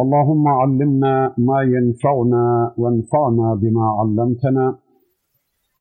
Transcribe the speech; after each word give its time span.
اللهم 0.00 0.48
علمنا 0.48 1.34
ما 1.38 1.62
ينفعنا 1.62 2.74
وانفعنا 2.78 3.54
بما 3.54 3.86
علمتنا 3.98 4.78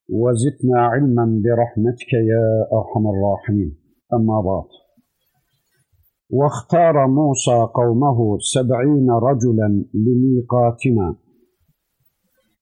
وزدنا 0.09 0.79
علما 0.81 1.41
برحمتك 1.43 2.13
يا 2.13 2.67
أرحم 2.77 3.07
الراحمين. 3.07 3.77
أما 4.13 4.41
بعد. 4.41 4.69
واختار 6.29 7.07
موسى 7.07 7.67
قومه 7.73 8.37
سبعين 8.39 9.11
رجلا 9.11 9.85
لميقاتنا. 9.93 11.15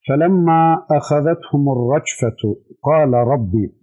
فلما 0.07 0.85
أخذتهم 0.91 1.69
الرجفة 1.69 2.55
قال 2.83 3.13
ربي 3.13 3.73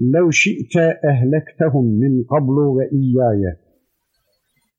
لو 0.00 0.30
شئت 0.30 0.76
أهلكتهم 1.04 1.84
من 1.84 2.24
قبل 2.24 2.58
وإياي. 2.76 3.65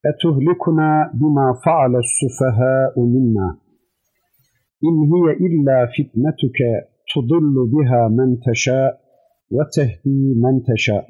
أتهلكنا 0.10 1.12
بما 1.14 1.48
فعل 1.66 1.96
السفهاء 1.96 3.00
منا؟ 3.00 3.58
إن 4.88 4.98
هي 5.12 5.26
إلا 5.48 5.78
فتنتك 5.86 6.60
تضل 7.16 7.56
بها 7.74 8.08
من 8.08 8.40
تشاء 8.40 9.02
وتهدي 9.52 10.34
من 10.44 10.64
تشاء. 10.64 11.06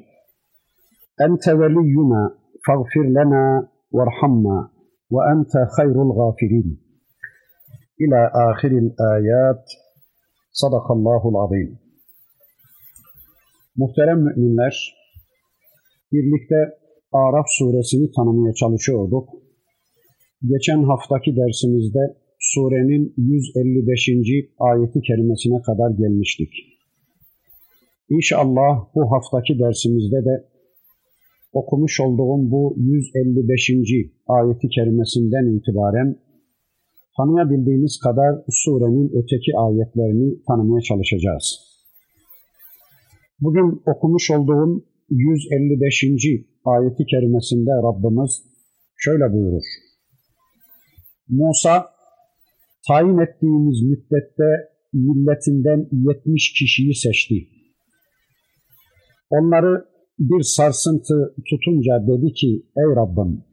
أنت 1.20 1.48
ولينا 1.48 2.22
فاغفر 2.66 3.06
لنا 3.18 3.68
وارحمنا 3.90 4.68
وأنت 5.10 5.52
خير 5.76 6.02
الغافرين. 6.02 6.80
إلى 8.00 8.30
آخر 8.50 8.68
الآيات. 8.68 9.64
صدق 10.52 10.92
الله 10.92 11.22
العظيم. 11.28 11.78
Muhterem 13.76 14.20
müminler, 14.24 14.94
birlikte 16.12 16.78
Araf 17.12 17.46
suresini 17.48 18.10
tanımaya 18.16 18.54
çalışıyorduk. 18.54 19.28
Geçen 20.42 20.82
haftaki 20.82 21.36
dersimizde 21.36 22.16
surenin 22.40 23.14
155. 23.16 24.08
ayeti 24.58 25.00
kerimesine 25.00 25.62
kadar 25.62 25.90
gelmiştik. 25.90 26.52
İnşallah 28.10 28.94
bu 28.94 29.12
haftaki 29.12 29.58
dersimizde 29.58 30.24
de 30.24 30.44
okumuş 31.52 32.00
olduğum 32.00 32.50
bu 32.50 32.74
155. 32.78 33.70
ayeti 34.28 34.68
kerimesinden 34.68 35.56
itibaren 35.56 36.16
tanıyabildiğimiz 37.16 38.00
kadar 38.04 38.32
surenin 38.50 39.08
öteki 39.08 39.52
ayetlerini 39.58 40.42
tanımaya 40.48 40.80
çalışacağız. 40.80 41.46
Bugün 43.40 43.82
okumuş 43.86 44.30
olduğum 44.30 44.84
155. 45.10 46.04
ayeti 46.64 47.04
kerimesinde 47.06 47.70
Rabbimiz 47.70 48.42
şöyle 48.96 49.32
buyurur. 49.32 49.62
Musa, 51.28 51.86
tayin 52.88 53.18
ettiğimiz 53.18 53.82
müddette 53.82 54.48
milletinden 54.92 55.88
70 55.92 56.52
kişiyi 56.52 56.94
seçti. 56.94 57.48
Onları 59.30 59.84
bir 60.18 60.42
sarsıntı 60.42 61.34
tutunca 61.50 62.06
dedi 62.06 62.32
ki, 62.32 62.62
ey 62.76 62.96
Rabbim, 62.96 63.44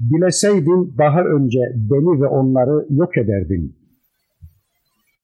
dileseydin 0.00 0.94
daha 0.98 1.20
önce 1.20 1.58
beni 1.74 2.22
ve 2.22 2.26
onları 2.26 2.86
yok 2.90 3.18
ederdin. 3.18 3.76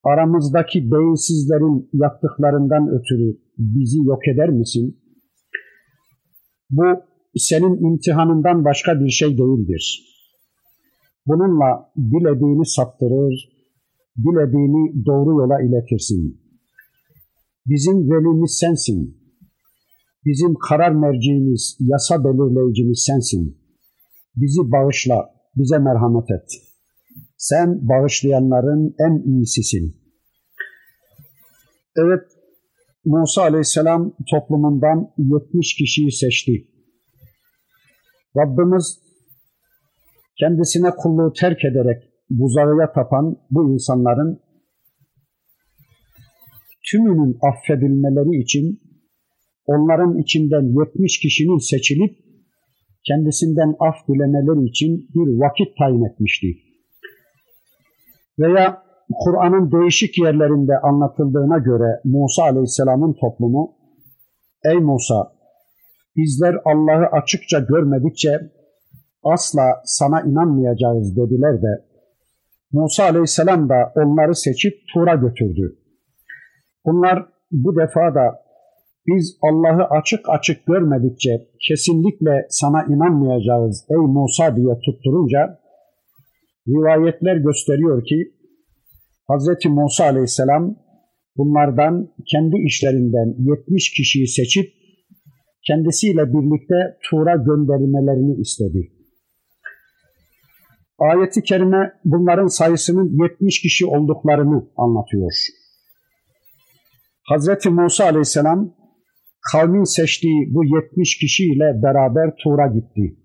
Aramızdaki 0.05 0.91
beyinsizlerin 0.91 1.89
yaptıklarından 1.93 2.89
ötürü 2.89 3.37
bizi 3.59 3.99
yok 4.05 4.29
eder 4.29 4.49
misin? 4.49 5.00
Bu 6.71 6.85
senin 7.37 7.93
imtihanından 7.93 8.65
başka 8.65 9.01
bir 9.01 9.11
şey 9.11 9.29
değildir. 9.39 10.07
Bununla 11.27 11.93
dilediğini 11.97 12.67
saptırır, 12.67 13.49
dilediğini 14.19 15.07
doğru 15.07 15.41
yola 15.41 15.63
iletirsin. 15.63 16.41
Bizim 17.67 18.11
velimiz 18.11 18.59
sensin. 18.61 19.21
Bizim 20.25 20.55
karar 20.55 20.91
merciğimiz, 20.91 21.77
yasa 21.81 22.25
belirleyicimiz 22.25 23.05
sensin. 23.07 23.59
Bizi 24.37 24.73
bağışla, 24.73 25.31
bize 25.57 25.79
merhamet 25.79 26.31
et. 26.31 26.49
Sen 27.37 27.89
bağışlayanların 27.89 28.95
en 28.99 29.33
iyisisin. 29.33 29.97
Evet, 31.97 32.23
Musa 33.05 33.43
aleyhisselam 33.43 34.13
toplumundan 34.31 35.13
70 35.19 35.75
kişiyi 35.75 36.13
seçti. 36.13 36.67
Rabbimiz 38.37 39.01
kendisine 40.39 40.91
kulluğu 40.91 41.33
terk 41.33 41.65
ederek 41.65 42.03
buzağıya 42.31 42.93
tapan 42.93 43.37
bu 43.51 43.73
insanların 43.73 44.41
tümünün 46.91 47.39
affedilmeleri 47.43 48.43
için 48.43 48.81
onların 49.67 50.19
içinden 50.19 50.63
70 50.63 51.19
kişinin 51.19 51.59
seçilip 51.59 52.17
kendisinden 53.07 53.75
af 53.81 53.97
dilemeleri 54.09 54.69
için 54.69 55.09
bir 55.15 55.41
vakit 55.41 55.77
tayin 55.79 56.05
etmişti. 56.05 56.47
Veya 58.39 58.90
Kur'an'ın 59.19 59.73
değişik 59.73 60.19
yerlerinde 60.19 60.79
anlatıldığına 60.79 61.59
göre 61.59 62.01
Musa 62.05 62.43
Aleyhisselam'ın 62.43 63.17
toplumu 63.21 63.75
Ey 64.65 64.79
Musa 64.79 65.33
bizler 66.17 66.57
Allah'ı 66.65 67.07
açıkça 67.07 67.59
görmedikçe 67.59 68.31
asla 69.23 69.83
sana 69.85 70.21
inanmayacağız 70.23 71.17
dediler 71.17 71.63
de 71.63 71.85
Musa 72.73 73.05
Aleyhisselam 73.05 73.69
da 73.69 73.93
onları 73.97 74.35
seçip 74.35 74.73
Tur'a 74.95 75.15
götürdü. 75.15 75.77
Bunlar 76.87 77.27
bu 77.53 77.77
defa 77.77 78.15
da 78.15 78.43
biz 79.07 79.39
Allah'ı 79.43 79.85
açık 79.85 80.29
açık 80.29 80.67
görmedikçe 80.67 81.31
kesinlikle 81.69 82.47
sana 82.49 82.85
inanmayacağız 82.85 83.87
ey 83.91 83.97
Musa 83.97 84.57
diye 84.57 84.75
tutturunca 84.85 85.61
rivayetler 86.69 87.37
gösteriyor 87.37 88.05
ki 88.05 88.40
Hz. 89.31 89.67
Musa 89.67 90.05
aleyhisselam 90.05 90.77
bunlardan 91.37 92.15
kendi 92.33 92.57
işlerinden 92.67 93.35
70 93.39 93.91
kişiyi 93.91 94.29
seçip 94.29 94.67
kendisiyle 95.67 96.23
birlikte 96.27 96.75
Tur'a 97.11 97.37
gönderilmelerini 97.37 98.41
istedi. 98.41 98.93
Ayeti 100.99 101.43
kerime 101.43 101.93
bunların 102.05 102.47
sayısının 102.47 103.25
70 103.25 103.61
kişi 103.63 103.87
olduklarını 103.87 104.69
anlatıyor. 104.77 105.33
Hz. 107.31 107.67
Musa 107.67 108.05
aleyhisselam 108.05 108.75
kavmin 109.53 109.85
seçtiği 109.85 110.55
bu 110.55 110.65
70 110.65 111.19
kişiyle 111.19 111.83
beraber 111.83 112.35
Tur'a 112.45 112.67
gitti. 112.67 113.17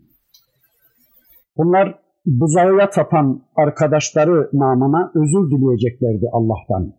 Bunlar 1.58 2.05
buzağıya 2.26 2.90
tapan 2.90 3.44
arkadaşları 3.56 4.50
namına 4.54 5.12
özür 5.16 5.52
dileyeceklerdi 5.52 6.26
Allah'tan. 6.32 6.94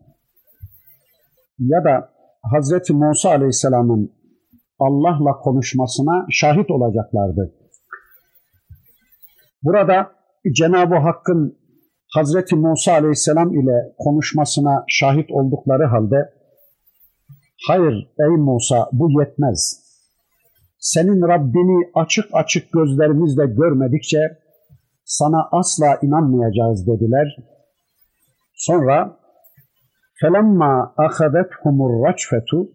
Ya 1.59 1.83
da 1.83 2.09
Hazreti 2.51 2.93
Musa 2.93 3.29
Aleyhisselam'ın 3.29 4.11
Allah'la 4.79 5.31
konuşmasına 5.31 6.25
şahit 6.29 6.71
olacaklardı. 6.71 7.53
Burada 9.63 10.11
Cenab-ı 10.55 10.95
Hakk'ın 10.95 11.57
Hazreti 12.13 12.55
Musa 12.55 12.91
Aleyhisselam 12.91 13.53
ile 13.53 13.93
konuşmasına 13.97 14.83
şahit 14.87 15.31
oldukları 15.31 15.85
halde 15.85 16.33
hayır 17.67 17.93
ey 18.19 18.37
Musa 18.37 18.89
bu 18.91 19.21
yetmez. 19.21 19.87
Senin 20.79 21.21
Rabbini 21.27 21.91
açık 21.95 22.25
açık 22.33 22.73
gözlerimizle 22.73 23.45
görmedikçe 23.45 24.19
sana 25.07 25.49
asla 25.51 25.99
inanmayacağız 26.01 26.87
dediler. 26.87 27.27
Sonra 28.55 29.19
felemma 30.21 30.93
ahadethumur 30.97 32.07
raçfetu 32.07 32.71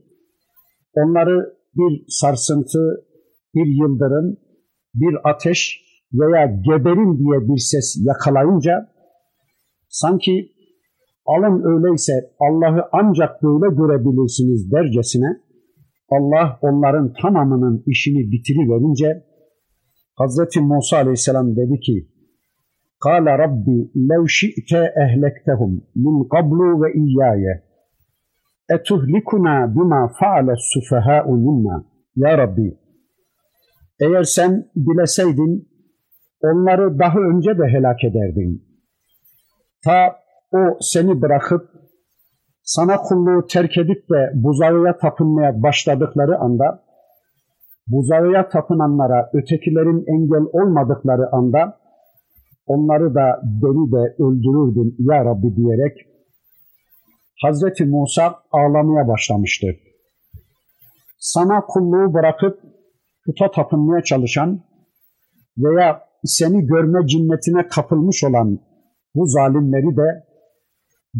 onları 0.94 1.56
bir 1.76 2.04
sarsıntı, 2.08 3.06
bir 3.54 3.66
yıldırım, 3.66 4.36
bir 4.94 5.30
ateş 5.30 5.80
veya 6.12 6.46
geberin 6.46 7.18
diye 7.18 7.48
bir 7.48 7.58
ses 7.58 7.96
yakalayınca 8.06 8.72
sanki 9.88 10.52
alın 11.26 11.62
öyleyse 11.72 12.12
Allah'ı 12.40 12.88
ancak 12.92 13.42
böyle 13.42 13.74
görebilirsiniz 13.74 14.72
dercesine 14.72 15.40
Allah 16.10 16.58
onların 16.62 17.12
tamamının 17.22 17.82
işini 17.86 18.32
bitiriverince 18.32 19.24
Hazreti 20.14 20.60
Musa 20.60 20.96
Aleyhisselam 20.96 21.56
dedi 21.56 21.80
ki 21.80 22.11
Rabbi 23.10 23.90
lev 23.96 24.26
şi'te 24.26 24.92
ehlektehum 25.04 25.72
min 25.94 26.28
qablu 26.28 26.82
ve 26.82 26.92
iyyaye 26.92 27.62
etuhlikuna 28.74 29.74
bima 29.74 30.12
faale 30.20 30.54
sufehâ'u 30.56 31.36
minna 31.36 31.84
Ya 32.16 32.38
Rabbi 32.38 32.78
eğer 34.00 34.22
sen 34.22 34.70
dileseydin 34.76 35.68
onları 36.42 36.98
daha 36.98 37.18
önce 37.18 37.58
de 37.58 37.66
helak 37.68 38.04
ederdin. 38.04 38.64
Ta 39.84 40.16
o 40.52 40.78
seni 40.80 41.22
bırakıp 41.22 41.70
sana 42.62 42.96
kulluğu 42.96 43.46
terk 43.46 43.78
edip 43.78 44.10
de 44.10 44.30
buzağıya 44.34 44.96
tapınmaya 44.98 45.62
başladıkları 45.62 46.38
anda 46.38 46.84
buzağıya 47.86 48.48
tapınanlara 48.48 49.30
ötekilerin 49.32 50.04
engel 50.06 50.46
olmadıkları 50.52 51.32
anda 51.32 51.81
onları 52.66 53.14
da 53.14 53.40
beni 53.44 53.92
de 53.92 54.22
öldürürdün 54.22 54.96
ya 54.98 55.24
Rabbi 55.24 55.56
diyerek 55.56 55.96
Hazreti 57.42 57.84
Musa 57.84 58.34
ağlamaya 58.52 59.08
başlamıştı. 59.08 59.66
Sana 61.18 61.60
kulluğu 61.66 62.14
bırakıp 62.14 62.60
puta 63.26 63.50
tapınmaya 63.50 64.02
çalışan 64.02 64.60
veya 65.58 66.00
seni 66.24 66.66
görme 66.66 67.06
cinnetine 67.06 67.68
kapılmış 67.68 68.24
olan 68.24 68.58
bu 69.14 69.26
zalimleri 69.26 69.96
de 69.96 70.24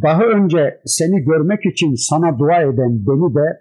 daha 0.03 0.23
önce 0.23 0.81
seni 0.85 1.25
görmek 1.25 1.67
için 1.67 1.95
sana 1.95 2.39
dua 2.39 2.63
eden 2.63 3.07
beni 3.07 3.35
de 3.35 3.61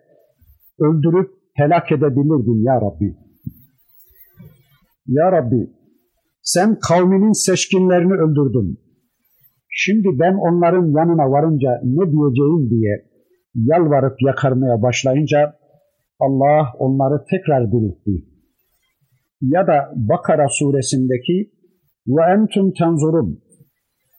öldürüp 0.80 1.32
helak 1.54 1.92
edebilirdin 1.92 2.64
ya 2.66 2.82
Rabbi. 2.82 3.18
Ya 5.08 5.32
Rabbi 5.32 5.81
sen 6.54 6.80
kavminin 6.88 7.32
seçkinlerini 7.32 8.14
öldürdün. 8.14 8.80
Şimdi 9.70 10.08
ben 10.22 10.34
onların 10.34 10.88
yanına 10.98 11.32
varınca 11.32 11.70
ne 11.84 12.06
diyeceğim 12.12 12.70
diye 12.70 12.94
yalvarıp 13.56 14.16
yakarmaya 14.22 14.82
başlayınca 14.82 15.40
Allah 16.20 16.66
onları 16.80 17.24
tekrar 17.32 17.72
diriltti. 17.72 18.28
Ya 19.42 19.68
da 19.68 19.78
Bakara 19.96 20.48
suresindeki 20.50 21.52
ve 22.08 22.22
entum 22.36 22.74
tenzurun 22.80 23.40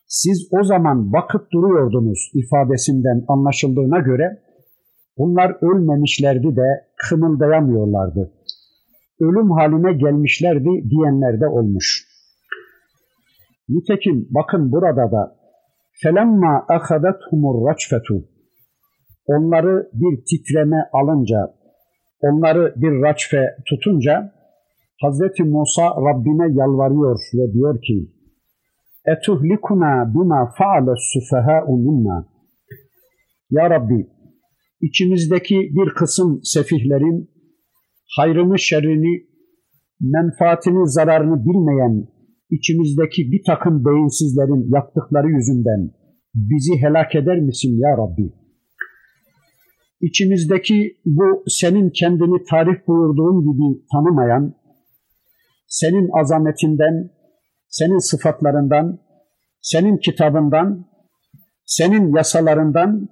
siz 0.06 0.49
o 0.61 0.64
zaman 0.64 1.12
bakıp 1.12 1.52
duruyordunuz 1.52 2.31
ifadesinden 2.35 3.25
anlaşıldığına 3.28 3.99
göre 3.99 4.43
bunlar 5.19 5.50
ölmemişlerdi 5.62 6.56
de 6.56 6.69
kımıldayamıyorlardı. 6.96 8.32
Ölüm 9.20 9.50
haline 9.50 9.93
gelmişlerdi 9.93 10.90
diyenler 10.90 11.40
de 11.40 11.46
olmuş. 11.46 12.12
Nitekim 13.69 14.29
bakın 14.31 14.73
burada 14.73 15.12
da 15.12 15.37
felemma 16.03 16.67
akadathumur 16.69 17.69
raçfetu 17.69 18.29
onları 19.26 19.91
bir 19.93 20.25
titreme 20.25 20.88
alınca 20.93 21.55
onları 22.20 22.75
bir 22.76 23.03
raçfe 23.03 23.56
tutunca 23.69 24.32
Hazreti 25.00 25.44
Musa 25.44 25.82
Rabbine 25.82 26.59
yalvarıyor 26.59 27.19
ve 27.35 27.53
diyor 27.53 27.82
ki 27.82 28.12
etuhlikuna 29.06 30.14
bima 30.14 30.50
faale 30.59 30.94
sufehâ'u 30.97 31.76
minna. 31.76 32.29
Ya 33.50 33.70
Rabbi 33.70 34.06
içimizdeki 34.81 35.55
bir 35.55 35.94
kısım 35.94 36.41
sefihlerin 36.43 37.31
hayrını 38.17 38.59
şerrini 38.59 39.26
menfaatini 40.00 40.88
zararını 40.88 41.44
bilmeyen 41.44 42.06
içimizdeki 42.56 43.32
bir 43.32 43.43
takım 43.46 43.84
beyinsizlerin 43.84 44.62
yaptıkları 44.75 45.28
yüzünden 45.37 45.90
bizi 46.34 46.72
helak 46.82 47.14
eder 47.14 47.38
misin 47.40 47.72
ya 47.84 47.93
Rabbi? 47.99 48.32
İçimizdeki 50.00 50.76
bu 51.06 51.44
senin 51.46 51.90
kendini 51.90 52.44
tarif 52.50 52.87
buyurduğun 52.87 53.38
gibi 53.40 53.84
tanımayan, 53.93 54.54
senin 55.66 56.08
azametinden, 56.20 57.10
senin 57.69 57.99
sıfatlarından, 57.99 58.99
senin 59.60 59.96
kitabından, 59.96 60.87
senin 61.64 62.16
yasalarından, 62.16 63.08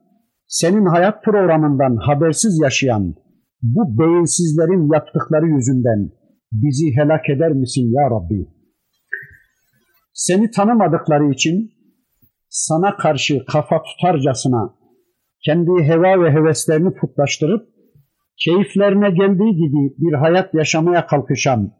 senin 0.47 0.87
hayat 0.87 1.25
programından 1.25 1.97
habersiz 1.97 2.61
yaşayan 2.63 3.15
bu 3.63 3.99
beyinsizlerin 3.99 4.93
yaptıkları 4.93 5.47
yüzünden 5.47 6.11
bizi 6.53 6.97
helak 6.97 7.31
eder 7.31 7.53
misin 7.53 7.93
ya 7.93 8.11
Rabbi? 8.11 8.60
Seni 10.27 10.51
tanımadıkları 10.51 11.33
için 11.33 11.71
sana 12.49 12.97
karşı 12.97 13.45
kafa 13.45 13.83
tutarcasına 13.83 14.75
kendi 15.45 15.71
heva 15.83 16.25
ve 16.25 16.33
heveslerini 16.33 16.95
putlaştırıp 16.95 17.69
keyiflerine 18.45 19.11
geldiği 19.11 19.53
gibi 19.63 19.83
bir 19.99 20.15
hayat 20.15 20.55
yaşamaya 20.55 21.07
kalkışan 21.07 21.73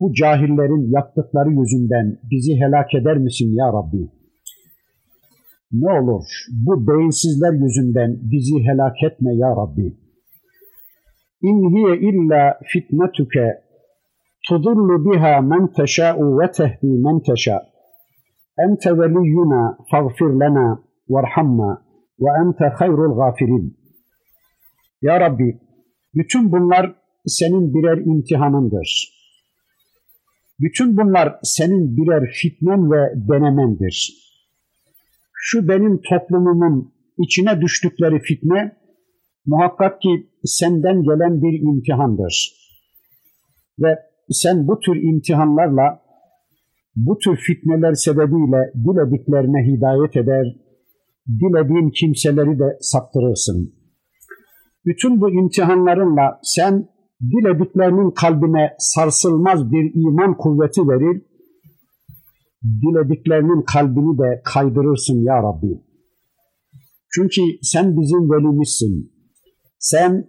bu 0.00 0.12
cahillerin 0.12 0.92
yaptıkları 0.96 1.50
yüzünden 1.50 2.18
bizi 2.30 2.52
helak 2.60 2.94
eder 2.94 3.18
misin 3.18 3.56
ya 3.58 3.66
Rabbi? 3.66 4.10
Ne 5.72 5.92
olur 6.00 6.24
bu 6.66 6.86
beyinsizler 6.88 7.52
yüzünden 7.52 8.18
bizi 8.22 8.64
helak 8.68 9.02
etme 9.02 9.34
ya 9.34 9.48
Rabbi. 9.48 9.96
İn 11.42 11.58
hiye 11.74 12.10
illa 12.10 12.58
fitnetuke 12.64 13.46
tudullu 14.48 15.12
biha 15.12 15.40
men 15.40 15.72
teşâ'u 15.72 16.38
ve 16.38 16.50
tehdi 16.50 16.86
men 16.86 17.20
teşâ. 17.20 17.69
Ente 18.58 18.98
veliyyuna 18.98 19.78
fagfir 19.90 20.40
lena 20.40 20.82
varhamna 21.08 21.84
ve 22.20 22.28
ente 22.40 22.64
hayrul 22.64 23.16
gafirin. 23.16 23.76
Ya 25.02 25.20
Rabbi, 25.20 25.60
bütün 26.14 26.52
bunlar 26.52 26.94
senin 27.26 27.74
birer 27.74 27.98
imtihanındır. 27.98 29.20
Bütün 30.60 30.96
bunlar 30.96 31.38
senin 31.42 31.96
birer 31.96 32.30
fitnen 32.32 32.92
ve 32.92 33.12
denemendir. 33.28 34.14
Şu 35.32 35.68
benim 35.68 36.00
toplumumun 36.10 36.94
içine 37.18 37.60
düştükleri 37.60 38.20
fitne 38.20 38.76
muhakkak 39.46 40.00
ki 40.02 40.30
senden 40.44 41.02
gelen 41.02 41.42
bir 41.42 41.60
imtihandır. 41.60 42.52
Ve 43.78 43.98
sen 44.30 44.68
bu 44.68 44.80
tür 44.80 44.96
imtihanlarla, 45.02 46.02
bu 46.96 47.18
tür 47.18 47.36
fitneler 47.36 47.94
sebebiyle 47.94 48.72
dilediklerine 48.74 49.60
hidayet 49.72 50.16
eder, 50.16 50.46
dilediğin 51.28 51.90
kimseleri 51.90 52.58
de 52.58 52.78
saptırırsın. 52.80 53.74
Bütün 54.86 55.20
bu 55.20 55.30
imtihanlarınla 55.30 56.40
sen 56.42 56.88
dilediklerinin 57.22 58.10
kalbine 58.10 58.74
sarsılmaz 58.78 59.72
bir 59.72 59.92
iman 59.94 60.36
kuvveti 60.36 60.80
verir, 60.80 61.22
dilediklerinin 62.62 63.62
kalbini 63.72 64.18
de 64.18 64.42
kaydırırsın 64.44 65.24
ya 65.24 65.42
Rabbi. 65.42 65.80
Çünkü 67.14 67.42
sen 67.62 67.96
bizim 67.96 68.30
velimizsin. 68.30 69.12
Sen 69.78 70.24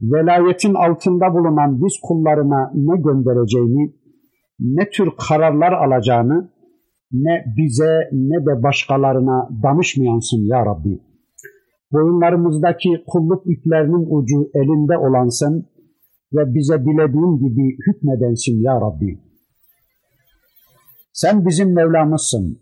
velayetin 0.00 0.74
altında 0.74 1.34
bulunan 1.34 1.82
biz 1.82 1.92
kullarına 2.02 2.70
ne 2.74 2.96
göndereceğini, 3.02 3.94
ne 4.60 4.90
tür 4.90 5.08
kararlar 5.28 5.72
alacağını, 5.72 6.50
ne 7.12 7.44
bize 7.56 8.08
ne 8.12 8.46
de 8.46 8.62
başkalarına 8.62 9.48
danışmayansın 9.62 10.46
ya 10.46 10.66
Rabbi. 10.66 11.00
Boyunlarımızdaki 11.92 12.88
kulluk 13.06 13.42
iplerinin 13.46 14.06
ucu 14.10 14.50
elinde 14.54 14.98
olansın 14.98 15.68
ve 16.32 16.54
bize 16.54 16.84
dilediğin 16.84 17.38
gibi 17.38 17.76
hükmedensin 17.86 18.62
ya 18.62 18.80
Rabbi. 18.80 19.20
Sen 21.12 21.46
bizim 21.46 21.74
Mevlamızsın. 21.74 22.58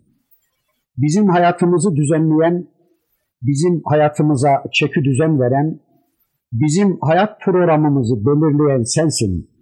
Bizim 0.97 1.29
hayatımızı 1.29 1.95
düzenleyen, 1.95 2.67
bizim 3.41 3.81
hayatımıza 3.85 4.49
çeki 4.71 5.03
düzen 5.03 5.39
veren, 5.39 5.79
bizim 6.51 6.97
hayat 7.01 7.41
programımızı 7.41 8.15
belirleyen 8.15 8.83
sensin. 8.83 9.54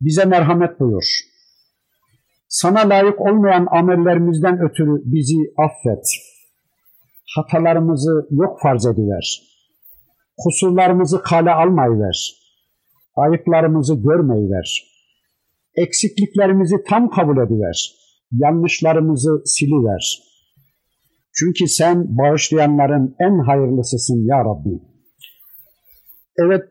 Bize 0.00 0.24
merhamet 0.24 0.80
buyur. 0.80 1.04
Sana 2.48 2.88
layık 2.88 3.20
olmayan 3.20 3.66
amellerimizden 3.70 4.58
ötürü 4.60 5.02
bizi 5.04 5.36
affet. 5.58 6.04
Hatalarımızı 7.36 8.26
yok 8.30 8.58
farz 8.62 8.86
ediver. 8.86 9.42
Kusurlarımızı 10.36 11.22
kale 11.22 11.50
almayıver. 11.50 12.32
Ayıplarımızı 13.16 13.94
görmeyiver. 13.94 14.96
eksikliklerimizi 15.76 16.76
tam 16.88 17.10
kabul 17.10 17.46
ediver. 17.46 17.92
Yanlışlarımızı 18.32 19.42
siliver. 19.44 20.22
Çünkü 21.38 21.68
sen 21.68 22.18
bağışlayanların 22.18 23.16
en 23.20 23.38
hayırlısısın 23.46 24.26
ya 24.28 24.38
Rabbi. 24.44 24.80
Evet, 26.38 26.62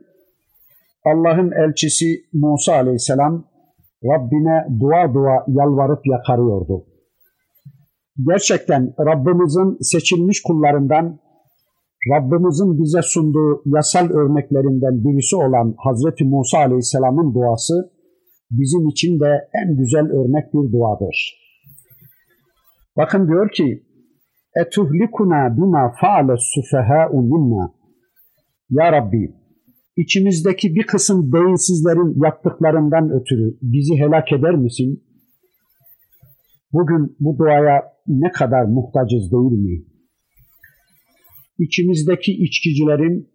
Allah'ın 1.05 1.51
elçisi 1.51 2.05
Musa 2.33 2.73
aleyhisselam 2.73 3.45
Rabbine 4.03 4.79
dua 4.79 5.13
dua 5.13 5.45
yalvarıp 5.47 6.01
yakarıyordu. 6.05 6.85
Gerçekten 8.27 8.93
Rabbimizin 8.99 9.77
seçilmiş 9.81 10.41
kullarından, 10.41 11.19
Rabbimizin 12.13 12.83
bize 12.83 13.01
sunduğu 13.01 13.61
yasal 13.65 14.09
örneklerinden 14.09 15.03
birisi 15.03 15.35
olan 15.35 15.75
Hazreti 15.77 16.23
Musa 16.23 16.57
aleyhisselamın 16.57 17.33
duası 17.33 17.91
bizim 18.51 18.87
için 18.87 19.19
de 19.19 19.49
en 19.53 19.77
güzel 19.77 20.05
örnek 20.05 20.53
bir 20.53 20.71
duadır. 20.71 21.45
Bakın 22.97 23.27
diyor 23.27 23.49
ki, 23.51 23.83
etuhlikuna 24.55 25.57
bima 25.57 25.93
faale 26.01 26.33
sufehâ'u 26.37 27.21
minna. 27.21 27.73
Ya 28.69 28.91
Rabbi, 28.91 29.35
içimizdeki 29.97 30.75
bir 30.75 30.85
kısım 30.85 31.33
beyinsizlerin 31.33 32.23
yaptıklarından 32.23 33.09
ötürü 33.09 33.57
bizi 33.61 33.95
helak 33.95 34.31
eder 34.31 34.55
misin? 34.55 35.03
Bugün 36.73 37.15
bu 37.19 37.37
duaya 37.37 37.83
ne 38.07 38.31
kadar 38.31 38.65
muhtacız 38.65 39.31
değil 39.31 39.61
mi? 39.61 39.85
İçimizdeki 41.59 42.31
içkicilerin, 42.31 43.29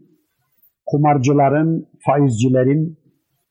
kumarcıların, 0.86 1.86
faizcilerin, 2.06 2.98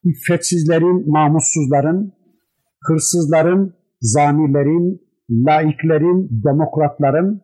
iffetsizlerin, 0.04 1.14
namussuzların, 1.14 2.14
hırsızların, 2.82 3.74
zanilerin, 4.02 5.02
laiklerin, 5.30 6.44
demokratların, 6.46 7.42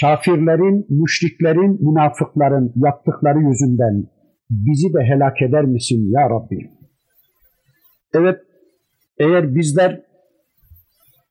kafirlerin, 0.00 0.86
müşriklerin, 0.88 1.78
münafıkların 1.86 2.72
yaptıkları 2.76 3.38
yüzünden 3.38 4.19
bizi 4.50 4.94
de 4.94 4.98
helak 5.04 5.42
eder 5.42 5.64
misin 5.64 6.10
ya 6.10 6.30
Rabbi? 6.30 6.70
Evet, 8.14 8.40
eğer 9.18 9.54
bizler 9.54 10.02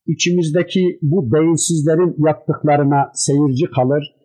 içimizdeki 0.08 1.00
bu 1.02 1.32
beyinsizlerin 1.34 2.16
yaptıklarına 2.28 3.12
seyirci 3.14 3.66
kalır, 3.76 4.16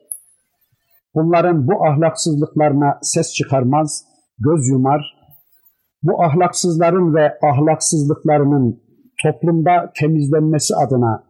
bunların 1.15 1.67
bu 1.67 1.87
ahlaksızlıklarına 1.87 2.99
ses 3.03 3.35
çıkarmaz, 3.35 4.05
göz 4.39 4.69
yumar, 4.69 5.15
bu 6.03 6.23
ahlaksızların 6.23 7.15
ve 7.15 7.33
ahlaksızlıklarının 7.43 8.83
toplumda 9.23 9.93
temizlenmesi 10.01 10.75
adına 10.77 11.25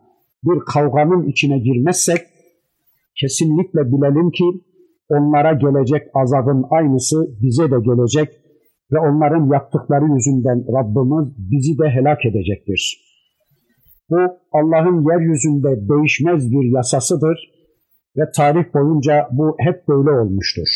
bir 0.45 0.61
kavganın 0.73 1.27
içine 1.29 1.59
girmezsek, 1.59 2.19
kesinlikle 3.21 3.81
bilelim 3.93 4.31
ki 4.31 4.45
onlara 5.09 5.53
gelecek 5.53 6.03
azabın 6.15 6.65
aynısı 6.71 7.17
bize 7.43 7.71
de 7.71 7.77
gelecek 7.89 8.29
ve 8.93 8.99
onların 8.99 9.53
yaptıkları 9.53 10.05
yüzünden 10.15 10.59
Rabbimiz 10.77 11.35
bizi 11.51 11.79
de 11.79 11.91
helak 11.91 12.27
edecektir. 12.27 13.01
Bu 14.11 14.21
Allah'ın 14.53 15.05
yeryüzünde 15.11 15.89
değişmez 15.89 16.51
bir 16.51 16.77
yasasıdır 16.77 17.39
ve 18.17 18.23
tarih 18.37 18.75
boyunca 18.75 19.29
bu 19.33 19.57
hep 19.59 19.89
böyle 19.89 20.11
olmuştur. 20.11 20.69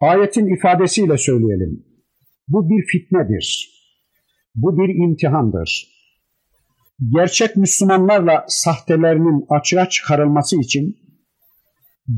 Ayetin 0.00 0.54
ifadesiyle 0.56 1.18
söyleyelim. 1.18 1.84
Bu 2.48 2.68
bir 2.68 2.84
fitnedir. 2.86 3.76
Bu 4.54 4.78
bir 4.78 5.04
imtihandır 5.04 5.96
gerçek 7.14 7.56
Müslümanlarla 7.56 8.44
sahtelerinin 8.48 9.46
açığa 9.48 9.88
çıkarılması 9.88 10.60
için 10.60 10.96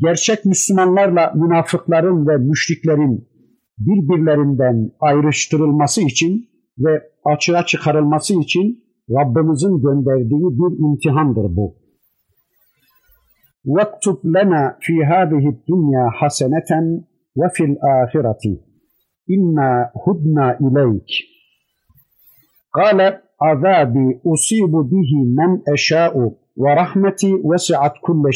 gerçek 0.01 0.45
Müslümanlarla 0.45 1.33
münafıkların 1.35 2.27
ve 2.27 2.37
müşriklerin 2.37 3.27
birbirlerinden 3.77 4.91
ayrıştırılması 4.99 6.01
için 6.01 6.49
ve 6.79 7.03
açığa 7.25 7.65
çıkarılması 7.65 8.33
için 8.41 8.83
Rabbimizin 9.09 9.81
gönderdiği 9.81 10.47
bir 10.59 10.71
imtihandır 10.85 11.55
bu. 11.55 11.75
وَاكْتُبْ 13.65 14.19
لَنَا 14.35 14.63
فِي 14.85 14.95
هَذِهِ 15.11 15.43
الدُّنْيَا 15.53 16.05
حَسَنَةً 16.19 16.71
وَفِي 17.39 17.63
الْآخِرَةِ 17.71 18.43
اِنَّا 19.35 19.69
هُدْنَا 20.03 20.47
اِلَيْكِ 20.65 21.11
قَالَ 22.77 22.99
azabi 23.39 24.19
usibu 24.23 24.91
bihi 24.91 25.19
men 25.37 25.63
eşâ'u 25.73 26.37
ve 26.57 26.75
rahmeti 26.75 27.31
vesi'at 27.43 27.99
kulle 28.01 28.31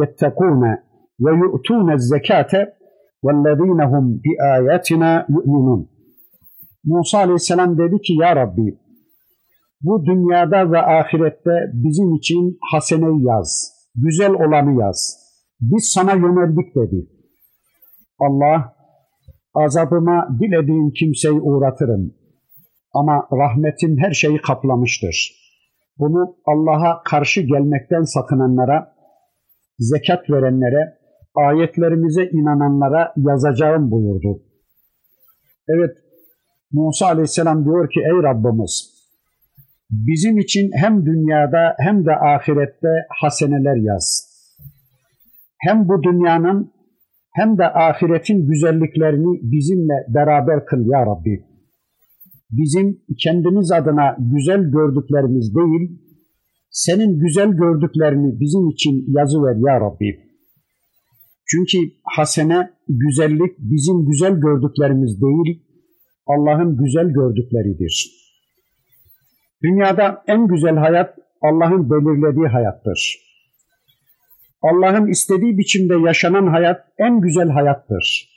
yettekûne 0.00 0.72
ve 1.20 1.30
yu'tûne 1.36 1.98
zekâte 1.98 2.74
vellezîne 3.24 3.84
hum 3.84 4.22
bi 4.22 4.30
âyatina 4.42 5.26
yu'minun. 5.28 5.90
Musa 6.84 7.18
aleyhisselam 7.18 7.78
dedi 7.78 8.00
ki 8.02 8.12
ya 8.20 8.36
Rabbi 8.36 8.78
bu 9.82 10.04
dünyada 10.04 10.72
ve 10.72 10.78
ahirette 10.78 11.70
bizim 11.72 12.14
için 12.14 12.58
haseneyi 12.72 13.26
yaz, 13.26 13.72
güzel 13.94 14.32
olanı 14.32 14.80
yaz. 14.80 15.18
Biz 15.60 15.90
sana 15.94 16.12
yöneldik 16.12 16.74
dedi. 16.76 17.08
Allah 18.18 18.74
Azabıma 19.54 20.28
dilediğim 20.40 20.90
kimseyi 20.90 21.40
uğratırım. 21.40 22.14
Ama 22.94 23.28
rahmetim 23.32 23.96
her 23.98 24.12
şeyi 24.12 24.40
kaplamıştır. 24.40 25.41
Bunu 26.02 26.36
Allah'a 26.46 27.02
karşı 27.02 27.40
gelmekten 27.40 28.02
sakınanlara, 28.02 28.94
zekat 29.78 30.30
verenlere, 30.30 30.98
ayetlerimize 31.34 32.24
inananlara 32.24 33.12
yazacağım 33.16 33.90
buyurdu. 33.90 34.42
Evet, 35.68 35.96
Musa 36.72 37.06
aleyhisselam 37.06 37.64
diyor 37.64 37.90
ki 37.90 38.00
ey 38.00 38.22
Rabbimiz, 38.22 38.74
bizim 39.90 40.38
için 40.38 40.70
hem 40.74 41.06
dünyada 41.06 41.74
hem 41.78 42.06
de 42.06 42.12
ahirette 42.12 42.92
haseneler 43.20 43.76
yaz. 43.76 44.28
Hem 45.58 45.88
bu 45.88 46.02
dünyanın 46.02 46.72
hem 47.32 47.58
de 47.58 47.64
ahiretin 47.64 48.46
güzelliklerini 48.46 49.40
bizimle 49.42 50.06
beraber 50.14 50.64
kıl 50.66 50.86
ya 50.86 51.06
Rabbi. 51.06 51.51
Bizim 52.52 53.02
kendimiz 53.18 53.72
adına 53.72 54.16
güzel 54.18 54.62
gördüklerimiz 54.70 55.54
değil, 55.54 55.98
senin 56.70 57.18
güzel 57.18 57.50
gördüklerini 57.50 58.40
bizim 58.40 58.68
için 58.68 59.04
yazıver 59.08 59.56
ya 59.56 59.80
Rabbi. 59.80 60.20
Çünkü 61.46 61.78
hasene, 62.04 62.70
güzellik 62.88 63.58
bizim 63.58 64.06
güzel 64.06 64.34
gördüklerimiz 64.40 65.22
değil, 65.22 65.62
Allah'ın 66.26 66.76
güzel 66.76 67.08
gördükleridir. 67.08 68.22
Dünyada 69.62 70.24
en 70.26 70.48
güzel 70.48 70.76
hayat 70.76 71.18
Allah'ın 71.42 71.90
belirlediği 71.90 72.46
hayattır. 72.46 73.18
Allah'ın 74.62 75.06
istediği 75.06 75.58
biçimde 75.58 75.94
yaşanan 76.06 76.46
hayat 76.46 76.80
en 76.98 77.20
güzel 77.20 77.48
hayattır. 77.48 78.28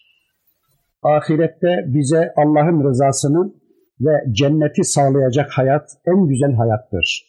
Ahirette 1.03 1.86
bize 1.88 2.34
Allah'ın 2.36 2.89
rızasını 2.89 3.53
ve 4.00 4.12
cenneti 4.32 4.84
sağlayacak 4.84 5.50
hayat 5.52 5.90
en 6.08 6.28
güzel 6.28 6.54
hayattır. 6.54 7.25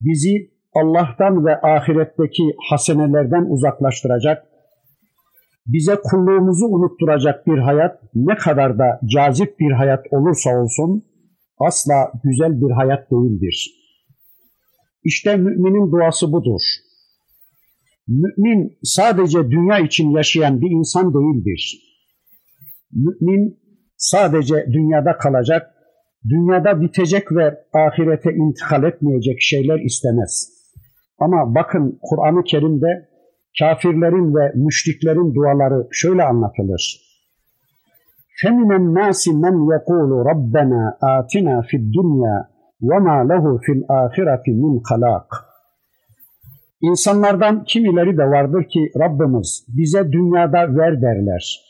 Bizi 0.00 0.50
Allah'tan 0.74 1.46
ve 1.46 1.60
ahiretteki 1.60 2.42
hasenelerden 2.70 3.44
uzaklaştıracak, 3.50 4.46
bize 5.66 5.96
kulluğumuzu 6.02 6.66
unutturacak 6.66 7.46
bir 7.46 7.58
hayat 7.58 8.00
ne 8.14 8.36
kadar 8.36 8.78
da 8.78 9.00
cazip 9.04 9.60
bir 9.60 9.72
hayat 9.72 10.06
olursa 10.10 10.50
olsun 10.62 11.04
asla 11.58 12.12
güzel 12.24 12.60
bir 12.60 12.70
hayat 12.70 13.10
değildir. 13.10 13.70
İşte 15.04 15.36
müminin 15.36 15.92
duası 15.92 16.32
budur. 16.32 16.60
Mümin 18.08 18.78
sadece 18.82 19.50
dünya 19.50 19.78
için 19.78 20.10
yaşayan 20.10 20.60
bir 20.60 20.70
insan 20.70 21.14
değildir. 21.14 21.78
Mümin 22.92 23.58
sadece 23.97 24.65
dünyada 24.73 25.17
kalacak, 25.17 25.73
dünyada 26.29 26.81
bitecek 26.81 27.31
ve 27.31 27.57
ahirete 27.73 28.33
intikal 28.33 28.83
etmeyecek 28.83 29.37
şeyler 29.41 29.79
istemez. 29.79 30.49
Ama 31.19 31.55
bakın 31.55 31.99
Kur'an-ı 32.01 32.43
Kerim'de 32.43 33.09
kafirlerin 33.59 34.35
ve 34.35 34.51
müşriklerin 34.55 35.35
duaları 35.35 35.87
şöyle 35.91 36.23
anlatılır. 36.23 37.03
فَمِنَ 38.41 38.69
النَّاسِ 38.81 39.21
مَنْ 39.43 39.55
يَقُولُ 39.73 40.11
رَبَّنَا 40.31 40.81
آتِنَا 41.17 41.55
فِي 41.67 41.75
الدُّنْيَا 41.81 42.37
وَمَا 42.89 43.17
لَهُ 43.31 43.45
فِي 43.63 43.71
الْآخِرَةِ 43.79 44.45
مِنْ 44.61 44.73
خَلَاقٍ 44.89 45.27
İnsanlardan 46.81 47.63
kimileri 47.63 48.17
de 48.17 48.23
vardır 48.23 48.63
ki 48.63 48.79
Rabbimiz 48.99 49.65
bize 49.67 50.11
dünyada 50.11 50.75
ver 50.77 51.01
derler. 51.01 51.66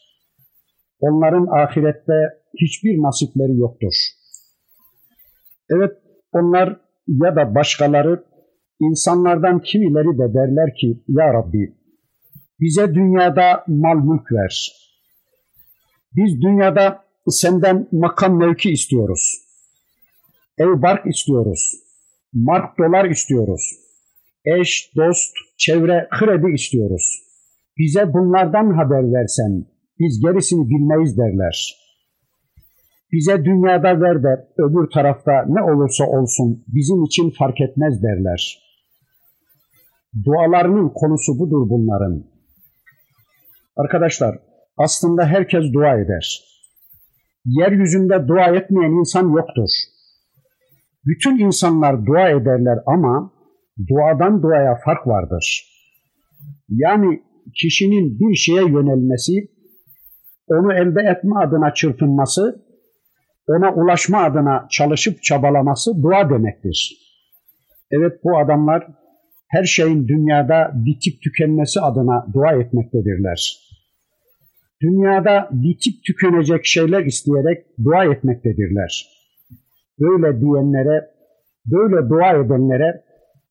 Onların 1.01 1.47
ahirette 1.47 2.19
hiçbir 2.61 3.03
nasipleri 3.03 3.59
yoktur. 3.59 3.95
Evet 5.71 5.93
onlar 6.33 6.81
ya 7.07 7.37
da 7.37 7.55
başkaları 7.55 8.25
insanlardan 8.81 9.63
kimileri 9.63 10.19
de 10.19 10.35
derler 10.35 10.75
ki 10.75 11.03
Ya 11.09 11.35
Rabbi 11.35 11.79
bize 12.61 12.95
dünyada 12.95 13.65
mal 13.67 13.97
mülk 13.97 14.33
ver. 14.33 14.73
Biz 16.17 16.43
dünyada 16.43 17.05
senden 17.29 17.89
makam 17.93 18.39
mevki 18.39 18.71
istiyoruz. 18.71 19.49
Ev 20.59 20.83
bark 20.83 21.07
istiyoruz. 21.07 21.75
Mark 22.33 22.79
dolar 22.79 23.11
istiyoruz. 23.11 23.63
Eş, 24.45 24.93
dost, 24.97 25.35
çevre, 25.59 26.09
kredi 26.11 26.55
istiyoruz. 26.55 27.23
Bize 27.79 28.13
bunlardan 28.13 28.71
haber 28.71 29.13
versen 29.13 29.67
biz 30.01 30.21
gerisini 30.21 30.69
bilmeyiz 30.71 31.19
derler. 31.19 31.77
Bize 33.13 33.45
dünyada 33.45 34.01
ver 34.01 34.23
de 34.23 34.49
öbür 34.59 34.91
tarafta 34.91 35.33
ne 35.49 35.63
olursa 35.63 36.05
olsun 36.05 36.65
bizim 36.69 37.05
için 37.05 37.31
fark 37.39 37.61
etmez 37.61 38.03
derler. 38.03 38.59
Dualarının 40.25 40.89
konusu 40.95 41.39
budur 41.39 41.71
bunların. 41.71 42.25
Arkadaşlar 43.77 44.39
aslında 44.77 45.27
herkes 45.27 45.65
dua 45.73 45.99
eder. 46.01 46.45
Yeryüzünde 47.45 48.29
dua 48.29 48.47
etmeyen 48.47 48.91
insan 48.91 49.29
yoktur. 49.37 49.71
Bütün 51.07 51.39
insanlar 51.39 52.07
dua 52.07 52.29
ederler 52.29 52.79
ama 52.87 53.33
duadan 53.89 54.43
duaya 54.43 54.79
fark 54.85 55.07
vardır. 55.07 55.65
Yani 56.69 57.23
kişinin 57.55 58.19
bir 58.21 58.35
şeye 58.35 58.63
yönelmesi, 58.63 59.33
onu 60.49 60.73
elde 60.73 61.01
etme 61.01 61.41
adına 61.41 61.75
çırpınması, 61.75 62.65
ona 63.49 63.75
ulaşma 63.75 64.23
adına 64.25 64.67
çalışıp 64.71 65.23
çabalaması 65.23 66.03
dua 66.03 66.31
demektir. 66.31 67.09
Evet 67.91 68.13
bu 68.25 68.39
adamlar 68.39 68.87
her 69.49 69.65
şeyin 69.65 70.09
dünyada 70.09 70.71
bitip 70.75 71.23
tükenmesi 71.23 71.81
adına 71.81 72.27
dua 72.35 72.53
etmektedirler. 72.53 73.69
Dünyada 74.83 75.49
bitip 75.53 76.05
tükenecek 76.07 76.67
şeyler 76.67 77.05
isteyerek 77.05 77.67
dua 77.85 78.05
etmektedirler. 78.05 79.07
Böyle 80.01 80.41
diyenlere, 80.41 81.11
böyle 81.67 82.09
dua 82.09 82.31
edenlere, 82.31 83.03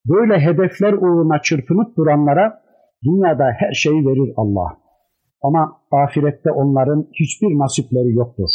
böyle 0.06 0.40
hedefler 0.40 0.94
uğruna 0.94 1.42
çırpınıp 1.42 1.98
duranlara 1.98 2.62
dünyada 3.04 3.52
her 3.58 3.72
şeyi 3.74 4.06
verir 4.06 4.34
Allah. 4.38 4.87
Ama 5.43 5.81
ahirette 5.91 6.51
onların 6.51 7.09
hiçbir 7.21 7.59
nasipleri 7.59 8.13
yoktur. 8.15 8.51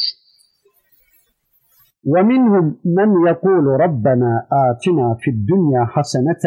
وَمِنْهُمْ 2.13 2.65
مَنْ 2.98 3.10
يَقُولُ 3.29 3.65
رَبَّنَا 3.84 4.34
آتِنَا 4.67 5.08
فِي 5.22 5.29
الدُّنْيَا 5.36 5.84
حَسَنَةً 5.94 6.46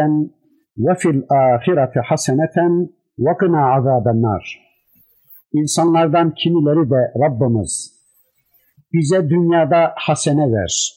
وَفِي 0.85 1.09
الْآخِرَةِ 1.17 1.95
حَسَنَةً 2.09 2.57
وَقِنَا 3.25 3.63
عَذَابَ 3.75 4.07
النَّارِ 4.15 4.45
İnsanlardan 5.53 6.35
kimileri 6.35 6.91
de 6.91 7.13
Rabbimiz 7.25 8.01
bize 8.93 9.31
dünyada 9.31 9.93
hasene 9.97 10.53
ver. 10.53 10.93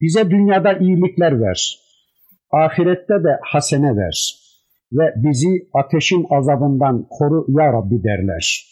Bize 0.00 0.30
dünyada 0.30 0.72
iyilikler 0.72 1.40
ver. 1.40 1.78
Ahirette 2.50 3.14
de 3.24 3.38
hasene 3.42 3.96
ver. 3.96 4.39
Ve 4.91 5.13
bizi 5.15 5.69
ateşin 5.73 6.25
azabından 6.29 7.07
koru 7.09 7.45
ya 7.59 7.73
Rabbi 7.73 8.03
derler. 8.03 8.67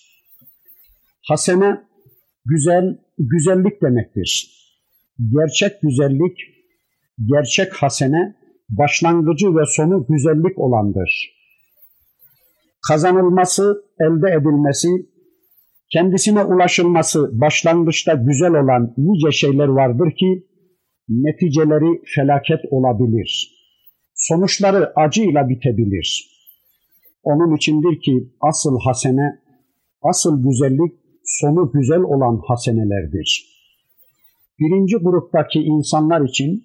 Hasene 1.27 1.81
güzel, 2.45 2.97
güzellik 3.17 3.81
demektir. 3.81 4.59
Gerçek 5.19 5.81
güzellik, 5.81 6.37
gerçek 7.25 7.73
hasene 7.73 8.35
başlangıcı 8.69 9.47
ve 9.55 9.65
sonu 9.65 10.05
güzellik 10.09 10.59
olandır. 10.59 11.39
Kazanılması, 12.87 13.83
elde 13.99 14.31
edilmesi, 14.31 14.87
kendisine 15.91 16.43
ulaşılması 16.43 17.41
başlangıçta 17.41 18.13
güzel 18.13 18.51
olan 18.51 18.93
nice 18.97 19.31
şeyler 19.31 19.67
vardır 19.67 20.11
ki 20.19 20.47
neticeleri 21.09 22.01
felaket 22.15 22.59
olabilir. 22.71 23.58
Sonuçları 24.19 24.91
acıyla 24.95 25.49
bitebilir. 25.49 26.29
Onun 27.23 27.55
içindir 27.55 28.01
ki 28.01 28.33
asıl 28.41 28.79
hasene, 28.85 29.39
asıl 30.01 30.43
güzellik 30.43 30.93
sonu 31.23 31.71
güzel 31.71 31.99
olan 31.99 32.41
hasenelerdir. 32.47 33.45
Birinci 34.59 34.97
gruptaki 34.97 35.59
insanlar 35.59 36.29
için 36.29 36.63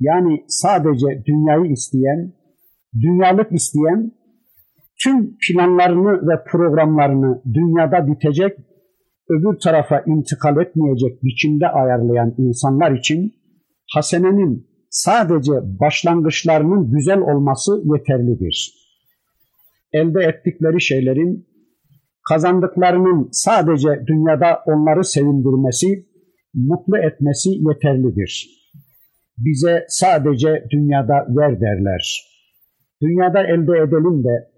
yani 0.00 0.44
sadece 0.48 1.24
dünyayı 1.26 1.72
isteyen, 1.72 2.32
dünyalık 3.00 3.52
isteyen, 3.52 4.12
tüm 5.02 5.36
planlarını 5.38 6.28
ve 6.28 6.44
programlarını 6.50 7.42
dünyada 7.54 8.06
bitecek, 8.06 8.58
öbür 9.30 9.58
tarafa 9.58 10.00
intikal 10.06 10.56
etmeyecek 10.60 11.24
biçimde 11.24 11.68
ayarlayan 11.68 12.34
insanlar 12.38 12.92
için 12.92 13.34
hasenenin 13.94 14.67
sadece 14.90 15.52
başlangıçlarının 15.80 16.90
güzel 16.92 17.20
olması 17.20 17.82
yeterlidir. 17.84 18.74
Elde 19.92 20.20
ettikleri 20.24 20.80
şeylerin 20.80 21.48
kazandıklarının 22.28 23.28
sadece 23.32 23.88
dünyada 24.06 24.62
onları 24.66 25.04
sevindirmesi, 25.04 26.06
mutlu 26.54 26.98
etmesi 26.98 27.50
yeterlidir 27.50 28.58
bize 29.38 29.84
sadece 29.88 30.64
dünyada 30.70 31.26
ver 31.28 31.60
derler. 31.60 32.24
Dünyada 33.02 33.42
elde 33.42 33.78
edelim 33.78 34.24
de, 34.24 34.48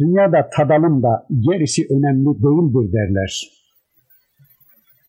dünyada 0.00 0.50
tadalım 0.56 1.02
da 1.02 1.26
gerisi 1.30 1.82
önemli 1.90 2.24
değildir 2.24 2.92
derler. 2.92 3.50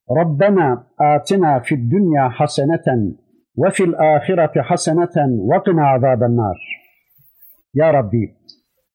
Rabbena 0.10 0.88
atina 0.98 1.60
fid 1.60 1.92
dünya 1.92 2.30
haseneten 2.30 3.18
ve 3.58 3.70
fil 3.72 3.94
ahireti 3.94 4.60
haseneten 4.60 5.32
ve 5.50 5.64
qina 5.66 5.94
azabennar. 5.96 6.58
Ya 7.74 7.94
Rabbi, 7.94 8.36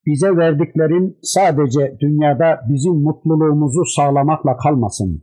bize 0.06 0.36
verdiklerin 0.36 1.18
sadece 1.22 1.96
dünyada 2.00 2.60
bizim 2.68 2.94
mutluluğumuzu 2.94 3.84
sağlamakla 3.96 4.56
kalmasın. 4.56 5.22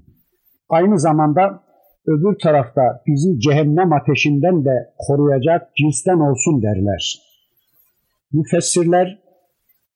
Aynı 0.70 1.00
zamanda 1.00 1.64
öbür 2.08 2.40
tarafta 2.44 2.82
bizi 3.08 3.40
cehennem 3.40 3.94
ateşinden 3.94 4.66
de 4.66 4.94
koruyacak 5.08 5.76
cinsten 5.76 6.20
olsun 6.20 6.62
derler. 6.62 7.22
Müfessirler 8.34 9.20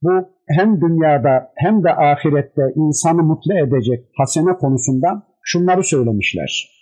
bu 0.01 0.11
hem 0.47 0.81
dünyada 0.81 1.51
hem 1.55 1.83
de 1.83 1.95
ahirette 1.95 2.61
insanı 2.75 3.23
mutlu 3.23 3.53
edecek 3.57 4.05
hasene 4.17 4.53
konusunda 4.53 5.23
şunları 5.43 5.83
söylemişler. 5.83 6.80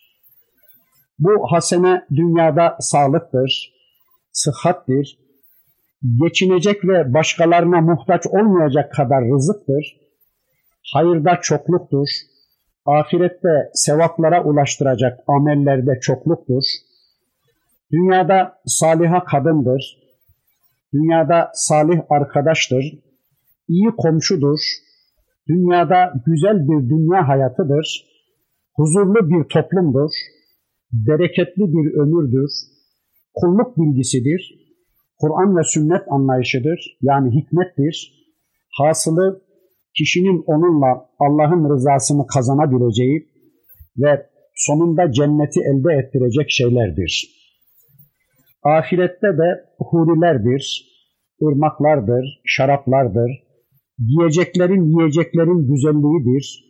Bu 1.20 1.52
hasene 1.52 2.06
dünyada 2.16 2.78
sağlıktır, 2.80 3.74
sıhhattir, 4.32 5.20
geçinecek 6.24 6.86
ve 6.86 7.14
başkalarına 7.14 7.82
muhtaç 7.82 8.28
olmayacak 8.28 8.94
kadar 8.94 9.24
rızıktır, 9.24 10.00
hayırda 10.94 11.40
çokluktur, 11.42 12.08
ahirette 12.86 13.70
sevaplara 13.74 14.44
ulaştıracak 14.44 15.20
amellerde 15.28 16.00
çokluktur. 16.02 16.64
Dünyada 17.92 18.60
saliha 18.66 19.24
kadındır. 19.24 19.98
Dünyada 20.94 21.52
salih 21.54 22.00
arkadaştır. 22.10 22.86
iyi 23.68 23.90
komşudur. 23.98 24.60
Dünyada 25.48 26.14
güzel 26.26 26.68
bir 26.68 26.90
dünya 26.90 27.28
hayatıdır. 27.28 28.06
Huzurlu 28.76 29.30
bir 29.30 29.50
toplumdur. 29.50 30.12
Bereketli 30.92 31.62
bir 31.62 32.00
ömürdür. 32.02 32.52
Kulluk 33.34 33.78
bilgisidir. 33.78 34.42
Kur'an 35.20 35.58
ve 35.58 35.64
sünnet 35.64 36.02
anlayışıdır. 36.10 36.98
Yani 37.02 37.30
hikmettir. 37.36 38.26
Hasılı 38.78 39.42
kişinin 39.98 40.44
onunla 40.46 41.10
Allah'ın 41.20 41.74
rızasını 41.74 42.28
kazanabileceği 42.28 43.28
ve 43.98 44.26
sonunda 44.56 45.12
cenneti 45.12 45.60
elde 45.60 45.94
ettirecek 45.94 46.50
şeylerdir. 46.50 47.40
Ahirette 48.64 49.28
de 49.28 49.66
hurilerdir, 49.80 50.86
ırmaklardır, 51.44 52.42
şaraplardır, 52.46 53.32
yiyeceklerin 54.00 54.84
yiyeceklerin 54.84 55.68
güzelliğidir. 55.68 56.69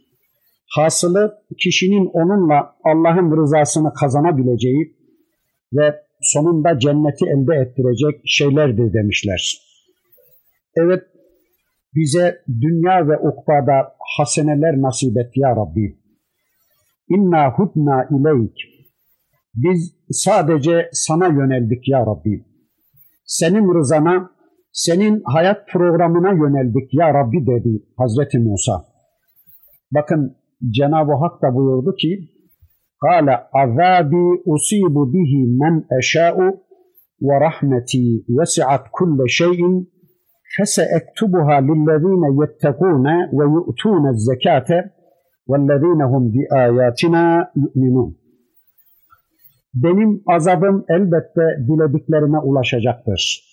Hasılı 0.76 1.44
kişinin 1.64 2.10
onunla 2.14 2.76
Allah'ın 2.84 3.42
rızasını 3.42 3.94
kazanabileceği 3.94 4.96
ve 5.74 5.96
sonunda 6.22 6.80
cenneti 6.80 7.26
elde 7.26 7.56
ettirecek 7.56 8.22
şeylerdir 8.26 8.94
demişler. 8.94 9.70
Evet 10.76 11.04
bize 11.96 12.42
dünya 12.48 13.08
ve 13.08 13.18
ukbada 13.18 13.96
haseneler 14.18 14.82
nasip 14.82 15.18
et 15.18 15.32
ya 15.36 15.56
Rabbi. 15.56 16.00
İnna 17.10 17.52
hudna 17.52 18.08
ileyk. 18.12 18.58
Biz 19.56 19.96
sadece 20.12 20.90
sana 20.92 21.28
yöneldik 21.28 21.88
ya 21.88 22.00
Rabbi. 22.00 22.46
Senin 23.26 23.80
rızana, 23.80 24.32
senin 24.72 25.22
hayat 25.26 25.68
programına 25.68 26.32
yöneldik 26.32 26.94
ya 26.94 27.14
Rabbi 27.14 27.48
dedi 27.48 27.84
Hazreti 27.98 28.40
Musa. 28.40 28.86
Bakın 29.92 30.39
Cenab-ı 30.71 31.13
Hak 31.13 31.43
da 31.43 31.55
buyurdu 31.55 31.95
ki, 31.95 32.35
قال 33.07 33.29
عذابي 33.59 34.27
أصيب 34.55 34.97
به 35.15 35.33
من 35.61 35.75
أشاء 36.01 36.37
ورحمتي 37.27 38.25
وسعت 38.37 38.85
كل 38.99 39.19
شيء 39.27 39.61
فسأكتبها 40.55 41.61
للذين 41.61 42.23
يتقون 42.43 43.07
ويؤتون 43.33 44.05
الزكاة 44.09 44.71
والذين 45.47 46.01
هم 46.13 46.23
بآياتنا 46.35 47.51
يؤمنون 47.57 48.15
Benim 49.75 50.23
azabım 50.27 50.85
elbette 50.89 51.43
dilediklerine 51.69 52.39
ulaşacaktır. 52.39 53.45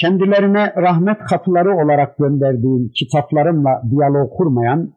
Kendilerine 0.00 0.72
rahmet 0.76 1.18
kapıları 1.18 1.74
olarak 1.84 2.18
gönderdiğim 2.18 2.88
kitaplarımla 2.88 3.82
diyalog 3.90 4.30
kurmayan, 4.36 4.92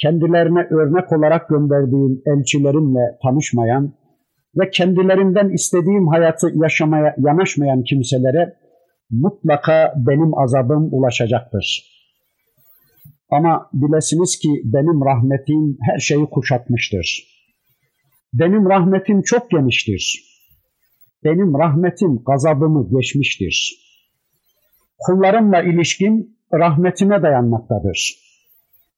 kendilerine 0.00 0.60
örnek 0.70 1.12
olarak 1.12 1.48
gönderdiğim 1.48 2.22
elçilerimle 2.26 3.18
tanışmayan 3.22 3.94
ve 4.56 4.70
kendilerinden 4.70 5.50
istediğim 5.50 6.08
hayatı 6.08 6.46
yaşamaya 6.54 7.14
yanaşmayan 7.18 7.82
kimselere 7.82 8.54
mutlaka 9.10 9.94
benim 9.96 10.38
azabım 10.38 10.88
ulaşacaktır. 10.92 11.92
Ama 13.30 13.70
bilesiniz 13.72 14.38
ki 14.38 14.48
benim 14.64 15.04
rahmetim 15.04 15.78
her 15.80 15.98
şeyi 15.98 16.26
kuşatmıştır. 16.26 17.32
Benim 18.34 18.68
rahmetim 18.68 19.22
çok 19.22 19.50
geniştir. 19.50 20.32
Benim 21.24 21.58
rahmetim 21.58 22.22
gazabımı 22.26 22.88
geçmiştir. 22.96 23.82
Kullarımla 24.98 25.62
ilişkim 25.62 26.36
rahmetime 26.52 27.22
dayanmaktadır. 27.22 28.14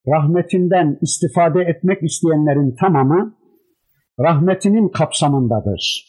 Rahmetinden 0.09 0.99
istifade 1.03 1.61
etmek 1.61 2.03
isteyenlerin 2.03 2.75
tamamı 2.81 3.37
rahmetinin 4.21 4.89
kapsamındadır. 4.89 6.05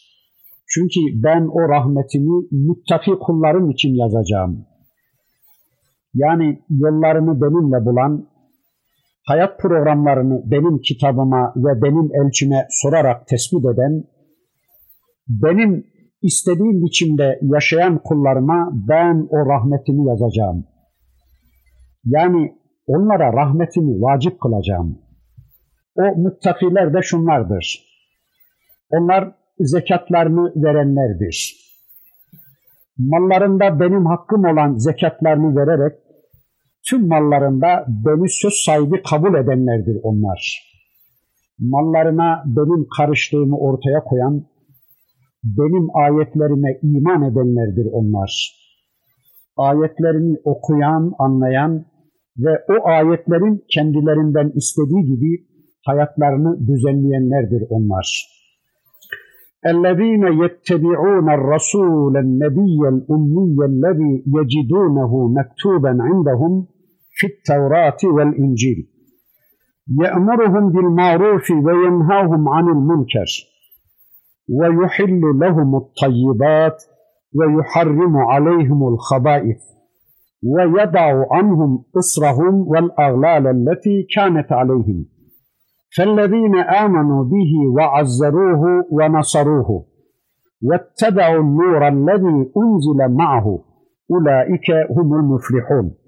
Çünkü 0.68 1.00
ben 1.22 1.46
o 1.46 1.68
rahmetimi 1.68 2.46
muttaki 2.50 3.10
kullarım 3.20 3.70
için 3.70 3.94
yazacağım. 3.94 4.66
Yani 6.14 6.62
yollarını 6.70 7.40
benimle 7.40 7.86
bulan, 7.86 8.28
hayat 9.26 9.60
programlarını 9.60 10.42
benim 10.50 10.80
kitabıma 10.80 11.52
ve 11.56 11.82
benim 11.82 12.10
elçime 12.24 12.66
sorarak 12.70 13.26
tespit 13.26 13.64
eden, 13.64 14.04
benim 15.28 15.86
istediğim 16.22 16.84
biçimde 16.84 17.38
yaşayan 17.42 18.02
kullarıma 18.04 18.70
ben 18.88 19.26
o 19.30 19.36
rahmetimi 19.50 20.08
yazacağım. 20.08 20.66
Yani 22.04 22.58
onlara 22.86 23.32
rahmetimi 23.32 24.00
vacip 24.02 24.40
kılacağım. 24.40 24.98
O 25.96 26.16
muttakiler 26.16 26.94
de 26.94 27.02
şunlardır. 27.02 27.86
Onlar 28.90 29.34
zekatlarını 29.58 30.52
verenlerdir. 30.56 31.66
Mallarında 32.98 33.80
benim 33.80 34.06
hakkım 34.06 34.44
olan 34.44 34.74
zekatlarını 34.76 35.56
vererek 35.56 35.98
tüm 36.90 37.08
mallarında 37.08 37.84
beni 37.88 38.28
söz 38.28 38.52
sahibi 38.66 39.02
kabul 39.02 39.34
edenlerdir 39.34 39.96
onlar. 40.02 40.66
Mallarına 41.58 42.42
benim 42.46 42.86
karıştığımı 42.96 43.58
ortaya 43.58 44.04
koyan, 44.04 44.46
benim 45.44 45.88
ayetlerime 45.94 46.78
iman 46.82 47.22
edenlerdir 47.22 47.86
onlar. 47.92 48.56
Ayetlerimi 49.56 50.36
okuyan, 50.44 51.12
anlayan 51.18 51.84
ve 52.37 52.53
o 52.69 52.87
ayetlerin 52.87 53.63
kendilerinden 53.73 54.51
istediği 54.55 55.03
gibi 55.05 55.45
hayatlarını 55.85 56.67
düzenleyenlerdir 56.67 57.63
onlar. 57.69 58.07
الذين 59.73 60.23
يتبعون 60.43 61.27
الرسول 61.39 62.13
النبي 62.25 62.79
الأمي 62.93 63.65
الذي 63.71 64.13
يجدونه 64.37 65.11
مكتوبا 65.37 65.97
عندهم 66.07 66.67
في 67.17 67.27
التوراة 67.27 67.97
والإنجيل 68.03 68.79
يأمرهم 70.03 70.71
بالمعروف 70.71 71.51
وينهاهم 71.51 72.49
عن 72.49 72.65
المنكر 72.75 73.29
ويحل 74.49 75.21
لهم 75.43 75.75
الطيبات 75.75 76.83
ويحرم 77.35 78.17
عليهم 78.17 78.87
الخبائث 78.87 79.61
ويضع 80.43 81.25
عنهم 81.31 81.83
إصرهم 81.97 82.67
والأغلال 82.67 83.47
التي 83.47 84.07
كانت 84.15 84.51
عليهم 84.51 85.05
فالذين 85.97 86.55
آمنوا 86.55 87.23
به 87.23 87.51
وعزروه 87.75 88.85
ونصروه 88.91 89.85
واتبعوا 90.63 91.41
النور 91.41 91.87
الذي 91.87 92.51
أنزل 92.57 93.15
معه 93.17 93.63
أولئك 94.11 94.69
هم 94.97 95.13
المفلحون 95.13 96.01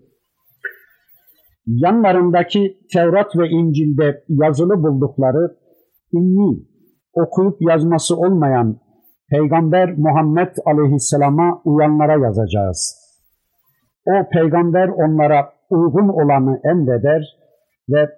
yanlarındaki 1.67 2.77
Tevrat 2.93 3.37
ve 3.37 3.49
İncil'de 3.49 4.23
yazılı 4.29 4.83
buldukları 4.83 5.57
ümmi, 6.13 6.59
okuyup 7.13 7.61
yazması 7.61 8.17
olmayan 8.17 8.79
Peygamber 9.29 9.97
Muhammed 9.97 10.55
Aleyhisselam'a 10.65 11.61
uyanlara 11.65 12.25
yazacağız. 12.25 13.03
O 14.08 14.28
peygamber 14.32 14.88
onlara 14.88 15.52
uygun 15.70 16.08
olanı 16.08 16.60
emreder 16.64 17.36
ve 17.88 18.08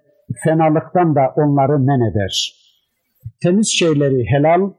fenalıktan 0.44 1.14
da 1.14 1.33
onları 1.37 1.79
men 1.79 2.11
eder. 2.11 2.55
Temiz 3.42 3.68
şeyleri 3.79 4.24
helal, 4.26 4.72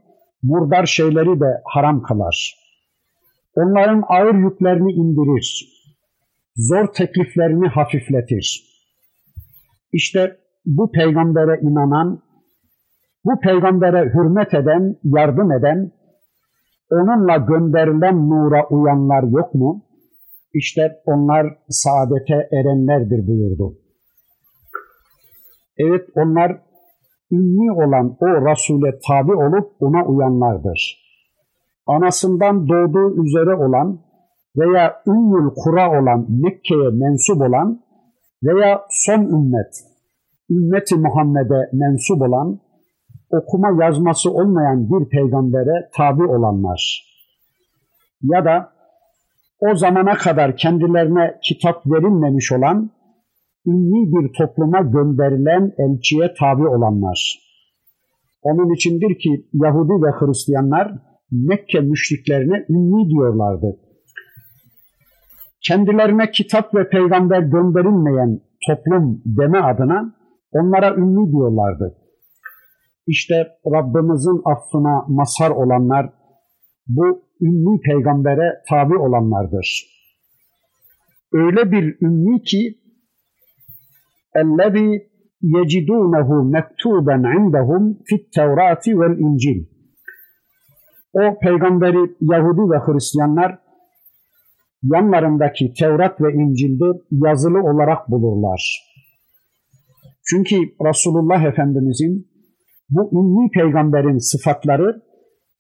murdar 0.44 0.86
şeyleri 0.86 1.40
de 1.40 1.62
haram 1.66 2.04
kılar. 2.04 2.56
Onların 3.56 4.04
ağır 4.08 4.36
yüklerini 4.36 4.92
indirir. 4.92 5.68
Zor 6.56 6.88
tekliflerini 6.94 7.68
hafifletir. 7.68 8.64
İşte 9.94 10.38
bu 10.66 10.92
peygambere 10.92 11.60
inanan, 11.62 12.22
bu 13.26 13.40
peygambere 13.40 14.14
hürmet 14.14 14.54
eden, 14.54 14.96
yardım 15.04 15.52
eden, 15.52 15.92
onunla 16.92 17.38
gönderilen 17.38 18.30
nura 18.30 18.68
uyanlar 18.68 19.24
yok 19.24 19.54
mu? 19.54 19.84
İşte 20.54 21.02
onlar 21.06 21.48
saadete 21.70 22.34
erenlerdir 22.52 23.28
buyurdu. 23.28 23.78
Evet 25.78 26.06
onlar 26.16 26.62
ümmi 27.32 27.72
olan 27.72 28.18
o 28.22 28.26
Resul'e 28.26 29.00
tabi 29.08 29.34
olup 29.34 29.72
ona 29.80 30.06
uyanlardır. 30.06 31.02
Anasından 31.88 32.68
doğduğu 32.68 33.24
üzere 33.24 33.56
olan 33.56 34.02
veya 34.58 35.02
Ümmül 35.08 35.50
Kura 35.56 36.02
olan 36.02 36.26
Mekke'ye 36.30 36.90
mensup 36.90 37.42
olan 37.42 37.84
veya 38.44 38.82
son 38.90 39.22
ümmet, 39.22 39.74
ümmeti 40.50 40.96
Muhammed'e 40.96 41.70
mensup 41.74 42.22
olan, 42.22 42.60
okuma 43.30 43.84
yazması 43.84 44.32
olmayan 44.32 44.90
bir 44.90 45.10
peygambere 45.10 45.90
tabi 45.98 46.24
olanlar 46.24 47.12
ya 48.22 48.46
da 48.46 48.74
o 49.62 49.76
zamana 49.76 50.14
kadar 50.14 50.58
kendilerine 50.58 51.40
kitap 51.44 51.86
verilmemiş 51.86 52.52
olan 52.52 52.92
ünlü 53.66 54.12
bir 54.12 54.34
topluma 54.38 54.80
gönderilen 54.80 55.72
elçiye 55.78 56.34
tabi 56.40 56.68
olanlar. 56.68 57.40
Onun 58.42 58.74
içindir 58.76 59.20
ki 59.20 59.50
Yahudi 59.54 60.06
ve 60.06 60.12
Hristiyanlar 60.12 60.92
Mekke 61.32 61.80
müşriklerine 61.80 62.66
ünlü 62.70 63.10
diyorlardı. 63.10 63.80
Kendilerine 65.68 66.32
kitap 66.32 66.76
ve 66.76 66.90
peygamber 66.90 67.42
gönderilmeyen 67.42 68.40
toplum 68.68 69.22
deme 69.26 69.60
adına 69.60 70.16
onlara 70.52 70.96
ünlü 70.96 71.32
diyorlardı. 71.32 71.98
İşte 73.08 73.48
Rabbimizin 73.66 74.42
affına 74.46 75.06
mazhar 75.08 75.50
olanlar 75.50 76.14
bu 76.88 77.22
ünlü 77.41 77.81
peygambere 77.81 78.63
tabi 78.69 78.97
olanlardır. 78.99 79.87
Öyle 81.33 81.73
bir 81.73 81.97
ünlü 82.01 82.43
ki 82.43 82.79
اَلَّذ۪ي 84.37 85.17
يَجِدُونَهُ 85.43 86.31
مَكْتُوبًا 86.57 87.17
عِنْدَهُمْ 87.35 87.83
فِي 88.07 88.15
التَّوْرَاتِ 88.21 88.85
وَالْاِنْجِيلِ 88.99 89.61
O 91.13 91.39
peygamberi 91.39 92.17
Yahudi 92.21 92.65
ve 92.73 92.79
Hristiyanlar 92.87 93.59
yanlarındaki 94.83 95.73
Tevrat 95.81 96.21
ve 96.21 96.33
İncil'de 96.33 96.85
yazılı 97.11 97.59
olarak 97.59 98.11
bulurlar. 98.11 98.83
Çünkü 100.29 100.57
Resulullah 100.57 101.45
Efendimizin 101.45 102.29
bu 102.91 103.11
ümmi 103.21 103.51
peygamberin 103.51 104.19
sıfatları 104.19 105.03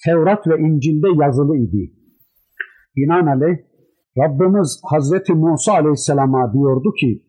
Tevrat 0.06 0.48
ve 0.48 0.60
İncil'de 0.60 1.24
yazılı 1.24 1.58
idi. 1.58 1.94
Binaenaleyh 2.96 3.58
Rabbimiz 4.18 4.82
Hazreti 4.92 5.34
Musa 5.34 5.74
Aleyhisselam'a 5.74 6.54
diyordu 6.54 6.94
ki 7.00 7.22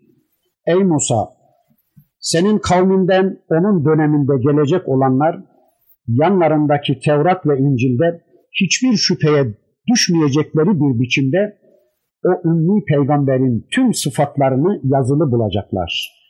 Ey 0.66 0.84
Musa 0.84 1.28
senin 2.18 2.58
kavminden 2.58 3.38
onun 3.50 3.84
döneminde 3.84 4.32
gelecek 4.42 4.88
olanlar 4.88 5.36
yanlarındaki 6.06 6.98
Tevrat 7.04 7.46
ve 7.46 7.58
İncil'de 7.58 8.22
hiçbir 8.60 8.96
şüpheye 8.96 9.44
düşmeyecekleri 9.92 10.68
bir 10.80 11.00
biçimde 11.00 11.58
o 12.26 12.48
ümmi 12.48 12.84
peygamberin 12.84 13.66
tüm 13.74 13.94
sıfatlarını 13.94 14.80
yazılı 14.84 15.32
bulacaklar. 15.32 16.22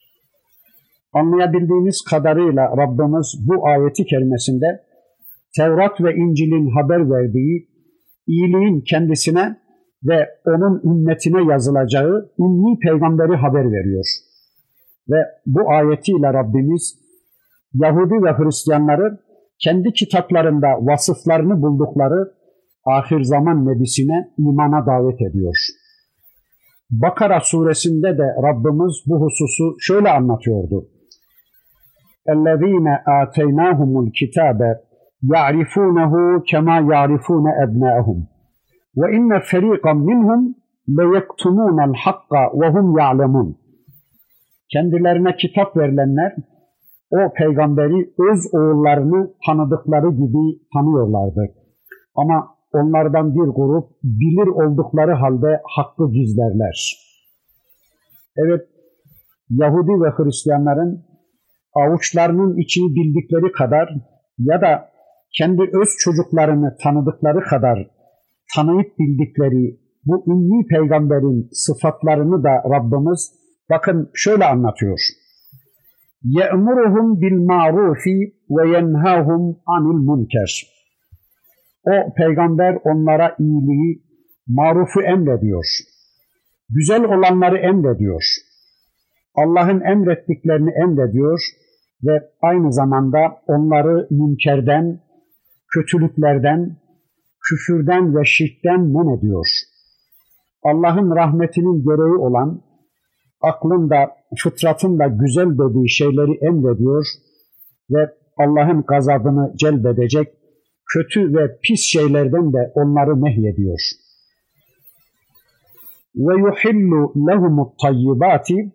Anlayabildiğimiz 1.12 2.04
kadarıyla 2.10 2.62
Rabbimiz 2.62 3.46
bu 3.48 3.66
ayeti 3.68 4.04
kerimesinde 4.04 4.66
Tevrat 5.57 6.01
ve 6.01 6.15
İncil'in 6.15 6.69
haber 6.69 7.11
verdiği 7.11 7.67
iyiliğin 8.27 8.81
kendisine 8.81 9.57
ve 10.03 10.29
onun 10.45 10.81
ümmetine 10.83 11.51
yazılacağı 11.51 12.31
ümmi 12.39 12.79
peygamberi 12.79 13.35
haber 13.35 13.65
veriyor. 13.71 14.05
Ve 15.09 15.17
bu 15.45 15.71
ayetiyle 15.71 16.33
Rabbimiz 16.33 16.99
Yahudi 17.73 18.13
ve 18.23 18.31
Hristiyanları 18.37 19.17
kendi 19.63 19.93
kitaplarında 19.93 20.67
vasıflarını 20.67 21.61
buldukları 21.61 22.33
ahir 22.85 23.21
zaman 23.23 23.65
nebisine 23.65 24.33
imana 24.37 24.85
davet 24.85 25.21
ediyor. 25.21 25.55
Bakara 26.91 27.39
suresinde 27.39 28.17
de 28.17 28.27
Rabbimiz 28.47 29.03
bu 29.07 29.21
hususu 29.21 29.75
şöyle 29.79 30.09
anlatıyordu. 30.09 30.89
اَلَّذ۪ينَ 32.27 32.87
آتَيْنَاهُمُ 33.21 33.91
الْكِتَابَ 34.05 34.77
يَعْرِفُونَهُ 35.33 36.13
كَمَا 36.51 36.77
يَعْرِفُونَ 36.91 37.45
أَبْنَاءَهُمْ 37.63 38.19
وَاِنَّ 38.99 39.31
فَر۪يقًا 39.49 39.93
مِنْهُمْ 40.09 40.41
لَيَكْتُمُونَ 40.99 41.77
الْحَقَّ 41.89 42.31
وَهُمْ 42.59 42.85
يَعْلَمُونَ 42.99 43.49
Kendilerine 44.73 45.35
kitap 45.35 45.77
verilenler 45.77 46.35
o 47.11 47.33
peygamberi 47.33 48.13
öz 48.29 48.53
oğullarını 48.53 49.33
tanıdıkları 49.45 50.09
gibi 50.11 50.43
tanıyorlardı. 50.73 51.53
Ama 52.15 52.47
onlardan 52.73 53.35
bir 53.35 53.49
grup 53.55 53.89
bilir 54.03 54.47
oldukları 54.47 55.11
halde 55.11 55.61
hakkı 55.75 56.11
gizlerler. 56.11 57.07
Evet, 58.37 58.61
Yahudi 59.49 59.91
ve 59.91 60.09
Hristiyanların 60.17 61.05
avuçlarının 61.75 62.57
içini 62.57 62.95
bildikleri 62.95 63.51
kadar 63.51 63.89
ya 64.39 64.61
da 64.61 64.89
kendi 65.37 65.61
öz 65.61 65.89
çocuklarını 65.99 66.75
tanıdıkları 66.83 67.39
kadar 67.39 67.87
tanıyıp 68.55 68.99
bildikleri 68.99 69.79
bu 70.05 70.23
ünlü 70.27 70.67
peygamberin 70.67 71.49
sıfatlarını 71.51 72.43
da 72.43 72.63
Rabbimiz 72.75 73.33
bakın 73.69 74.11
şöyle 74.13 74.45
anlatıyor. 74.45 74.99
يَأْمُرُهُمْ 76.37 77.07
بِالْمَعْرُوفِ 77.21 78.03
وَيَنْهَاهُمْ 78.55 79.43
عَنِ 79.71 79.83
الْمُنْكَرِ 79.93 80.51
O 81.85 82.13
peygamber 82.13 82.77
onlara 82.83 83.35
iyiliği, 83.39 84.03
marufu 84.47 85.01
emrediyor. 85.01 85.65
Güzel 86.69 87.03
olanları 87.03 87.57
emrediyor. 87.57 88.23
Allah'ın 89.35 89.81
emrettiklerini 89.81 90.71
emrediyor 90.83 91.39
ve 92.03 92.29
aynı 92.41 92.73
zamanda 92.73 93.19
onları 93.47 94.07
münkerden, 94.11 94.99
kötülüklerden, 95.74 96.76
küfürden 97.48 98.16
ve 98.16 98.24
şirkten 98.24 98.80
men 98.80 99.18
ediyor. 99.18 99.46
Allah'ın 100.62 101.16
rahmetinin 101.16 101.84
gereği 101.84 102.18
olan, 102.26 102.62
aklın 103.40 103.90
da, 103.90 104.10
fıtratın 104.42 104.98
da 104.98 105.06
güzel 105.06 105.50
dediği 105.58 105.90
şeyleri 105.90 106.32
emrediyor 106.46 107.06
ve 107.90 108.10
Allah'ın 108.38 108.82
gazabını 108.82 109.52
celbedecek 109.56 110.28
kötü 110.92 111.34
ve 111.34 111.58
pis 111.62 111.80
şeylerden 111.80 112.52
de 112.52 112.72
onları 112.74 113.24
nehyediyor. 113.24 113.80
Ve 116.16 116.34
yuhillu 116.38 117.12
lehumut 117.28 117.78
tayyibati 117.82 118.72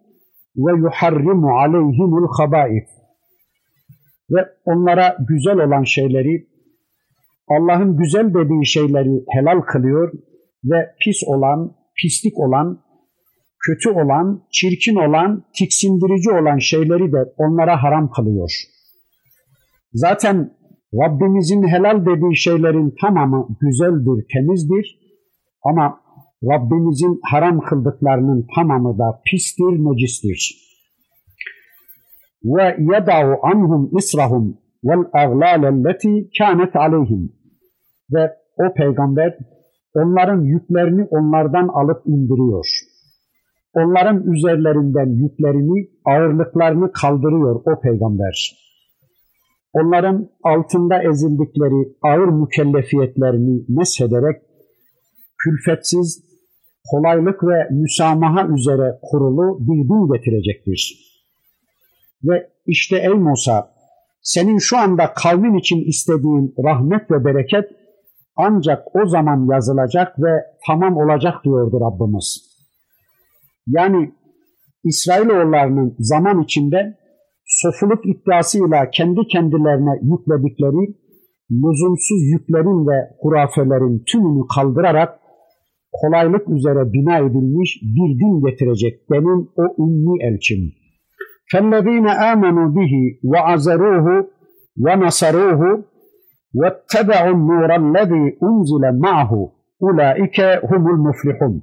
ve 0.57 0.77
yuharrimu 0.77 1.59
aleyhimul 1.59 2.27
habaif 2.37 2.87
ve 4.31 4.41
onlara 4.65 5.17
güzel 5.27 5.59
olan 5.59 5.83
şeyleri 5.83 6.47
Allah'ın 7.47 7.97
güzel 7.97 8.33
dediği 8.33 8.65
şeyleri 8.65 9.23
helal 9.29 9.61
kılıyor 9.61 10.13
ve 10.63 10.89
pis 11.03 11.23
olan, 11.27 11.75
pislik 12.01 12.39
olan, 12.39 12.81
kötü 13.65 13.89
olan, 13.89 14.43
çirkin 14.51 14.95
olan, 14.95 15.43
tiksindirici 15.57 16.31
olan 16.31 16.57
şeyleri 16.57 17.11
de 17.11 17.33
onlara 17.37 17.83
haram 17.83 18.11
kılıyor. 18.11 18.51
Zaten 19.93 20.51
Rabbimizin 20.93 21.67
helal 21.67 22.05
dediği 22.05 22.37
şeylerin 22.37 22.95
tamamı 23.01 23.47
güzeldir, 23.61 24.25
temizdir 24.33 24.99
ama 25.63 25.99
Rabbimizin 26.43 27.19
haram 27.23 27.61
kıldıklarının 27.61 28.47
tamamı 28.55 28.97
da 28.97 29.21
pistir, 29.25 29.63
necistir. 29.63 30.67
Ve 32.43 32.77
yeda'u 32.79 33.37
anhum 33.43 33.97
israhum 33.97 34.57
vel 34.83 35.03
aglâlelleti 35.13 36.29
kânet 36.37 36.75
aleyhim. 36.75 37.36
Ve 38.13 38.33
o 38.57 38.73
peygamber 38.73 39.37
onların 39.93 40.41
yüklerini 40.41 41.07
onlardan 41.11 41.67
alıp 41.67 42.01
indiriyor. 42.07 42.67
Onların 43.73 44.33
üzerlerinden 44.33 45.09
yüklerini, 45.09 45.89
ağırlıklarını 46.05 46.91
kaldırıyor 46.91 47.55
o 47.65 47.81
peygamber. 47.81 48.57
Onların 49.73 50.29
altında 50.43 51.03
ezildikleri 51.03 51.95
ağır 52.01 52.27
mükellefiyetlerini 52.27 53.65
meshederek 53.69 54.41
külfetsiz, 55.37 56.23
kolaylık 56.91 57.43
ve 57.43 57.67
müsamaha 57.71 58.47
üzere 58.47 58.99
kurulu 59.01 59.59
bir 59.59 59.89
din 59.89 60.13
getirecektir. 60.13 61.07
Ve 62.23 62.49
işte 62.65 62.97
ey 62.97 63.13
Musa, 63.13 63.69
senin 64.21 64.57
şu 64.57 64.77
anda 64.77 65.13
kavmin 65.13 65.57
için 65.59 65.81
istediğin 65.81 66.53
rahmet 66.63 67.11
ve 67.11 67.25
bereket 67.25 67.76
ancak 68.36 68.96
o 68.96 69.06
zaman 69.06 69.48
yazılacak 69.52 70.18
ve 70.18 70.32
tamam 70.66 70.96
olacak 70.96 71.34
diyordu 71.44 71.80
Rabbimiz. 71.80 72.52
Yani 73.66 74.12
İsrailoğullarının 74.84 75.96
zaman 75.98 76.42
içinde 76.42 76.98
sofuluk 77.46 78.06
iddiasıyla 78.06 78.90
kendi 78.90 79.20
kendilerine 79.32 79.94
yükledikleri 80.02 80.94
lüzumsuz 81.50 82.22
yüklerin 82.32 82.86
ve 82.88 82.98
hurafelerin 83.20 84.04
tümünü 84.12 84.46
kaldırarak 84.54 85.18
kolaylık 85.92 86.48
üzere 86.48 86.92
bina 86.92 87.18
edilmiş 87.18 87.82
bir 87.82 88.10
din 88.20 88.50
getirecek 88.50 89.10
benim 89.10 89.48
o 89.56 89.64
ünlü 89.84 90.14
elçim. 90.28 90.72
فَالَّذ۪ينَ 91.52 92.06
آمَنُوا 92.32 92.68
بِهِ 92.76 92.92
وَعَزَرُوهُ 93.30 94.26
وَنَصَرُوهُ 94.84 95.62
وَاتَّبَعُوا 96.60 97.34
النُّورَ 97.38 97.70
الَّذ۪ي 97.82 98.24
اُنْزِلَ 98.48 98.84
مَعَهُ 99.04 99.30
اُولَٰئِكَ 99.84 100.38
هُمُ 100.70 100.84
الْمُفْلِحُونَ 100.94 101.54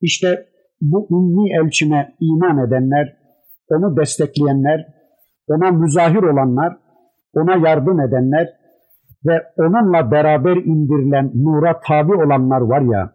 İşte 0.00 0.46
bu 0.80 1.08
ünlü 1.10 1.64
elçime 1.64 2.14
iman 2.20 2.66
edenler, 2.66 3.16
onu 3.70 3.96
destekleyenler, 3.96 4.86
ona 5.48 5.70
müzahir 5.70 6.22
olanlar, 6.22 6.76
ona 7.34 7.68
yardım 7.68 8.00
edenler 8.00 8.48
ve 9.26 9.42
onunla 9.58 10.10
beraber 10.10 10.56
indirilen 10.56 11.32
nura 11.34 11.80
tabi 11.80 12.14
olanlar 12.14 12.60
var 12.60 12.80
ya, 12.80 13.12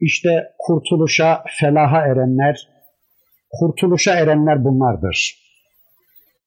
işte 0.00 0.30
kurtuluşa, 0.58 1.42
felaha 1.60 2.06
erenler, 2.06 2.68
kurtuluşa 3.50 4.14
erenler 4.14 4.64
bunlardır. 4.64 5.34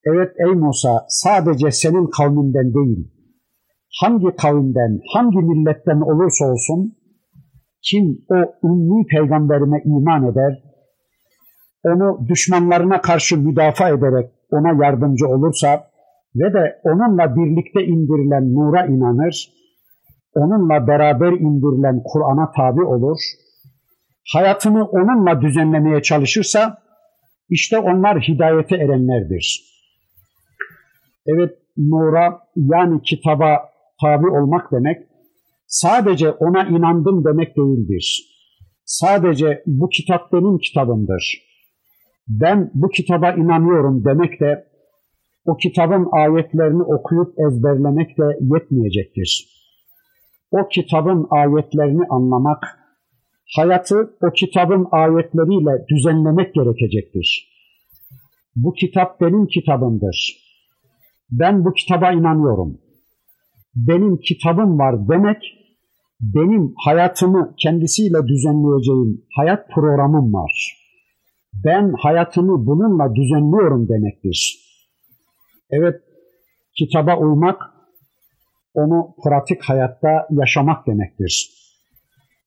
Evet 0.06 0.32
ey 0.48 0.54
Musa 0.56 1.06
sadece 1.08 1.72
senin 1.72 2.10
kavminden 2.18 2.74
değil, 2.74 3.14
hangi 4.01 4.37
kavimden, 4.37 5.01
hangi 5.15 5.39
milletten 5.39 6.01
olursa 6.01 6.45
olsun, 6.45 6.97
kim 7.83 8.05
o 8.31 8.69
ünlü 8.69 9.07
peygamberime 9.07 9.83
iman 9.85 10.33
eder, 10.33 10.63
onu 11.85 12.29
düşmanlarına 12.29 13.01
karşı 13.01 13.37
müdafaa 13.37 13.89
ederek 13.89 14.31
ona 14.51 14.85
yardımcı 14.85 15.29
olursa 15.29 15.85
ve 16.37 16.53
de 16.53 16.81
onunla 16.85 17.37
birlikte 17.37 17.85
indirilen 17.85 18.55
nura 18.55 18.87
inanır, 18.87 19.49
onunla 20.35 20.87
beraber 20.87 21.33
indirilen 21.33 22.03
Kur'an'a 22.05 22.51
tabi 22.51 22.85
olur, 22.85 23.19
hayatını 24.35 24.85
onunla 24.85 25.41
düzenlemeye 25.41 26.03
çalışırsa 26.03 26.79
İşte 27.51 27.79
onlar 27.79 28.21
hidayete 28.21 28.77
erenlerdir. 28.77 29.63
Evet, 31.27 31.51
nura 31.77 32.41
yani 32.57 33.03
kitaba 33.03 33.71
tabi 34.01 34.27
olmak 34.27 34.73
demek, 34.73 34.97
sadece 35.67 36.31
ona 36.31 36.69
inandım 36.69 37.25
demek 37.25 37.57
değildir. 37.57 38.35
Sadece 38.85 39.63
bu 39.67 39.89
kitap 39.89 40.33
benim 40.33 40.59
kitabımdır. 40.59 41.49
Ben 42.29 42.71
bu 42.75 42.89
kitaba 42.89 43.33
inanıyorum 43.33 44.05
demek 44.05 44.41
de 44.41 44.69
o 45.45 45.57
kitabın 45.57 46.09
ayetlerini 46.13 46.83
okuyup 46.83 47.35
ezberlemek 47.39 48.19
de 48.19 48.39
yetmeyecektir. 48.41 49.49
O 50.51 50.69
kitabın 50.69 51.27
ayetlerini 51.31 52.07
anlamak, 52.11 52.63
hayatı 53.57 54.17
o 54.23 54.31
kitabın 54.31 54.87
ayetleriyle 54.91 55.87
düzenlemek 55.89 56.55
gerekecektir. 56.55 57.49
Bu 58.57 58.73
kitap 58.73 59.21
benim 59.21 59.47
kitabımdır. 59.47 60.37
Ben 61.31 61.65
bu 61.65 61.73
kitaba 61.73 62.13
inanıyorum. 62.13 62.81
Benim 63.75 64.17
kitabım 64.17 64.79
var 64.79 65.09
demek, 65.09 65.43
benim 66.21 66.75
hayatımı 66.85 67.55
kendisiyle 67.59 68.27
düzenleyeceğim 68.29 69.25
hayat 69.37 69.69
programım 69.75 70.33
var. 70.33 70.79
Ben 71.65 71.93
hayatımı 71.99 72.67
bununla 72.67 73.15
düzenliyorum 73.15 73.89
demektir. 73.89 74.69
Evet, 75.71 75.95
kitaba 76.79 77.19
uymak, 77.19 77.63
onu 78.75 79.15
pratik 79.25 79.63
hayatta 79.63 80.27
yaşamak 80.31 80.87
demektir. 80.87 81.51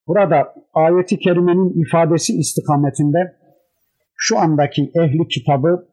Burada 0.08 0.54
ayeti 0.74 1.20
kerimenin 1.20 1.82
ifadesi 1.82 2.34
istikametinde 2.34 3.36
şu 4.16 4.40
andaki 4.40 4.92
ehli 4.96 5.28
kitabı 5.28 5.88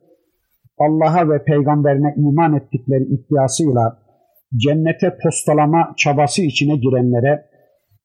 Allah'a 0.79 1.31
ve 1.31 1.45
peygamberine 1.45 2.15
iman 2.17 2.55
ettikleri 2.55 3.05
iddiasıyla 3.05 4.08
cennete 4.57 5.17
postalama 5.23 5.95
çabası 5.97 6.43
içine 6.43 6.77
girenlere 6.77 7.45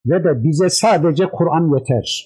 ve 0.06 0.24
de 0.24 0.44
bize 0.44 0.70
sadece 0.70 1.26
Kur'an 1.26 1.74
yeter. 1.74 2.26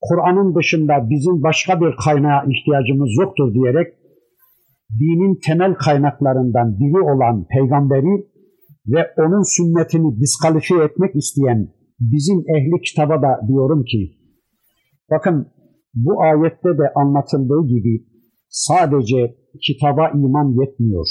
Kur'an'ın 0.00 0.54
dışında 0.54 1.10
bizim 1.10 1.42
başka 1.42 1.80
bir 1.80 1.96
kaynağa 2.04 2.44
ihtiyacımız 2.52 3.10
yoktur 3.20 3.54
diyerek 3.54 3.86
dinin 5.00 5.38
temel 5.46 5.74
kaynaklarından 5.74 6.78
biri 6.80 7.00
olan 7.12 7.46
peygamberi 7.46 8.26
ve 8.86 9.00
onun 9.18 9.42
sünnetini 9.56 10.20
diskalifiye 10.20 10.84
etmek 10.84 11.16
isteyen 11.16 11.68
bizim 12.00 12.38
ehli 12.56 12.80
kitaba 12.80 13.22
da 13.22 13.48
diyorum 13.48 13.84
ki 13.84 14.12
bakın 15.10 15.52
bu 15.94 16.22
ayette 16.22 16.68
de 16.68 16.92
anlatıldığı 16.94 17.66
gibi 17.66 18.04
sadece 18.48 19.36
kitaba 19.66 20.08
iman 20.08 20.60
yetmiyor. 20.60 21.06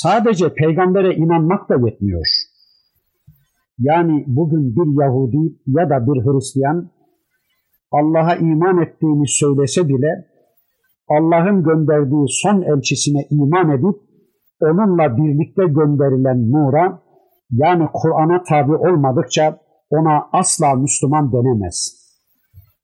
Sadece 0.00 0.54
peygambere 0.54 1.14
inanmak 1.14 1.68
da 1.68 1.74
yetmiyor. 1.74 2.26
Yani 3.78 4.24
bugün 4.26 4.76
bir 4.76 5.02
Yahudi 5.02 5.56
ya 5.66 5.90
da 5.90 6.06
bir 6.06 6.20
Hristiyan 6.24 6.90
Allah'a 7.90 8.36
iman 8.36 8.82
ettiğini 8.82 9.28
söylese 9.28 9.88
bile 9.88 10.26
Allah'ın 11.08 11.62
gönderdiği 11.62 12.24
son 12.28 12.62
elçisine 12.62 13.26
iman 13.30 13.70
edip 13.70 13.98
onunla 14.60 15.16
birlikte 15.16 15.64
gönderilen 15.64 16.52
nura 16.52 17.02
yani 17.50 17.88
Kur'an'a 17.92 18.42
tabi 18.42 18.74
olmadıkça 18.76 19.58
ona 19.90 20.28
asla 20.32 20.74
Müslüman 20.74 21.32
denemez. 21.32 21.76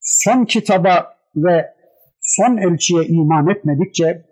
Son 0.00 0.44
kitaba 0.44 1.06
ve 1.36 1.66
son 2.20 2.56
elçiye 2.56 3.04
iman 3.06 3.48
etmedikçe 3.48 4.27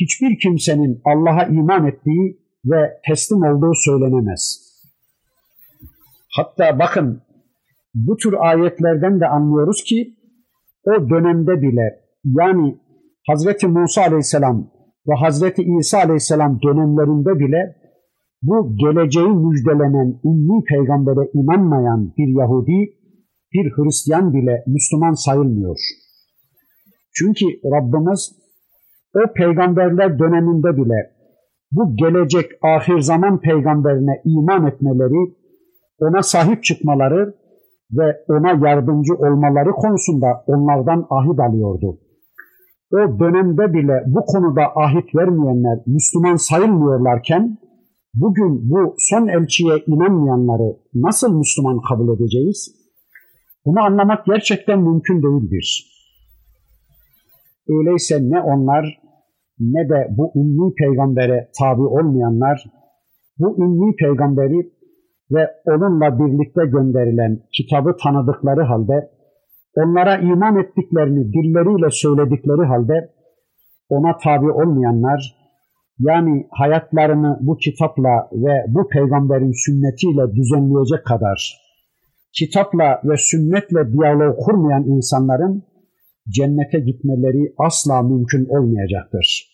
hiçbir 0.00 0.38
kimsenin 0.42 1.00
Allah'a 1.04 1.44
iman 1.44 1.86
ettiği 1.86 2.40
ve 2.64 3.00
teslim 3.08 3.42
olduğu 3.42 3.72
söylenemez. 3.74 4.70
Hatta 6.36 6.78
bakın 6.78 7.22
bu 7.94 8.16
tür 8.16 8.34
ayetlerden 8.38 9.20
de 9.20 9.26
anlıyoruz 9.26 9.84
ki 9.84 10.16
o 10.84 11.10
dönemde 11.10 11.62
bile 11.62 12.00
yani 12.24 12.78
Hazreti 13.26 13.66
Musa 13.66 14.02
Aleyhisselam 14.02 14.70
ve 15.08 15.14
Hazreti 15.14 15.62
İsa 15.62 15.98
Aleyhisselam 15.98 16.58
dönemlerinde 16.62 17.38
bile 17.38 17.76
bu 18.42 18.76
geleceği 18.76 19.28
müjdelenen 19.28 20.20
ünlü 20.24 20.64
peygambere 20.64 21.30
inanmayan 21.34 22.12
bir 22.18 22.40
Yahudi, 22.40 22.94
bir 23.52 23.70
Hristiyan 23.70 24.32
bile 24.32 24.64
Müslüman 24.66 25.12
sayılmıyor. 25.12 25.78
Çünkü 27.14 27.46
Rabbimiz 27.64 28.39
o 29.14 29.32
peygamberler 29.32 30.18
döneminde 30.18 30.76
bile 30.76 31.20
bu 31.72 31.96
gelecek 31.96 32.50
ahir 32.62 33.00
zaman 33.00 33.40
peygamberine 33.40 34.22
iman 34.24 34.66
etmeleri, 34.66 35.34
ona 35.98 36.22
sahip 36.22 36.64
çıkmaları 36.64 37.34
ve 37.92 38.16
ona 38.28 38.68
yardımcı 38.68 39.14
olmaları 39.14 39.70
konusunda 39.70 40.44
onlardan 40.46 41.06
ahit 41.10 41.40
alıyordu. 41.40 41.98
O 42.92 43.18
dönemde 43.18 43.74
bile 43.74 44.02
bu 44.06 44.20
konuda 44.24 44.62
ahit 44.76 45.14
vermeyenler 45.14 45.78
Müslüman 45.86 46.36
sayılmıyorlarken 46.36 47.58
bugün 48.14 48.70
bu 48.70 48.94
son 48.98 49.28
elçiye 49.28 49.74
inanmayanları 49.86 50.76
nasıl 50.94 51.38
Müslüman 51.38 51.80
kabul 51.88 52.16
edeceğiz? 52.16 52.74
Bunu 53.64 53.80
anlamak 53.80 54.26
gerçekten 54.26 54.78
mümkün 54.80 55.22
değildir. 55.22 55.86
Öyleyse 57.68 58.18
ne 58.22 58.40
onlar 58.40 58.99
ne 59.60 59.88
de 59.88 60.08
bu 60.16 60.32
ünlü 60.34 60.74
peygambere 60.74 61.48
tabi 61.60 61.82
olmayanlar 61.82 62.64
bu 63.38 63.64
ünlü 63.64 63.96
peygamberi 63.96 64.72
ve 65.30 65.50
onunla 65.66 66.18
birlikte 66.18 66.64
gönderilen 66.66 67.38
kitabı 67.56 67.96
tanıdıkları 68.02 68.62
halde 68.62 69.10
onlara 69.76 70.16
iman 70.16 70.56
ettiklerini 70.56 71.32
dilleriyle 71.32 71.90
söyledikleri 71.90 72.66
halde 72.66 73.10
ona 73.88 74.16
tabi 74.24 74.50
olmayanlar 74.50 75.40
yani 75.98 76.46
hayatlarını 76.50 77.38
bu 77.40 77.56
kitapla 77.56 78.28
ve 78.32 78.64
bu 78.68 78.88
peygamberin 78.88 79.52
sünnetiyle 79.64 80.34
düzenleyecek 80.34 81.06
kadar 81.06 81.60
kitapla 82.32 83.00
ve 83.04 83.16
sünnetle 83.16 83.92
diyalog 83.92 84.36
kurmayan 84.38 84.84
insanların 84.84 85.62
cennete 86.28 86.80
gitmeleri 86.80 87.54
asla 87.58 88.02
mümkün 88.02 88.46
olmayacaktır. 88.48 89.49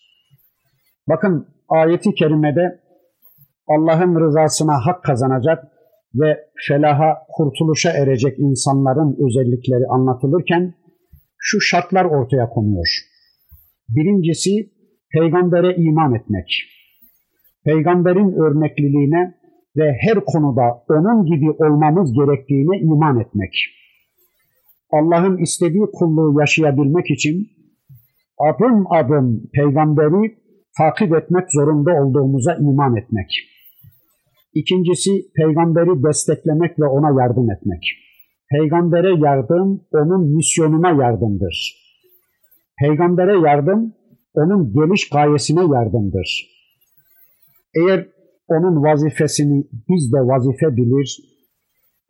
Bakın 1.08 1.46
ayeti 1.68 2.14
kerimede 2.14 2.80
Allah'ın 3.68 4.20
rızasına 4.20 4.86
hak 4.86 5.04
kazanacak 5.04 5.64
ve 6.14 6.38
felaha, 6.68 7.14
kurtuluşa 7.36 7.90
erecek 7.90 8.38
insanların 8.38 9.16
özellikleri 9.26 9.86
anlatılırken 9.90 10.74
şu 11.38 11.60
şartlar 11.60 12.04
ortaya 12.04 12.48
konuyor. 12.48 12.88
Birincisi 13.88 14.50
peygambere 15.12 15.76
iman 15.76 16.14
etmek. 16.14 16.48
Peygamberin 17.64 18.32
örnekliliğine 18.32 19.34
ve 19.76 19.96
her 20.00 20.24
konuda 20.24 20.84
onun 20.88 21.24
gibi 21.24 21.50
olmamız 21.50 22.12
gerektiğine 22.12 22.78
iman 22.80 23.20
etmek. 23.20 23.54
Allah'ın 24.92 25.36
istediği 25.36 25.86
kulluğu 25.92 26.40
yaşayabilmek 26.40 27.10
için 27.10 27.46
adım 28.38 28.84
adım 28.92 29.50
peygamberi 29.54 30.45
takip 30.78 31.14
etmek 31.14 31.46
zorunda 31.52 31.90
olduğumuza 32.02 32.54
iman 32.54 32.96
etmek. 32.96 33.30
İkincisi 34.54 35.10
peygamberi 35.36 36.02
desteklemek 36.08 36.78
ve 36.80 36.86
ona 36.86 37.22
yardım 37.22 37.50
etmek. 37.50 37.82
Peygambere 38.50 39.26
yardım 39.26 39.80
onun 39.92 40.36
misyonuna 40.36 40.90
yardımdır. 41.02 41.56
Peygambere 42.80 43.48
yardım 43.48 43.94
onun 44.34 44.72
geliş 44.72 45.08
gayesine 45.08 45.60
yardımdır. 45.60 46.56
Eğer 47.78 48.08
onun 48.48 48.82
vazifesini 48.82 49.64
biz 49.88 50.12
de 50.12 50.18
vazife 50.18 50.76
bilir, 50.76 51.18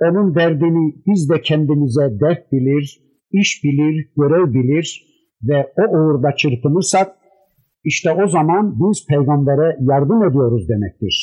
onun 0.01 0.34
derdini 0.34 0.95
biz 1.07 1.30
de 1.30 1.40
kendimize 1.40 2.20
dert 2.20 2.53
bilir, 2.53 3.01
iş 3.32 3.64
bilir, 3.64 4.12
görev 4.16 4.55
bilir 4.55 5.07
ve 5.43 5.72
o 5.78 5.97
uğurda 5.97 6.36
çırpınırsak 6.36 7.16
işte 7.87 8.11
o 8.12 8.28
zaman 8.28 8.74
biz 8.80 9.07
peygambere 9.09 9.76
yardım 9.80 10.22
ediyoruz 10.24 10.68
demektir. 10.68 11.14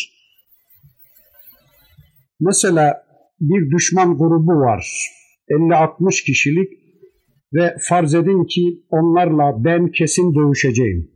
Mesela 2.40 3.04
bir 3.40 3.72
düşman 3.72 4.18
grubu 4.18 4.52
var. 4.52 5.10
50-60 5.50 6.26
kişilik 6.26 6.70
ve 7.54 7.76
farz 7.90 8.16
edin 8.16 8.44
ki 8.44 8.84
onlarla 8.90 9.64
ben 9.64 9.92
kesin 9.92 10.36
dövüşeceğim. 10.36 11.12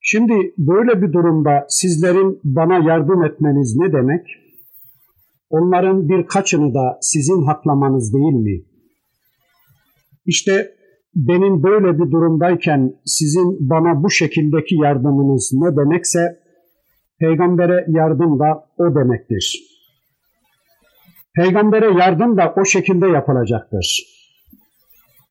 Şimdi 0.00 0.54
böyle 0.58 1.02
bir 1.02 1.12
durumda 1.12 1.66
sizlerin 1.68 2.40
bana 2.44 2.90
yardım 2.90 3.24
etmeniz 3.24 3.76
ne 3.76 3.92
demek? 3.92 4.26
Onların 5.50 6.08
birkaçını 6.08 6.74
da 6.74 6.98
sizin 7.00 7.46
haklamanız 7.46 8.14
değil 8.14 8.32
mi? 8.32 8.64
İşte 10.26 10.77
benim 11.14 11.62
böyle 11.62 11.98
bir 11.98 12.10
durumdayken 12.10 12.92
sizin 13.04 13.70
bana 13.70 14.02
bu 14.02 14.10
şekildeki 14.10 14.74
yardımınız 14.74 15.50
ne 15.52 15.76
demekse 15.76 16.20
peygambere 17.20 17.84
yardım 17.88 18.38
da 18.38 18.66
o 18.78 18.94
demektir. 18.94 19.60
Peygambere 21.36 21.98
yardım 21.98 22.36
da 22.36 22.54
o 22.56 22.64
şekilde 22.64 23.06
yapılacaktır. 23.06 24.04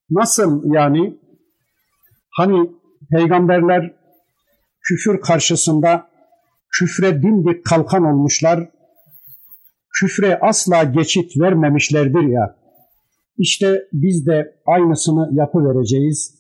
Nasıl 0.09 0.73
yani? 0.73 1.17
Hani 2.37 2.71
peygamberler 3.11 3.93
küfür 4.83 5.21
karşısında 5.21 6.09
küfre 6.71 7.23
dimdik 7.23 7.65
kalkan 7.65 8.03
olmuşlar, 8.03 8.69
küfre 9.99 10.39
asla 10.41 10.83
geçit 10.83 11.31
vermemişlerdir 11.41 12.23
ya. 12.23 12.55
İşte 13.37 13.87
biz 13.93 14.27
de 14.27 14.55
aynısını 14.65 15.29
yapı 15.31 15.57
vereceğiz. 15.57 16.37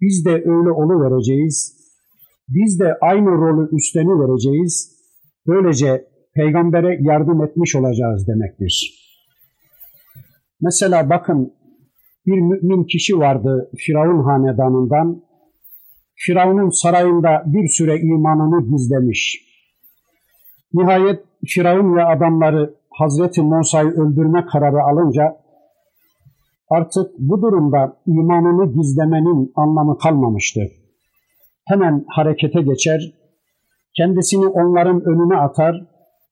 Biz 0.00 0.24
de 0.24 0.30
öyle 0.30 0.70
olu 0.70 1.00
vereceğiz. 1.02 1.78
Biz 2.48 2.80
de 2.80 2.94
aynı 3.00 3.30
rolü 3.30 3.76
üstleni 3.76 4.10
vereceğiz. 4.10 4.98
Böylece 5.46 6.04
peygambere 6.34 6.98
yardım 7.00 7.44
etmiş 7.44 7.76
olacağız 7.76 8.28
demektir. 8.28 9.04
Mesela 10.60 11.10
bakın 11.10 11.52
bir 12.26 12.40
mümin 12.40 12.84
kişi 12.84 13.18
vardı 13.18 13.70
Firavun 13.76 14.24
hanedanından. 14.24 15.22
Firavun'un 16.16 16.70
sarayında 16.70 17.42
bir 17.46 17.68
süre 17.68 18.00
imanını 18.00 18.70
gizlemiş. 18.70 19.48
Nihayet 20.74 21.24
Firavun 21.46 21.96
ve 21.96 22.04
adamları 22.04 22.74
Hazreti 22.90 23.42
Musa'yı 23.42 23.90
öldürme 23.90 24.46
kararı 24.52 24.82
alınca 24.82 25.36
artık 26.70 27.10
bu 27.18 27.42
durumda 27.42 27.96
imanını 28.06 28.72
gizlemenin 28.72 29.52
anlamı 29.56 29.98
kalmamıştı. 29.98 30.60
Hemen 31.64 32.04
harekete 32.08 32.62
geçer, 32.62 33.00
kendisini 33.96 34.46
onların 34.46 35.00
önüne 35.00 35.36
atar 35.36 35.74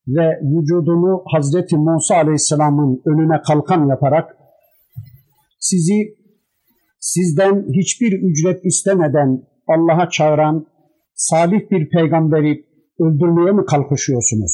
ve 0.09 0.41
vücudunu 0.43 1.23
Hazreti 1.27 1.77
Musa 1.77 2.15
Aleyhisselam'ın 2.17 3.03
önüne 3.07 3.41
kalkan 3.43 3.89
yaparak 3.89 4.37
sizi 5.61 6.17
sizden 7.01 7.67
hiçbir 7.73 8.13
ücret 8.13 8.65
istemeden 8.65 9.43
Allah'a 9.69 10.09
çağıran 10.11 10.67
salih 11.15 11.71
bir 11.71 11.91
peygamberi 11.91 12.65
öldürmeye 13.01 13.53
mi 13.53 13.65
kalkışıyorsunuz? 13.67 14.53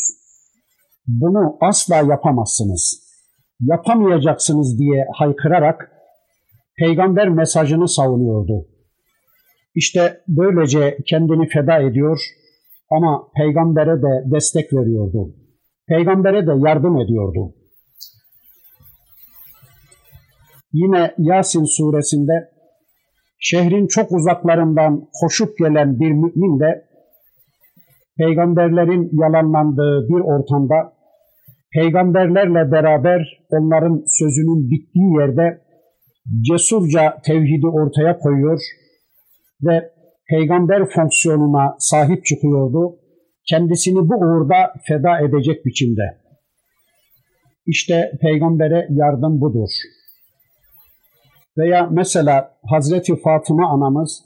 Bunu 1.07 1.57
asla 1.61 1.97
yapamazsınız. 1.97 3.12
Yapamayacaksınız 3.63 4.79
diye 4.79 5.07
haykırarak 5.15 5.93
peygamber 6.79 7.29
mesajını 7.29 7.89
savunuyordu. 7.89 8.67
İşte 9.75 10.21
böylece 10.29 10.99
kendini 11.07 11.49
feda 11.49 11.79
ediyor 11.79 12.21
ama 12.91 13.29
peygambere 13.37 14.03
de 14.03 14.31
destek 14.35 14.73
veriyordu. 14.73 15.35
Peygambere 15.89 16.47
de 16.47 16.53
yardım 16.69 17.01
ediyordu. 17.01 17.55
Yine 20.73 21.15
Yasin 21.19 21.65
suresinde 21.65 22.51
şehrin 23.39 23.87
çok 23.87 24.13
uzaklarından 24.13 25.09
koşup 25.21 25.59
gelen 25.59 26.01
bir 26.01 26.13
mümin 26.13 26.61
de 26.61 26.85
peygamberlerin 28.19 29.11
yalanlandığı 29.13 30.09
bir 30.09 30.21
ortamda 30.21 30.93
peygamberlerle 31.75 32.73
beraber 32.73 33.43
onların 33.51 34.05
sözünün 34.07 34.71
bittiği 34.71 35.15
yerde 35.21 35.61
cesurca 36.41 37.21
tevhidi 37.25 37.67
ortaya 37.67 38.19
koyuyor 38.19 38.61
ve 39.63 39.93
peygamber 40.29 40.89
fonksiyonuna 40.89 41.77
sahip 41.79 42.25
çıkıyordu. 42.27 42.97
Kendisini 43.49 44.09
bu 44.09 44.15
uğurda 44.15 44.73
feda 44.89 45.21
edecek 45.21 45.67
biçimde. 45.67 46.03
İşte 47.67 48.13
peygambere 48.21 48.87
yardım 48.91 49.41
budur. 49.41 49.71
Veya 51.59 51.89
mesela 51.91 52.57
Hazreti 52.71 53.17
Fatıma 53.17 53.69
anamız 53.71 54.25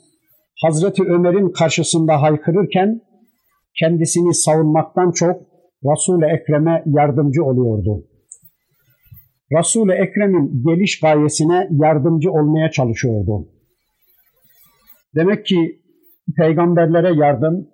Hazreti 0.63 1.03
Ömer'in 1.03 1.53
karşısında 1.53 2.23
haykırırken 2.23 3.01
kendisini 3.79 4.35
savunmaktan 4.35 5.11
çok 5.11 5.43
Resul-i 5.93 6.25
Ekrem'e 6.25 6.83
yardımcı 6.87 7.45
oluyordu. 7.45 8.05
Resul-i 9.53 9.93
Ekrem'in 9.93 10.63
geliş 10.67 11.01
gayesine 11.01 11.69
yardımcı 11.71 12.33
olmaya 12.33 12.71
çalışıyordu. 12.71 13.49
Demek 15.15 15.47
ki 15.47 15.81
peygamberlere 16.37 17.15
yardım, 17.15 17.69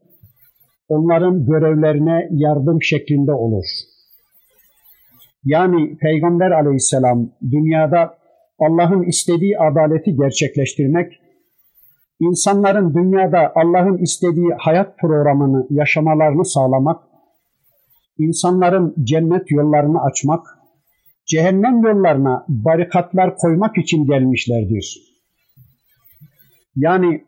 onların 0.88 1.46
görevlerine 1.46 2.28
yardım 2.30 2.82
şeklinde 2.82 3.32
olur. 3.32 3.64
Yani 5.44 5.96
Peygamber 5.98 6.50
aleyhisselam 6.50 7.30
dünyada 7.50 8.18
Allah'ın 8.58 9.02
istediği 9.02 9.58
adaleti 9.58 10.16
gerçekleştirmek, 10.16 11.12
insanların 12.20 12.94
dünyada 12.94 13.52
Allah'ın 13.54 13.98
istediği 13.98 14.50
hayat 14.58 14.98
programını 14.98 15.66
yaşamalarını 15.70 16.44
sağlamak, 16.44 17.11
insanların 18.18 18.94
cennet 19.04 19.50
yollarını 19.50 20.02
açmak, 20.02 20.46
cehennem 21.26 21.82
yollarına 21.82 22.44
barikatlar 22.48 23.36
koymak 23.36 23.78
için 23.78 24.06
gelmişlerdir. 24.06 24.98
Yani 26.76 27.24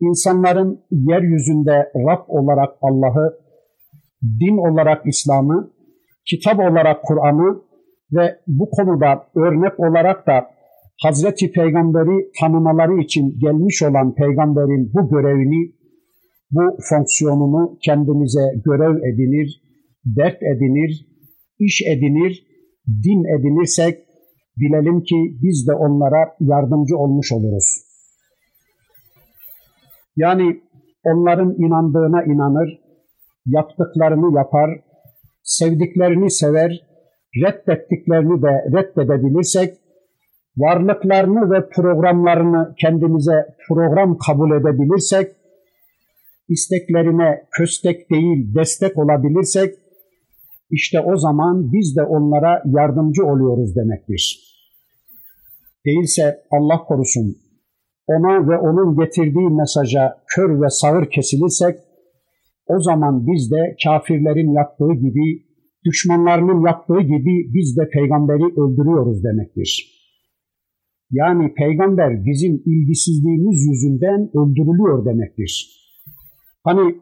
insanların 0.00 0.84
yeryüzünde 0.90 1.92
Rab 1.96 2.24
olarak 2.28 2.74
Allah'ı, 2.82 3.38
din 4.40 4.70
olarak 4.70 5.06
İslam'ı, 5.06 5.70
kitap 6.24 6.58
olarak 6.58 7.02
Kur'an'ı 7.02 7.62
ve 8.12 8.40
bu 8.46 8.70
konuda 8.70 9.26
örnek 9.36 9.80
olarak 9.80 10.26
da 10.26 10.46
Hazreti 11.02 11.52
Peygamberi 11.52 12.30
tanımaları 12.40 13.00
için 13.00 13.38
gelmiş 13.38 13.82
olan 13.82 14.14
peygamberin 14.14 14.92
bu 14.94 15.08
görevini, 15.08 15.72
bu 16.50 16.76
fonksiyonunu 16.88 17.78
kendimize 17.84 18.44
görev 18.64 18.96
edinir, 18.96 19.65
dert 20.06 20.42
edinir, 20.42 21.06
iş 21.58 21.82
edinir, 21.82 22.46
din 22.88 23.38
edinirsek 23.38 23.98
bilelim 24.56 25.02
ki 25.02 25.38
biz 25.42 25.68
de 25.68 25.74
onlara 25.74 26.36
yardımcı 26.40 26.96
olmuş 26.96 27.32
oluruz. 27.32 27.86
Yani 30.16 30.60
onların 31.04 31.54
inandığına 31.58 32.22
inanır, 32.24 32.80
yaptıklarını 33.46 34.36
yapar, 34.36 34.70
sevdiklerini 35.42 36.30
sever, 36.30 36.86
reddettiklerini 37.44 38.42
de 38.42 38.78
reddedebilirsek, 38.78 39.74
varlıklarını 40.56 41.50
ve 41.50 41.68
programlarını 41.68 42.74
kendimize 42.80 43.46
program 43.68 44.18
kabul 44.18 44.60
edebilirsek, 44.60 45.36
isteklerine 46.48 47.42
köstek 47.58 48.10
değil 48.10 48.54
destek 48.54 48.98
olabilirsek, 48.98 49.74
işte 50.70 51.00
o 51.00 51.16
zaman 51.16 51.72
biz 51.72 51.96
de 51.96 52.02
onlara 52.02 52.62
yardımcı 52.66 53.26
oluyoruz 53.26 53.76
demektir. 53.76 54.40
Değilse 55.86 56.38
Allah 56.50 56.78
korusun 56.84 57.36
ona 58.06 58.48
ve 58.48 58.58
onun 58.58 58.96
getirdiği 58.96 59.48
mesaja 59.60 60.22
kör 60.34 60.62
ve 60.62 60.70
sağır 60.70 61.10
kesilirsek 61.10 61.76
o 62.66 62.80
zaman 62.82 63.26
biz 63.26 63.50
de 63.50 63.76
kafirlerin 63.84 64.52
yaptığı 64.52 64.94
gibi, 64.94 65.46
düşmanlarının 65.84 66.66
yaptığı 66.66 67.00
gibi 67.00 67.34
biz 67.54 67.76
de 67.76 67.88
peygamberi 67.92 68.44
öldürüyoruz 68.44 69.24
demektir. 69.24 69.96
Yani 71.10 71.54
peygamber 71.54 72.24
bizim 72.24 72.62
ilgisizliğimiz 72.66 73.58
yüzünden 73.68 74.20
öldürülüyor 74.38 75.04
demektir. 75.04 75.52
Hani 76.64 76.96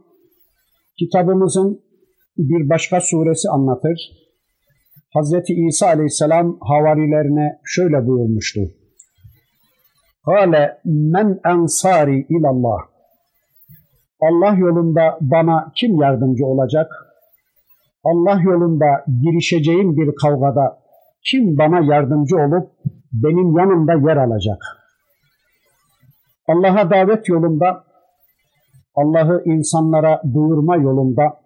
kitabımızın 0.98 1.80
bir 2.36 2.68
başka 2.68 3.00
suresi 3.00 3.48
anlatır. 3.50 4.10
Hazreti 5.14 5.54
İsa 5.54 5.86
aleyhisselam 5.86 6.58
havarilerine 6.60 7.60
şöyle 7.64 8.06
buyurmuştu. 8.06 8.60
Kale 10.24 10.78
men 10.84 11.40
ensari 11.44 12.26
ilallah. 12.28 12.78
Allah 14.20 14.54
yolunda 14.58 15.18
bana 15.20 15.72
kim 15.76 16.00
yardımcı 16.00 16.46
olacak? 16.46 16.90
Allah 18.04 18.40
yolunda 18.42 19.04
girişeceğim 19.22 19.96
bir 19.96 20.14
kavgada 20.22 20.78
kim 21.30 21.58
bana 21.58 21.94
yardımcı 21.94 22.36
olup 22.36 22.70
benim 23.12 23.58
yanımda 23.58 23.92
yer 23.92 24.16
alacak? 24.16 24.58
Allah'a 26.48 26.90
davet 26.90 27.28
yolunda, 27.28 27.84
Allah'ı 28.94 29.42
insanlara 29.44 30.22
duyurma 30.34 30.76
yolunda, 30.76 31.43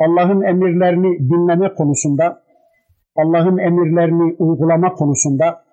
Allah'ın 0.00 0.42
emirlerini 0.42 1.18
dinleme 1.30 1.74
konusunda, 1.74 2.42
Allah'ın 3.16 3.58
emirlerini 3.58 4.36
uygulama 4.38 4.94
konusunda 4.94 5.64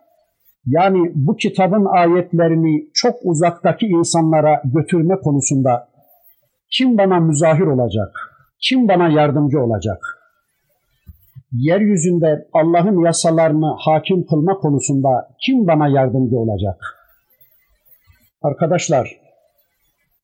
yani 0.65 1.11
bu 1.15 1.35
kitabın 1.35 1.85
ayetlerini 1.85 2.89
çok 2.93 3.15
uzaktaki 3.23 3.85
insanlara 3.85 4.61
götürme 4.65 5.15
konusunda 5.15 5.87
kim 6.71 6.97
bana 6.97 7.19
müzahir 7.19 7.67
olacak? 7.67 8.15
Kim 8.61 8.87
bana 8.87 9.09
yardımcı 9.09 9.59
olacak? 9.59 9.97
Yeryüzünde 11.51 12.47
Allah'ın 12.53 13.05
yasalarını 13.05 13.75
hakim 13.79 14.25
kılma 14.25 14.53
konusunda 14.53 15.09
kim 15.45 15.67
bana 15.67 15.87
yardımcı 15.87 16.37
olacak? 16.37 16.79
Arkadaşlar, 18.41 19.19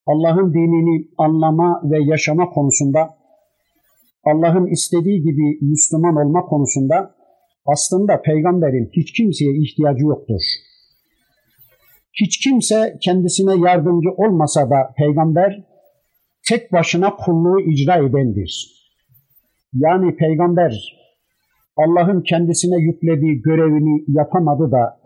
Allah'ın 0.06 0.54
dinini 0.54 1.08
anlama 1.18 1.80
ve 1.84 1.98
yaşama 2.02 2.50
konusunda, 2.50 3.10
Allah'ın 4.24 4.66
istediği 4.66 5.22
gibi 5.22 5.58
Müslüman 5.60 6.16
olma 6.16 6.42
konusunda 6.42 7.14
aslında 7.66 8.22
peygamberin 8.22 8.90
hiç 8.92 9.12
kimseye 9.12 9.52
ihtiyacı 9.62 10.04
yoktur. 10.04 10.40
Hiç 12.20 12.38
kimse 12.38 12.96
kendisine 13.00 13.68
yardımcı 13.68 14.10
olmasa 14.16 14.70
da 14.70 14.94
peygamber 14.96 15.64
tek 16.48 16.72
başına 16.72 17.16
kulluğu 17.16 17.60
icra 17.60 17.96
edendir. 17.96 18.74
Yani 19.74 20.16
peygamber 20.16 21.04
Allah'ın 21.76 22.22
kendisine 22.22 22.82
yüklediği 22.82 23.42
görevini 23.42 24.04
yapamadı 24.08 24.70
da 24.72 25.00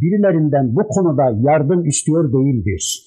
birilerinden 0.00 0.76
bu 0.76 0.88
konuda 0.88 1.50
yardım 1.50 1.86
istiyor 1.86 2.32
değildir. 2.32 3.02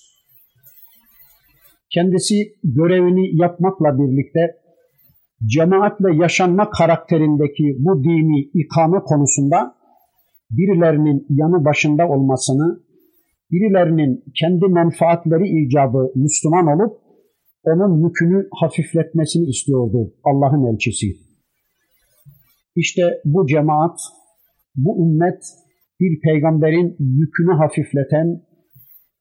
Kendisi 1.94 2.36
görevini 2.64 3.42
yapmakla 3.42 3.98
birlikte 3.98 4.40
cemaatle 5.46 6.16
yaşanma 6.16 6.70
karakterindeki 6.70 7.76
bu 7.80 8.04
dini 8.04 8.40
ikame 8.54 9.00
konusunda 9.00 9.76
birilerinin 10.52 11.26
yanı 11.30 11.66
başında 11.66 12.08
olmasını, 12.08 12.84
birilerinin 13.52 14.24
kendi 14.40 14.66
menfaatleri 14.66 15.48
icabı 15.62 16.12
Müslüman 16.16 16.68
olup 16.68 16.98
onun 17.64 18.08
yükünü 18.08 18.48
hafifletmesini 18.60 19.50
istiyordu 19.50 20.14
Allah'ın 20.24 20.74
elçisi. 20.74 21.08
İşte 22.76 23.02
bu 23.26 23.48
cemaat, 23.48 24.00
bu 24.76 25.06
ümmet 25.06 25.44
bir 26.00 26.22
peygamberin 26.22 26.96
yükünü 27.00 27.54
hafifleten, 27.58 28.42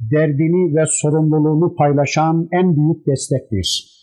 derdini 0.01 0.77
ve 0.77 0.85
sorumluluğunu 0.87 1.75
paylaşan 1.75 2.49
en 2.53 2.77
büyük 2.77 3.07
destektir. 3.07 3.98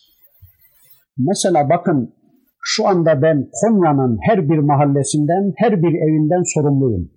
Mesela 1.18 1.70
bakın 1.70 2.14
şu 2.62 2.88
anda 2.88 3.22
ben 3.22 3.50
Konya'nın 3.62 4.18
her 4.22 4.50
bir 4.50 4.58
mahallesinden, 4.58 5.54
her 5.58 5.82
bir 5.82 5.94
evinden 5.94 6.44
sorumluyum. 6.54 7.12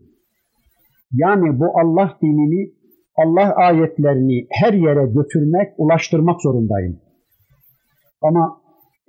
Yani 1.12 1.60
bu 1.60 1.64
Allah 1.80 2.18
dinini, 2.22 2.72
Allah 3.16 3.54
ayetlerini 3.54 4.46
her 4.50 4.72
yere 4.72 5.06
götürmek, 5.06 5.68
ulaştırmak 5.78 6.42
zorundayım. 6.42 7.00
Ama 8.22 8.60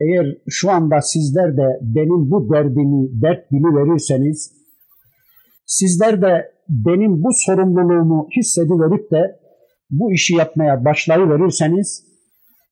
eğer 0.01 0.37
şu 0.49 0.71
anda 0.71 1.01
sizler 1.01 1.57
de 1.57 1.79
benim 1.81 2.31
bu 2.31 2.53
derdimi 2.53 3.21
dert 3.21 3.51
verirseniz, 3.51 4.51
sizler 5.65 6.21
de 6.21 6.51
benim 6.69 7.23
bu 7.23 7.29
sorumluluğumu 7.31 8.27
hissediverip 8.37 9.11
de 9.11 9.39
bu 9.89 10.11
işi 10.11 10.35
yapmaya 10.35 10.85
başlayıverirseniz, 10.85 12.08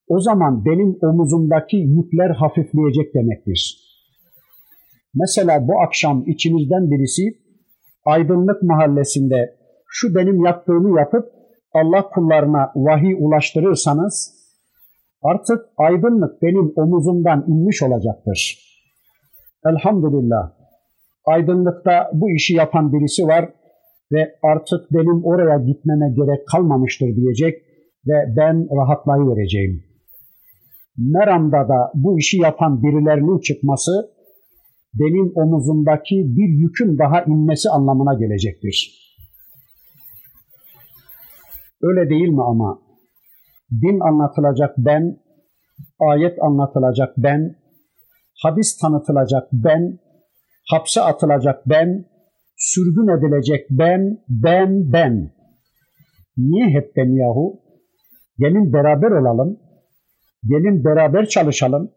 o 0.08 0.20
zaman 0.20 0.66
benim 0.66 0.97
omuzumdaki 1.01 1.78
yükler 1.78 2.30
hafifleyecek 2.30 3.14
demektir. 3.14 3.88
Mesela 5.14 5.68
bu 5.68 5.82
akşam 5.82 6.24
içinizden 6.28 6.91
birisi 6.91 7.24
Aydınlık 8.05 8.64
Mahallesi'nde 8.64 9.55
şu 9.88 10.16
benim 10.16 10.45
yaptığımı 10.45 10.99
yapıp 10.99 11.26
Allah 11.74 12.10
kullarına 12.10 12.72
vahiy 12.76 13.16
ulaştırırsanız 13.20 14.34
artık 15.22 15.66
aydınlık 15.78 16.41
benim 16.41 16.74
omuzumdan 16.76 17.45
inmiş 17.47 17.84
olacaktır. 17.84 18.60
Elhamdülillah 19.66 20.51
aydınlıkta 21.26 22.10
bu 22.14 22.32
işi 22.32 22.53
yapan 22.53 22.93
birisi 22.93 23.24
var 23.24 23.49
ve 24.12 24.36
artık 24.43 24.91
benim 24.91 25.26
oraya 25.26 25.58
gitmeme 25.58 26.10
gerek 26.10 26.47
kalmamıştır 26.47 27.16
diyecek 27.16 27.62
ve 28.08 28.36
ben 28.38 28.68
rahatlayıvereceğim. 28.78 29.87
Meram'da 30.98 31.70
da 31.70 31.91
bu 31.93 32.20
işi 32.20 32.38
yapan 32.38 32.84
birilerinin 32.84 33.39
çıkması 33.39 33.91
benim 34.93 35.32
omuzumdaki 35.36 36.16
bir 36.16 36.50
yükün 36.50 36.98
daha 36.98 37.24
inmesi 37.24 37.70
anlamına 37.70 38.14
gelecektir. 38.14 39.08
Öyle 41.82 42.10
değil 42.10 42.30
mi 42.30 42.43
ama? 42.43 42.82
Din 43.72 44.00
anlatılacak 44.00 44.76
ben, 44.78 45.18
ayet 46.00 46.43
anlatılacak 46.43 47.14
ben, 47.18 47.56
hadis 48.43 48.78
tanıtılacak 48.78 49.48
ben, 49.52 50.00
hapse 50.72 51.02
atılacak 51.02 51.62
ben, 51.66 52.06
sürgün 52.58 53.18
edilecek 53.18 53.68
ben, 53.70 54.18
ben, 54.30 54.93
ben. 54.93 55.32
Niye 56.38 56.70
hep 56.70 56.95
ben 56.95 57.10
yahu? 57.16 57.60
Gelin 58.38 58.74
beraber 58.74 59.12
olalım, 59.12 59.60
Gelin 60.44 60.84
beraber 60.84 61.26
çalışalım. 61.26 61.92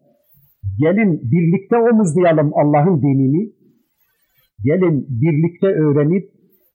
Gelin 0.78 1.20
birlikte 1.22 1.76
omuzlayalım 1.76 2.52
Allah'ın 2.54 3.02
dinini. 3.02 3.52
Gelin 4.64 5.06
birlikte 5.08 5.66
öğrenip 5.66 6.30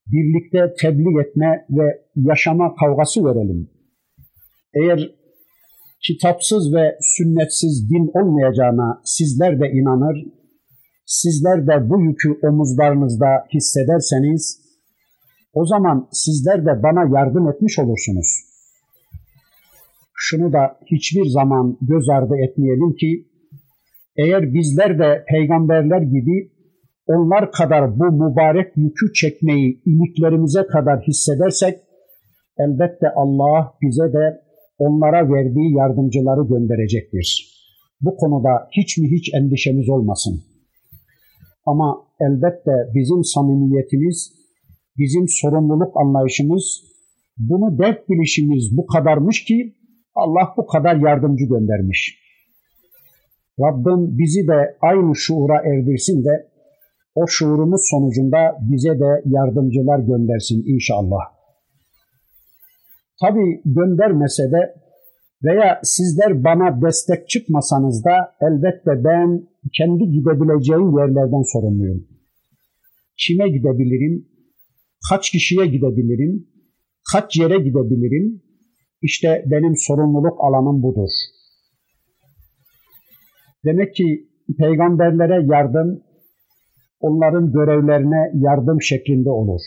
birlikte 0.07 0.73
tebliğ 0.81 1.19
etme 1.21 1.65
ve 1.69 2.01
yaşama 2.15 2.75
kavgası 2.75 3.25
verelim. 3.25 3.69
Eğer 4.73 5.15
kitapsız 6.07 6.73
ve 6.75 6.97
sünnetsiz 7.01 7.89
din 7.89 8.11
olmayacağına 8.13 9.01
sizler 9.03 9.59
de 9.59 9.71
inanır, 9.71 10.25
sizler 11.05 11.67
de 11.67 11.89
bu 11.89 12.01
yükü 12.01 12.47
omuzlarınızda 12.47 13.27
hissederseniz, 13.53 14.61
o 15.53 15.65
zaman 15.65 16.07
sizler 16.11 16.65
de 16.65 16.83
bana 16.83 17.19
yardım 17.19 17.49
etmiş 17.49 17.79
olursunuz 17.79 18.54
şunu 20.27 20.53
da 20.53 20.63
hiçbir 20.91 21.25
zaman 21.25 21.77
göz 21.81 22.09
ardı 22.09 22.33
etmeyelim 22.45 22.95
ki 22.95 23.09
eğer 24.17 24.53
bizler 24.53 24.99
de 24.99 25.25
peygamberler 25.31 26.01
gibi 26.01 26.51
onlar 27.07 27.51
kadar 27.51 27.99
bu 27.99 28.05
mübarek 28.23 28.67
yükü 28.75 29.13
çekmeyi 29.13 29.81
iliklerimize 29.85 30.63
kadar 30.73 30.97
hissedersek 31.07 31.75
elbette 32.57 33.07
Allah 33.15 33.73
bize 33.81 34.13
de 34.13 34.25
onlara 34.77 35.33
verdiği 35.33 35.75
yardımcıları 35.77 36.47
gönderecektir. 36.47 37.27
Bu 38.01 38.15
konuda 38.15 38.67
hiç 38.77 38.97
mi 38.97 39.07
hiç 39.11 39.33
endişemiz 39.33 39.89
olmasın. 39.89 40.43
Ama 41.65 41.97
elbette 42.19 42.71
bizim 42.95 43.23
samimiyetimiz, 43.23 44.31
bizim 44.97 45.25
sorumluluk 45.27 45.97
anlayışımız, 45.97 46.81
bunu 47.37 47.77
dert 47.79 48.09
bilişimiz 48.09 48.77
bu 48.77 48.85
kadarmış 48.85 49.43
ki 49.43 49.75
Allah 50.15 50.53
bu 50.57 50.65
kadar 50.65 50.95
yardımcı 50.95 51.45
göndermiş. 51.45 52.25
Rabbim 53.59 54.17
bizi 54.17 54.47
de 54.47 54.77
aynı 54.81 55.15
şuura 55.15 55.57
erdirsin 55.57 56.23
de 56.23 56.49
o 57.15 57.27
şuurumuz 57.27 57.81
sonucunda 57.91 58.57
bize 58.61 58.99
de 58.99 59.21
yardımcılar 59.25 59.99
göndersin 59.99 60.63
inşallah. 60.73 61.23
Tabi 63.21 63.61
göndermese 63.65 64.43
de 64.43 64.75
veya 65.43 65.79
sizler 65.83 66.43
bana 66.43 66.81
destek 66.81 67.29
çıkmasanız 67.29 68.05
da 68.05 68.35
elbette 68.41 69.03
ben 69.03 69.47
kendi 69.77 70.11
gidebileceğim 70.11 70.97
yerlerden 70.97 71.43
sorumluyum. 71.53 72.07
Kime 73.17 73.49
gidebilirim? 73.49 74.27
Kaç 75.09 75.31
kişiye 75.31 75.65
gidebilirim? 75.65 76.47
Kaç 77.13 77.37
yere 77.37 77.57
gidebilirim? 77.57 78.44
İşte 79.07 79.43
benim 79.45 79.73
sorumluluk 79.77 80.37
alanım 80.39 80.83
budur. 80.83 81.09
Demek 83.65 83.95
ki 83.95 84.29
peygamberlere 84.59 85.45
yardım, 85.53 86.03
onların 86.99 87.51
görevlerine 87.51 88.31
yardım 88.33 88.81
şeklinde 88.81 89.29
olur. 89.29 89.61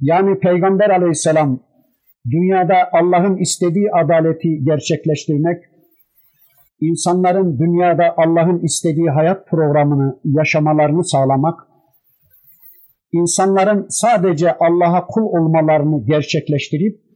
Yani 0.00 0.38
Peygamber 0.38 0.90
aleyhisselam 0.90 1.60
dünyada 2.30 2.74
Allah'ın 2.92 3.36
istediği 3.36 3.88
adaleti 3.92 4.64
gerçekleştirmek, 4.64 5.58
insanların 6.80 7.58
dünyada 7.58 8.14
Allah'ın 8.16 8.60
istediği 8.62 9.10
hayat 9.10 9.46
programını 9.46 10.20
yaşamalarını 10.24 11.04
sağlamak, 11.04 11.60
insanların 13.12 13.86
sadece 13.88 14.58
Allah'a 14.58 15.06
kul 15.06 15.22
olmalarını 15.22 16.04
gerçekleştirip 16.06 17.09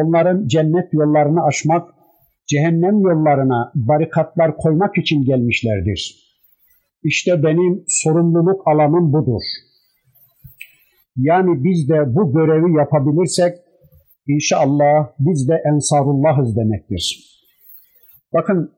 onların 0.00 0.46
cennet 0.46 0.92
yollarını 0.92 1.44
aşmak, 1.44 1.88
cehennem 2.46 3.00
yollarına 3.00 3.72
barikatlar 3.74 4.56
koymak 4.56 4.98
için 4.98 5.24
gelmişlerdir. 5.24 6.00
İşte 7.02 7.42
benim 7.42 7.84
sorumluluk 7.88 8.68
alanım 8.68 9.12
budur. 9.12 9.42
Yani 11.16 11.64
biz 11.64 11.88
de 11.88 12.14
bu 12.14 12.32
görevi 12.32 12.76
yapabilirsek 12.78 13.54
inşallah 14.26 15.08
biz 15.18 15.48
de 15.48 15.62
Ensarullah'ız 15.72 16.56
demektir. 16.56 17.04
Bakın 18.32 18.72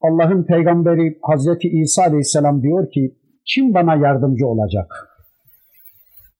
Allah'ın 0.00 0.44
peygamberi 0.44 1.18
Hazreti 1.22 1.68
İsa 1.68 2.02
Aleyhisselam 2.02 2.62
diyor 2.62 2.90
ki 2.90 3.14
kim 3.54 3.74
bana 3.74 3.94
yardımcı 3.94 4.46
olacak? 4.46 4.86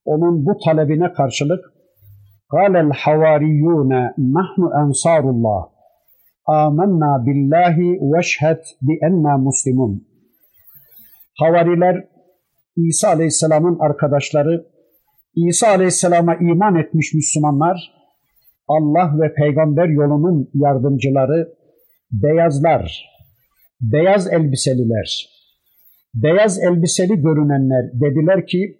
Onun 0.04 0.46
bu 0.46 0.58
talebine 0.64 1.12
karşılık 1.12 1.73
قال 2.49 2.75
الحواريون 2.75 3.91
نحن 4.39 4.61
أنصار 4.83 5.29
الله 5.29 5.61
آمنا 6.49 7.11
بالله 7.25 7.77
واشهد 8.01 8.61
بأننا 8.81 9.37
مسلمون 9.37 10.09
Havariler 11.39 12.07
İsa 12.75 13.07
Aleyhisselam'ın 13.07 13.79
arkadaşları 13.79 14.65
İsa 15.35 15.67
Aleyhisselam'a 15.67 16.35
iman 16.35 16.75
etmiş 16.75 17.13
Müslümanlar 17.13 17.91
Allah 18.67 19.21
ve 19.21 19.33
peygamber 19.33 19.87
yolunun 19.87 20.49
yardımcıları 20.53 21.53
beyazlar, 22.11 23.05
beyaz 23.81 24.33
elbiseliler, 24.33 25.29
beyaz 26.13 26.59
elbiseli 26.59 27.21
görünenler 27.21 27.91
dediler 27.93 28.47
ki 28.47 28.77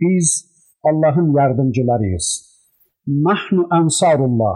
biz 0.00 0.50
Allah'ın 0.84 1.36
yardımcılarıyız. 1.36 2.43
Nahnu 3.07 3.67
ansarullah. 3.69 4.55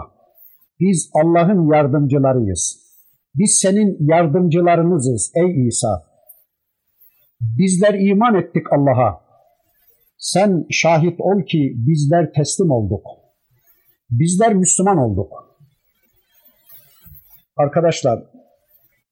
Biz 0.80 1.10
Allah'ın 1.14 1.72
yardımcılarıyız. 1.72 2.90
Biz 3.34 3.58
senin 3.58 3.96
yardımcılarınızız 4.00 5.32
ey 5.34 5.68
İsa. 5.68 6.02
Bizler 7.40 7.94
iman 7.94 8.34
ettik 8.34 8.72
Allah'a. 8.72 9.20
Sen 10.18 10.66
şahit 10.70 11.20
ol 11.20 11.42
ki 11.46 11.74
bizler 11.76 12.32
teslim 12.32 12.70
olduk. 12.70 13.06
Bizler 14.10 14.54
Müslüman 14.54 14.98
olduk. 14.98 15.32
Arkadaşlar, 17.56 18.22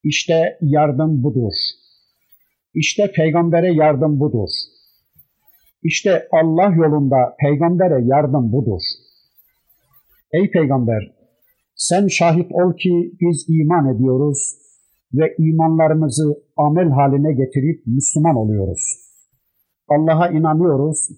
işte 0.04 0.58
yardım 0.60 1.22
budur. 1.22 1.52
İşte 2.74 3.12
peygambere 3.12 3.72
yardım 3.72 4.20
budur. 4.20 4.48
İşte 5.82 6.28
Allah 6.32 6.74
yolunda 6.74 7.36
peygambere 7.40 8.04
yardım 8.04 8.52
budur. 8.52 8.80
Ey 10.32 10.50
peygamber, 10.50 11.02
sen 11.74 12.06
şahit 12.06 12.52
ol 12.52 12.76
ki 12.76 13.16
biz 13.20 13.46
iman 13.48 13.94
ediyoruz 13.94 14.54
ve 15.14 15.34
imanlarımızı 15.38 16.44
amel 16.56 16.90
haline 16.90 17.32
getirip 17.32 17.86
Müslüman 17.86 18.36
oluyoruz. 18.36 18.82
Allah'a 19.88 20.28
inanıyoruz 20.30 21.08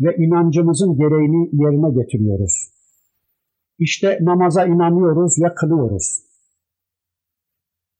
ve 0.00 0.16
inancımızın 0.16 0.96
gereğini 0.96 1.50
yerine 1.52 2.02
getiriyoruz. 2.02 2.54
İşte 3.78 4.18
namaza 4.20 4.66
inanıyoruz 4.66 5.32
ve 5.42 5.54
kılıyoruz. 5.54 6.06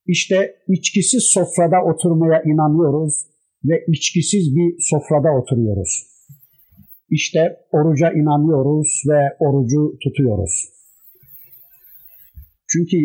İşte 0.06 0.56
içkisiz 0.68 1.22
sofrada 1.22 1.76
oturmaya 1.92 2.42
inanıyoruz 2.42 3.14
ve 3.64 3.84
içkisiz 3.88 4.56
bir 4.56 4.76
sofrada 4.80 5.28
oturuyoruz. 5.40 6.17
İşte 7.10 7.56
oruca 7.72 8.10
inanıyoruz 8.12 9.02
ve 9.08 9.36
orucu 9.38 9.98
tutuyoruz. 10.02 10.68
Çünkü 12.70 12.96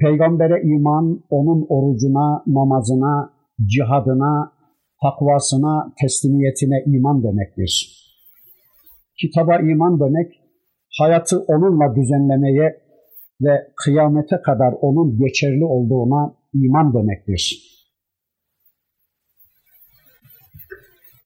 peygambere 0.00 0.62
iman 0.62 1.24
onun 1.30 1.66
orucuna, 1.68 2.42
namazına, 2.46 3.32
cihadına, 3.66 4.52
takvasına, 5.02 5.94
teslimiyetine 6.00 6.82
iman 6.86 7.22
demektir. 7.24 8.00
Kitaba 9.20 9.56
iman 9.58 10.00
demek, 10.00 10.32
hayatı 11.00 11.38
onunla 11.38 11.96
düzenlemeye 11.96 12.84
ve 13.40 13.72
kıyamete 13.84 14.36
kadar 14.42 14.74
onun 14.80 15.18
geçerli 15.18 15.64
olduğuna 15.64 16.36
iman 16.54 16.94
demektir. 16.94 17.74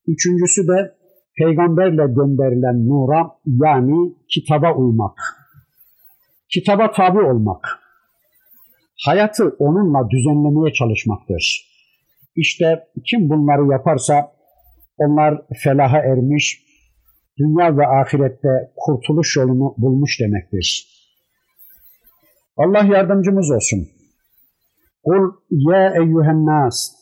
Üçüncüsü 0.07 0.69
de 0.69 0.98
peygamberle 1.39 2.07
gönderilen 2.07 2.89
nura 2.89 3.31
yani 3.47 4.15
kitaba 4.29 4.75
uymak. 4.75 5.19
Kitaba 6.53 6.91
tabi 6.93 7.19
olmak. 7.19 7.79
Hayatı 9.07 9.57
onunla 9.59 10.11
düzenlemeye 10.11 10.73
çalışmaktır. 10.73 11.69
İşte 12.37 12.87
kim 13.07 13.29
bunları 13.29 13.73
yaparsa 13.73 14.33
onlar 14.99 15.43
felaha 15.65 15.99
ermiş, 15.99 16.65
dünya 17.39 17.77
ve 17.77 17.87
ahirette 17.87 18.73
kurtuluş 18.77 19.37
yolunu 19.37 19.75
bulmuş 19.79 20.21
demektir. 20.21 20.89
Allah 22.57 22.85
yardımcımız 22.85 23.51
olsun. 23.51 23.89
Kul 25.05 25.33
ya 25.51 25.95
eyyühen 25.95 26.47
nas 26.47 26.99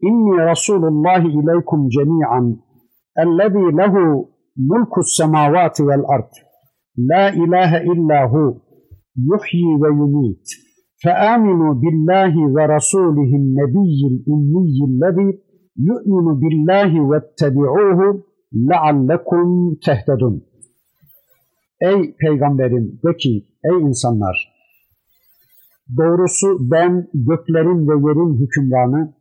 inni 0.00 0.38
rasulullahi 0.38 1.28
ileykum 1.28 1.88
cemi'an 1.88 2.58
ellezî 3.23 3.65
lehu 3.79 4.05
mulkus 4.69 5.09
semavati 5.17 5.87
vel 5.87 6.03
ard 6.15 6.31
la 7.09 7.23
ilahe 7.43 7.79
illa 7.93 8.19
hu 8.31 8.45
yuhyi 9.29 9.71
ve 9.81 9.89
yumit 9.99 10.45
فآمنوا 11.03 11.73
بالله 11.83 12.33
ورسوله 12.55 13.31
النبي 13.41 13.99
الأمي 14.11 14.77
الذي 14.91 15.29
يؤمن 15.89 16.27
بالله 16.41 16.91
واتبعوه 17.09 17.99
لعلكم 18.69 19.47
تهتدون 19.85 20.41
Ey 21.81 22.15
peygamberim 22.21 22.99
de 23.03 23.17
ki 23.17 23.33
ey 23.63 23.77
insanlar 23.89 24.59
Doğrusu 25.97 26.47
ben 26.71 27.07
göklerin 27.13 27.87
ve 27.87 27.93
yerin 28.07 28.39
hükümranı, 28.41 29.13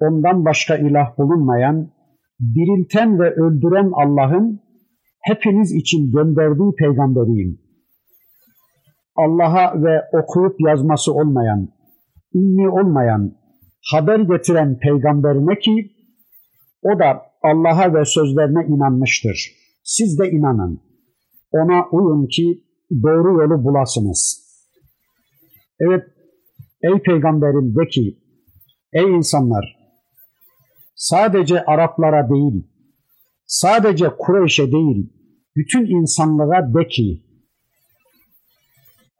ondan 0.00 0.44
başka 0.44 0.76
ilah 0.76 1.18
bulunmayan, 1.18 1.90
dirilten 2.41 3.19
ve 3.19 3.31
öldüren 3.31 3.91
Allah'ın 3.93 4.61
hepiniz 5.21 5.71
için 5.71 6.11
gönderdiği 6.11 6.71
peygamberiyim. 6.77 7.61
Allah'a 9.15 9.83
ve 9.83 10.01
okuyup 10.13 10.55
yazması 10.67 11.13
olmayan, 11.13 11.69
ünlü 12.35 12.69
olmayan, 12.69 13.35
haber 13.91 14.19
getiren 14.19 14.79
peygamberine 14.79 15.59
ki 15.59 15.91
o 16.81 16.99
da 16.99 17.21
Allah'a 17.43 17.93
ve 17.93 18.05
sözlerine 18.05 18.75
inanmıştır. 18.75 19.51
Siz 19.83 20.19
de 20.19 20.31
inanın. 20.31 20.81
Ona 21.51 21.85
uyun 21.91 22.27
ki 22.27 22.63
doğru 23.03 23.41
yolu 23.41 23.63
bulasınız.'' 23.63 24.49
Evet 25.79 26.03
ey 26.83 27.01
peygamberim 27.01 27.75
de 27.75 27.87
ki 27.87 28.17
ey 28.93 29.15
insanlar 29.15 29.78
sadece 30.99 31.65
Araplara 31.65 32.29
değil 32.29 32.67
sadece 33.45 34.05
Kureyş'e 34.19 34.71
değil 34.71 35.13
bütün 35.55 35.85
insanlığa 35.85 36.73
de 36.73 36.87
ki 36.87 37.23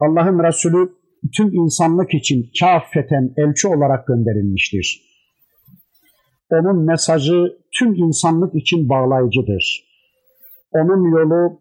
Allah'ın 0.00 0.44
Resulü 0.44 0.92
tüm 1.36 1.54
insanlık 1.54 2.14
için 2.14 2.50
kâffeten 2.60 3.34
elçi 3.36 3.68
olarak 3.68 4.06
gönderilmiştir. 4.06 5.10
Onun 6.50 6.84
mesajı 6.84 7.58
tüm 7.78 7.94
insanlık 7.94 8.54
için 8.54 8.88
bağlayıcıdır. 8.88 9.90
Onun 10.72 11.10
yolu, 11.10 11.60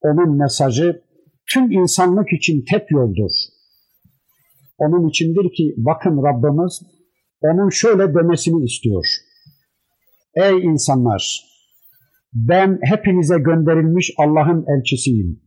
onun 0.00 0.38
mesajı 0.38 1.02
tüm 1.52 1.72
insanlık 1.72 2.32
için 2.32 2.64
tek 2.70 2.90
yoldur. 2.90 3.30
Onun 4.78 5.08
içindir 5.08 5.54
ki 5.56 5.74
bakın 5.76 6.22
Rabbimiz 6.22 6.82
onun 7.42 7.68
şöyle 7.68 8.14
demesini 8.14 8.64
istiyor. 8.64 9.04
Ey 10.36 10.64
insanlar! 10.64 11.46
Ben 12.32 12.78
hepinize 12.82 13.38
gönderilmiş 13.38 14.14
Allah'ın 14.18 14.64
elçisiyim. 14.68 15.40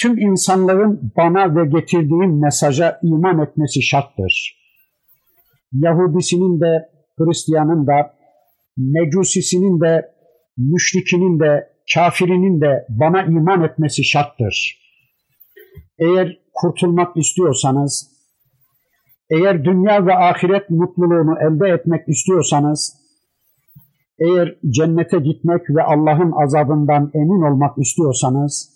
Tüm 0.00 0.18
insanların 0.18 1.12
bana 1.16 1.56
ve 1.56 1.68
getirdiğim 1.80 2.40
mesaja 2.40 3.00
iman 3.02 3.46
etmesi 3.46 3.82
şarttır. 3.82 4.58
Yahudisinin 5.72 6.60
de, 6.60 6.88
Hristiyanın 7.18 7.86
da, 7.86 8.14
Mecusisinin 8.76 9.80
de, 9.80 10.12
müşrikinin 10.56 11.40
de, 11.40 11.68
kafirinin 11.94 12.60
de 12.60 12.86
bana 12.88 13.22
iman 13.22 13.62
etmesi 13.62 14.04
şarttır. 14.04 14.78
Eğer 15.98 16.38
kurtulmak 16.54 17.16
istiyorsanız, 17.16 18.10
eğer 19.30 19.64
dünya 19.64 20.06
ve 20.06 20.14
ahiret 20.14 20.70
mutluluğunu 20.70 21.34
elde 21.40 21.74
etmek 21.74 22.08
istiyorsanız, 22.08 23.07
eğer 24.18 24.56
cennete 24.70 25.18
gitmek 25.18 25.70
ve 25.70 25.82
Allah'ın 25.82 26.32
azabından 26.44 27.10
emin 27.14 27.52
olmak 27.52 27.78
istiyorsanız, 27.78 28.70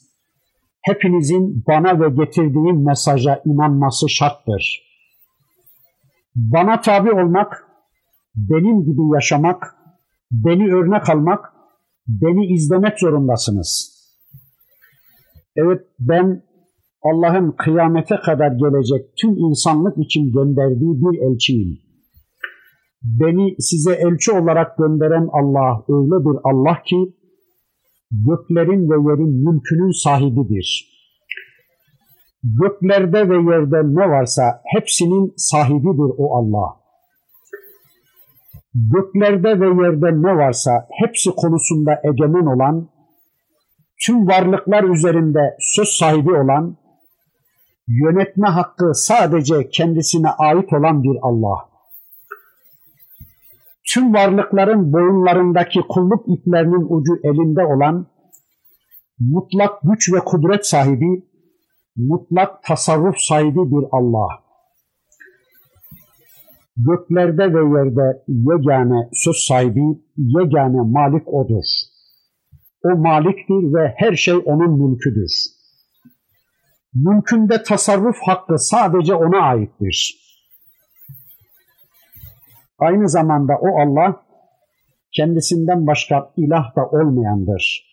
hepinizin 0.83 1.65
bana 1.69 2.01
ve 2.01 2.25
getirdiğim 2.25 2.85
mesaja 2.85 3.43
inanması 3.45 4.09
şarttır. 4.09 4.83
Bana 6.37 6.81
tabi 6.81 7.13
olmak, 7.13 7.67
benim 8.35 8.85
gibi 8.85 9.15
yaşamak, 9.15 9.77
beni 10.31 10.75
örnek 10.75 11.11
almak 11.11 11.53
Beni 12.09 12.47
izlemek 12.47 12.99
zorundasınız. 13.01 13.93
Evet 15.57 15.81
ben 15.99 16.43
Allah'ın 17.03 17.51
kıyamete 17.59 18.17
kadar 18.17 18.53
gelecek 18.53 19.17
tüm 19.21 19.31
insanlık 19.39 19.99
için 19.99 20.33
gönderdiği 20.33 21.03
bir 21.03 21.19
elçiyim. 21.19 21.79
Beni 23.05 23.55
size 23.59 23.93
elçi 23.93 24.33
olarak 24.33 24.79
gönderen 24.79 25.29
Allah 25.33 25.85
öyle 25.89 26.25
bir 26.25 26.39
Allah 26.45 26.83
ki 26.83 27.15
göklerin 28.11 28.91
ve 28.91 29.11
yerin 29.11 29.49
mülkünün 29.49 30.03
sahibidir. 30.05 30.93
Göklerde 32.45 33.29
ve 33.29 33.35
yerde 33.35 33.83
ne 33.83 34.11
varsa 34.11 34.63
hepsinin 34.65 35.35
sahibidir 35.37 36.15
o 36.19 36.37
Allah. 36.37 36.83
Göklerde 38.75 39.61
ve 39.61 39.67
yerde 39.67 40.23
ne 40.23 40.37
varsa 40.37 40.87
hepsi 40.91 41.31
konusunda 41.31 42.01
egemen 42.05 42.47
olan, 42.47 42.89
tüm 44.07 44.29
varlıklar 44.29 44.85
üzerinde 44.85 45.57
söz 45.61 45.89
sahibi 45.89 46.31
olan, 46.31 46.77
yönetme 47.89 48.49
hakkı 48.49 48.91
sadece 48.95 49.71
kendisine 49.71 50.29
ait 50.29 50.73
olan 50.73 51.03
bir 51.03 51.19
Allah. 51.23 51.72
Tüm 53.89 54.15
varlıkların 54.15 54.93
boyunlarındaki 54.93 55.81
kulluk 55.89 56.25
iplerinin 56.29 56.87
ucu 56.89 57.17
elinde 57.25 57.65
olan, 57.67 58.07
mutlak 59.19 59.73
güç 59.83 60.13
ve 60.13 60.19
kudret 60.19 60.67
sahibi, 60.67 61.27
mutlak 61.97 62.63
tasarruf 62.63 63.17
sahibi 63.19 63.57
bir 63.57 63.87
Allah. 63.93 64.29
Göklerde 66.77 67.55
ve 67.55 67.79
yerde 67.79 68.23
yegane 68.29 69.09
söz 69.13 69.37
sahibi, 69.49 70.03
yegane 70.17 70.81
malik 70.81 71.29
O'dur. 71.29 71.65
O 72.85 72.97
maliktir 72.97 73.75
ve 73.75 73.95
her 73.97 74.17
şey 74.17 74.35
O'nun 74.35 74.91
mülküdür. 74.91 75.33
Mülkünde 76.95 77.63
tasarruf 77.63 78.17
hakkı 78.27 78.59
sadece 78.59 79.15
O'na 79.15 79.39
aittir. 79.39 80.22
Aynı 82.87 83.09
zamanda 83.09 83.53
O 83.61 83.81
Allah, 83.81 84.23
kendisinden 85.17 85.87
başka 85.87 86.33
ilah 86.37 86.77
da 86.77 86.87
olmayandır 86.87 87.93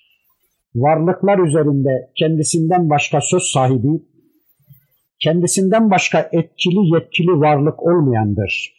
varlıklar 0.76 1.48
üzerinde 1.48 2.12
kendisinden 2.16 2.90
başka 2.90 3.22
söz 3.22 3.44
sahibi, 3.44 4.04
kendisinden 5.20 5.92
başka 5.92 6.30
etkili 6.32 6.94
yetkili 6.94 7.32
varlık 7.32 7.84
olmayandır. 7.84 8.74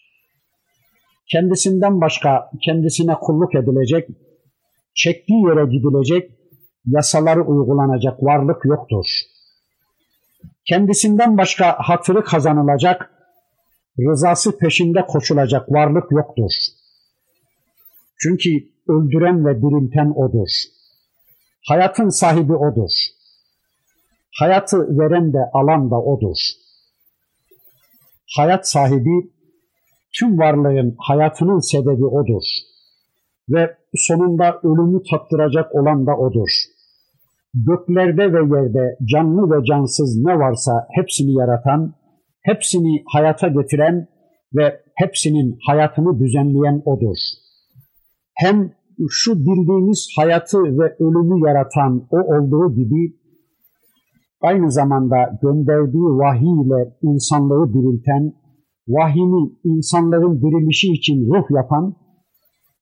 Kendisinden 1.33 2.01
başka 2.01 2.51
kendisine 2.65 3.15
kulluk 3.15 3.55
edilecek, 3.55 4.09
çektiği 4.95 5.43
yere 5.43 5.65
gidilecek, 5.65 6.31
yasaları 6.87 7.45
uygulanacak 7.45 8.23
varlık 8.23 8.65
yoktur. 8.65 9.07
Kendisinden 10.69 11.39
başka 11.39 11.77
hatırı 11.79 12.25
kazanılacak, 12.25 13.11
rızası 13.99 14.59
peşinde 14.59 15.07
koşulacak 15.07 15.73
varlık 15.73 16.05
yoktur. 16.11 16.53
Çünkü 18.23 18.51
öldüren 18.89 19.47
ve 19.47 19.57
dirilten 19.57 20.13
O'dur. 20.17 20.49
Hayatın 21.69 22.09
sahibi 22.09 22.55
O'dur. 22.55 22.91
Hayatı 24.39 24.99
veren 24.99 25.33
de 25.33 25.39
alan 25.53 25.91
da 25.91 25.97
O'dur. 25.97 26.37
Hayat 28.37 28.69
sahibi 28.69 29.31
tüm 30.19 30.39
varlığın 30.39 30.95
hayatının 30.99 31.59
sebebi 31.59 32.07
O'dur. 32.07 32.43
Ve 33.49 33.77
sonunda 33.95 34.61
ölümü 34.63 35.01
tattıracak 35.11 35.75
olan 35.75 36.07
da 36.07 36.17
O'dur. 36.17 36.51
Göklerde 37.55 38.33
ve 38.33 38.57
yerde 38.57 38.97
canlı 39.13 39.51
ve 39.51 39.65
cansız 39.65 40.17
ne 40.25 40.39
varsa 40.39 40.87
hepsini 40.91 41.33
yaratan, 41.33 41.95
hepsini 42.43 43.03
hayata 43.13 43.49
getiren 43.49 44.09
ve 44.55 44.81
hepsinin 44.95 45.59
hayatını 45.67 46.19
düzenleyen 46.19 46.83
O'dur. 46.85 47.17
Hem 48.35 48.73
şu 49.09 49.35
bildiğimiz 49.39 50.09
hayatı 50.17 50.59
ve 50.59 50.97
ölümü 51.01 51.49
yaratan 51.49 52.07
o 52.11 52.17
olduğu 52.17 52.75
gibi 52.75 53.17
aynı 54.41 54.73
zamanda 54.73 55.39
gönderdiği 55.43 56.09
vahiy 56.21 56.67
ile 56.67 56.97
insanlığı 57.03 57.75
dirilten, 57.75 58.33
vahyini 58.89 59.53
insanların 59.65 60.41
dirilişi 60.41 60.93
için 60.93 61.27
ruh 61.27 61.51
yapan, 61.57 61.97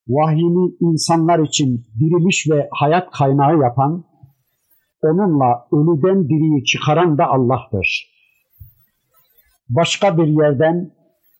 vahyini 0.07 0.75
insanlar 0.81 1.39
için 1.39 1.85
diriliş 1.99 2.47
ve 2.51 2.69
hayat 2.71 3.11
kaynağı 3.11 3.57
yapan, 3.57 4.03
onunla 5.03 5.67
ölüden 5.71 6.29
diriyi 6.29 6.63
çıkaran 6.63 7.17
da 7.17 7.27
Allah'tır. 7.27 8.08
Başka 9.69 10.17
bir 10.17 10.27
yerden, 10.27 10.91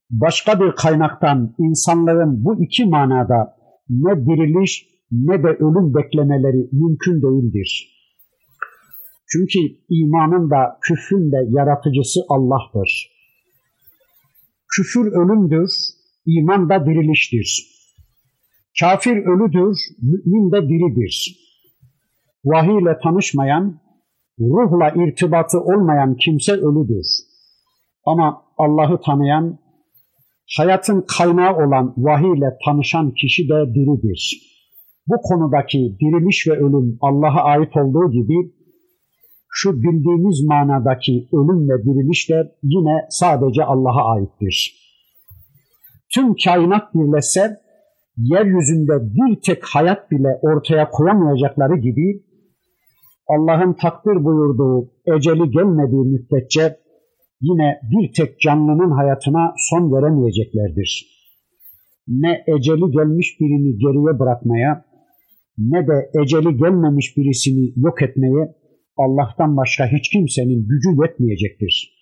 başka 0.10 0.60
bir 0.60 0.72
kaynaktan 0.76 1.56
insanların 1.60 2.44
bu 2.46 2.64
iki 2.64 2.86
manada 2.86 3.56
ne 3.90 4.26
diriliş 4.26 4.86
ne 5.12 5.44
de 5.44 5.48
ölüm 5.48 5.94
beklemeleri 5.96 6.70
mümkün 6.72 7.22
değildir. 7.22 7.96
Çünkü 9.32 9.60
imanın 9.90 10.50
da 10.50 10.78
küfrün 10.82 11.32
de 11.32 11.38
yaratıcısı 11.50 12.20
Allah'tır. 12.30 13.20
Küfür 14.76 15.06
ölümdür, 15.06 15.70
iman 16.26 16.70
da 16.70 16.86
diriliştir. 16.86 17.80
Kafir 18.80 19.18
ölüdür, 19.18 19.78
mümin 20.02 20.52
de 20.52 20.62
diridir. 20.70 21.38
Vahiy 22.46 22.78
ile 22.84 22.98
tanışmayan, 23.04 23.82
ruhla 24.40 25.04
irtibatı 25.04 25.60
olmayan 25.60 26.16
kimse 26.16 26.54
ölüdür. 26.54 27.29
Ama 28.12 28.42
Allah'ı 28.58 29.02
tanıyan, 29.02 29.60
hayatın 30.58 31.06
kaynağı 31.18 31.56
olan 31.56 31.94
vahiy 31.98 32.38
ile 32.38 32.50
tanışan 32.66 33.12
kişi 33.12 33.44
de 33.50 33.74
diridir. 33.76 34.22
Bu 35.08 35.16
konudaki 35.22 35.98
diriliş 36.00 36.48
ve 36.48 36.54
ölüm 36.54 36.98
Allah'a 37.02 37.44
ait 37.44 37.78
olduğu 37.78 38.12
gibi 38.12 38.54
şu 39.50 39.74
bildiğimiz 39.84 40.44
manadaki 40.48 41.28
ölüm 41.34 41.70
ve 41.70 41.84
diriliş 41.84 42.30
de 42.30 42.56
yine 42.64 42.96
sadece 43.10 43.64
Allah'a 43.64 44.14
aittir. 44.14 44.76
Tüm 46.14 46.36
kainat 46.46 46.96
birleşse 46.96 47.58
yeryüzünde 48.18 48.94
bir 49.16 49.42
tek 49.42 49.64
hayat 49.74 50.12
bile 50.12 50.40
ortaya 50.42 50.90
koyamayacakları 50.90 51.78
gibi 51.78 52.24
Allah'ın 53.28 53.74
takdir 53.74 54.24
buyurduğu 54.26 54.92
eceli 55.06 55.52
gelmediği 55.52 56.02
müddetçe 56.02 56.89
yine 57.42 57.80
bir 57.92 58.14
tek 58.14 58.40
canlının 58.40 58.92
hayatına 58.92 59.54
son 59.58 59.94
veremeyeceklerdir. 59.94 61.20
Ne 62.08 62.44
eceli 62.48 62.92
gelmiş 62.92 63.38
birini 63.40 63.78
geriye 63.78 64.20
bırakmaya, 64.20 64.86
ne 65.58 65.88
de 65.88 66.10
eceli 66.22 66.58
gelmemiş 66.58 67.18
birisini 67.18 67.74
yok 67.76 68.02
etmeye 68.02 68.56
Allah'tan 68.98 69.58
başka 69.58 69.92
hiç 69.92 70.10
kimsenin 70.10 70.68
gücü 70.68 70.90
yetmeyecektir. 71.02 72.00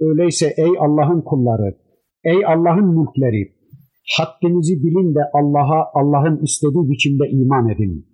Öyleyse 0.00 0.54
ey 0.56 0.72
Allah'ın 0.78 1.20
kulları, 1.20 1.78
ey 2.24 2.46
Allah'ın 2.46 2.88
mülkleri, 2.98 3.52
haddinizi 4.16 4.74
bilin 4.82 5.14
de 5.14 5.20
Allah'a 5.34 5.90
Allah'ın 5.94 6.42
istediği 6.42 6.90
biçimde 6.90 7.24
iman 7.30 7.68
edin. 7.68 8.06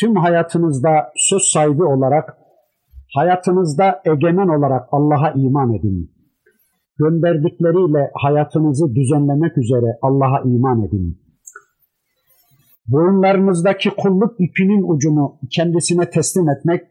Tüm 0.00 0.16
hayatınızda 0.16 1.12
söz 1.16 1.42
sahibi 1.42 1.84
olarak 1.84 2.41
Hayatınızda 3.14 4.02
egemen 4.04 4.48
olarak 4.48 4.88
Allah'a 4.92 5.32
iman 5.36 5.74
edin. 5.74 6.10
Gönderdikleriyle 6.98 8.10
hayatınızı 8.14 8.94
düzenlemek 8.94 9.58
üzere 9.58 9.98
Allah'a 10.02 10.42
iman 10.44 10.84
edin. 10.84 11.22
Boyunlarınızdaki 12.86 13.90
kulluk 13.90 14.32
ipinin 14.38 14.96
ucunu 14.96 15.38
kendisine 15.56 16.10
teslim 16.10 16.48
etmek 16.48 16.82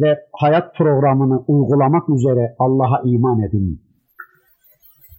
ve 0.00 0.18
hayat 0.32 0.76
programını 0.76 1.44
uygulamak 1.46 2.08
üzere 2.08 2.56
Allah'a 2.58 3.02
iman 3.04 3.42
edin. 3.42 3.82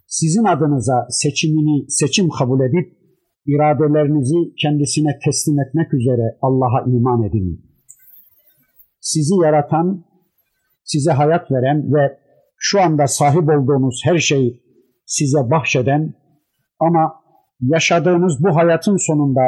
Sizin 0.08 0.44
adınıza 0.44 1.08
seçimini 1.10 1.92
seçim 1.92 2.30
kabul 2.30 2.60
edip 2.60 2.98
iradelerinizi 3.46 4.56
kendisine 4.62 5.20
teslim 5.26 5.60
etmek 5.60 5.94
üzere 5.94 6.38
Allah'a 6.42 6.84
iman 6.88 7.24
edin. 7.24 7.68
Sizi 9.00 9.36
yaratan, 9.44 10.04
size 10.88 11.12
hayat 11.12 11.52
veren 11.52 11.94
ve 11.94 12.18
şu 12.58 12.82
anda 12.82 13.08
sahip 13.08 13.50
olduğunuz 13.50 14.02
her 14.04 14.18
şeyi 14.18 14.64
size 15.06 15.52
bahşeden 15.52 16.14
ama 16.80 17.14
yaşadığınız 17.62 18.44
bu 18.44 18.56
hayatın 18.56 18.98
sonunda 19.08 19.42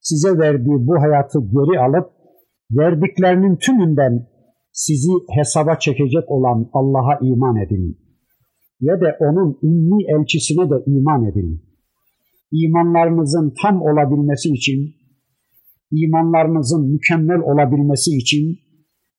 size 0.00 0.38
verdiği 0.38 0.86
bu 0.86 1.02
hayatı 1.02 1.38
geri 1.40 1.80
alıp 1.80 2.10
verdiklerinin 2.70 3.56
tümünden 3.56 4.26
sizi 4.72 5.12
hesaba 5.36 5.78
çekecek 5.78 6.30
olan 6.30 6.70
Allah'a 6.72 7.18
iman 7.22 7.56
edin. 7.56 7.98
Ve 8.82 9.00
de 9.00 9.16
onun 9.20 9.58
ümmi 9.62 10.04
elçisine 10.14 10.70
de 10.70 10.74
iman 10.86 11.24
edin. 11.24 11.62
İmanlarınızın 12.52 13.54
tam 13.62 13.82
olabilmesi 13.82 14.48
için 14.48 14.94
imanlarınızın 15.90 16.92
mükemmel 16.92 17.40
olabilmesi 17.40 18.10
için 18.16 18.58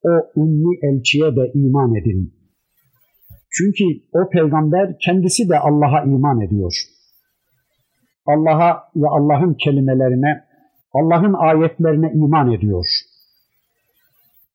o 0.04 0.42
ünlü 0.42 0.80
elçiye 0.82 1.36
de 1.36 1.52
iman 1.54 1.96
edin. 1.96 2.34
Çünkü 3.52 3.84
o 4.14 4.30
peygamber 4.30 4.96
kendisi 5.06 5.50
de 5.50 5.60
Allah'a 5.60 6.04
iman 6.04 6.42
ediyor. 6.42 6.74
Allah'a 8.26 8.84
ve 8.96 9.08
Allah'ın 9.08 9.54
kelimelerine, 9.54 10.44
Allah'ın 10.94 11.34
ayetlerine 11.34 12.12
iman 12.14 12.52
ediyor. 12.52 12.86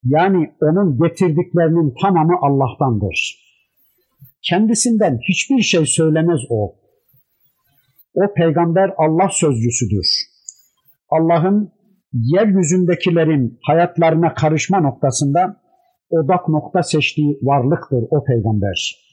Yani 0.05 0.53
onun 0.61 0.99
getirdiklerinin 1.03 1.95
tamamı 2.03 2.37
Allah'tandır. 2.41 3.45
Kendisinden 4.43 5.19
hiçbir 5.29 5.63
şey 5.63 5.87
söylemez 5.87 6.41
o. 6.51 6.75
O 8.15 8.35
peygamber 8.35 8.95
Allah 8.99 9.29
sözcüsüdür. 9.33 10.07
Allah'ın 11.11 11.73
yeryüzündekilerin 12.15 13.59
hayatlarına 13.63 14.35
karışma 14.35 14.81
noktasında 14.81 15.61
odak 16.11 16.49
nokta 16.49 16.83
seçtiği 16.83 17.39
varlıktır 17.43 18.05
o 18.11 18.25
peygamber. 18.25 19.09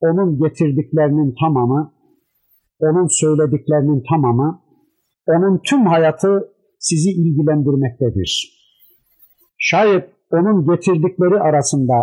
Onun 0.00 0.38
getirdiklerinin 0.38 1.34
tamamı, 1.40 1.92
onun 2.80 3.06
söylediklerinin 3.10 4.02
tamamı, 4.10 4.62
onun 5.26 5.60
tüm 5.70 5.86
hayatı 5.86 6.48
sizi 6.78 7.10
ilgilendirmektedir. 7.10 8.56
Şayet 9.58 10.10
onun 10.32 10.66
getirdikleri 10.66 11.40
arasında 11.40 11.94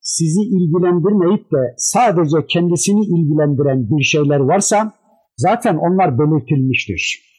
sizi 0.00 0.40
ilgilendirmeyip 0.40 1.52
de 1.52 1.74
sadece 1.76 2.46
kendisini 2.48 3.04
ilgilendiren 3.04 3.90
bir 3.90 4.02
şeyler 4.02 4.40
varsa 4.40 4.92
zaten 5.36 5.76
onlar 5.76 6.18
belirtilmiştir 6.18 7.31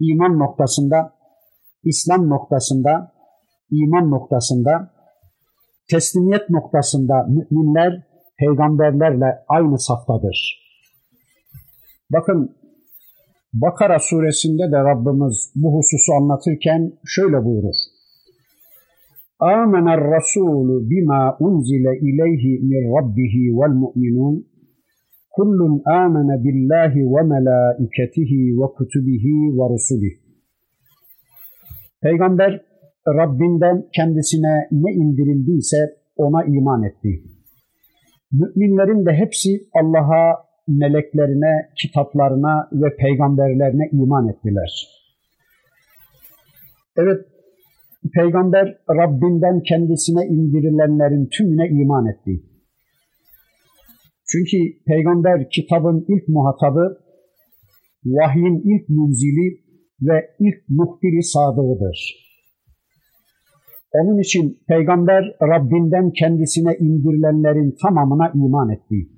İman 0.00 0.38
noktasında, 0.38 1.14
İslam 1.84 2.28
noktasında, 2.28 3.12
iman 3.70 4.10
noktasında, 4.10 4.94
teslimiyet 5.90 6.50
noktasında 6.50 7.26
müminler 7.28 8.02
peygamberlerle 8.38 9.44
aynı 9.48 9.78
saftadır. 9.78 10.60
Bakın 12.10 12.56
Bakara 13.52 13.98
suresinde 13.98 14.72
de 14.72 14.78
Rabbimiz 14.78 15.52
bu 15.54 15.78
hususu 15.78 16.12
anlatırken 16.12 16.92
şöyle 17.06 17.44
buyurur. 17.44 17.76
آمن 19.60 19.86
الرسول 19.98 20.68
بما 20.90 21.22
أنزل 21.46 21.86
إليه 22.06 22.44
من 22.70 22.82
ربه 22.96 23.34
والمؤمنون 23.58 24.34
kullun 25.35 25.81
amene 25.85 26.43
billahi 26.43 26.99
ve 27.13 27.21
melaiketihi 27.33 28.41
ve 28.59 28.67
kutubihi 28.77 29.35
ve 29.57 29.65
rusulihi. 29.73 30.25
Peygamber 32.01 32.61
Rabbinden 33.07 33.85
kendisine 33.95 34.67
ne 34.71 34.91
indirildiyse 34.91 35.77
ona 36.15 36.43
iman 36.43 36.83
etti. 36.83 37.23
Müminlerin 38.31 39.05
de 39.05 39.13
hepsi 39.13 39.49
Allah'a, 39.73 40.45
meleklerine, 40.67 41.69
kitaplarına 41.81 42.69
ve 42.71 42.95
peygamberlerine 42.95 43.89
iman 43.91 44.27
ettiler. 44.27 44.71
Evet, 46.97 47.25
peygamber 48.13 48.77
Rabbinden 48.89 49.61
kendisine 49.69 50.25
indirilenlerin 50.25 51.29
tümüne 51.37 51.67
iman 51.81 52.05
etti. 52.07 52.54
Çünkü 54.35 54.83
peygamber 54.87 55.49
kitabın 55.49 56.05
ilk 56.07 56.27
muhatabı, 56.27 56.97
vahyin 58.05 58.61
ilk 58.71 58.89
münzili 58.89 59.59
ve 60.01 60.29
ilk 60.39 60.69
muhbiri 60.69 61.23
sadığıdır. 61.23 62.25
Onun 63.93 64.19
için 64.19 64.59
peygamber 64.67 65.35
Rabbinden 65.41 66.11
kendisine 66.11 66.77
indirilenlerin 66.79 67.75
tamamına 67.81 68.31
iman 68.35 68.69
etti. 68.69 69.09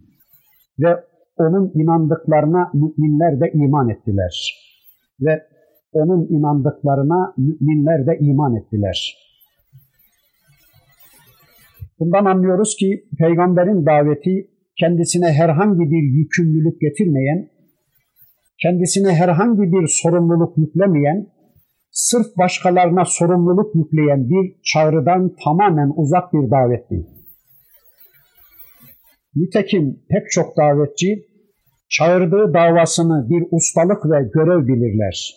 Ve 0.79 1.03
onun 1.37 1.71
inandıklarına 1.75 2.71
müminler 2.73 3.39
de 3.39 3.51
iman 3.53 3.89
ettiler. 3.89 4.53
Ve 5.21 5.43
onun 5.91 6.27
inandıklarına 6.27 7.33
müminler 7.37 8.07
de 8.07 8.17
iman 8.19 8.55
ettiler. 8.55 9.17
Bundan 11.99 12.25
anlıyoruz 12.25 12.75
ki 12.75 13.03
peygamberin 13.19 13.85
daveti 13.85 14.56
kendisine 14.79 15.33
herhangi 15.33 15.91
bir 15.91 16.03
yükümlülük 16.17 16.81
getirmeyen, 16.81 17.49
kendisine 18.61 19.13
herhangi 19.13 19.61
bir 19.61 19.87
sorumluluk 19.87 20.57
yüklemeyen, 20.57 21.27
sırf 21.91 22.37
başkalarına 22.37 23.05
sorumluluk 23.05 23.75
yükleyen 23.75 24.29
bir 24.29 24.55
çağrıdan 24.63 25.35
tamamen 25.43 25.93
uzak 25.95 26.33
bir 26.33 26.51
davetti. 26.51 27.07
Nitekim 29.35 29.99
pek 30.09 30.31
çok 30.31 30.57
davetçi 30.57 31.25
çağırdığı 31.89 32.53
davasını 32.53 33.29
bir 33.29 33.43
ustalık 33.51 34.05
ve 34.05 34.29
görev 34.33 34.67
bilirler. 34.67 35.33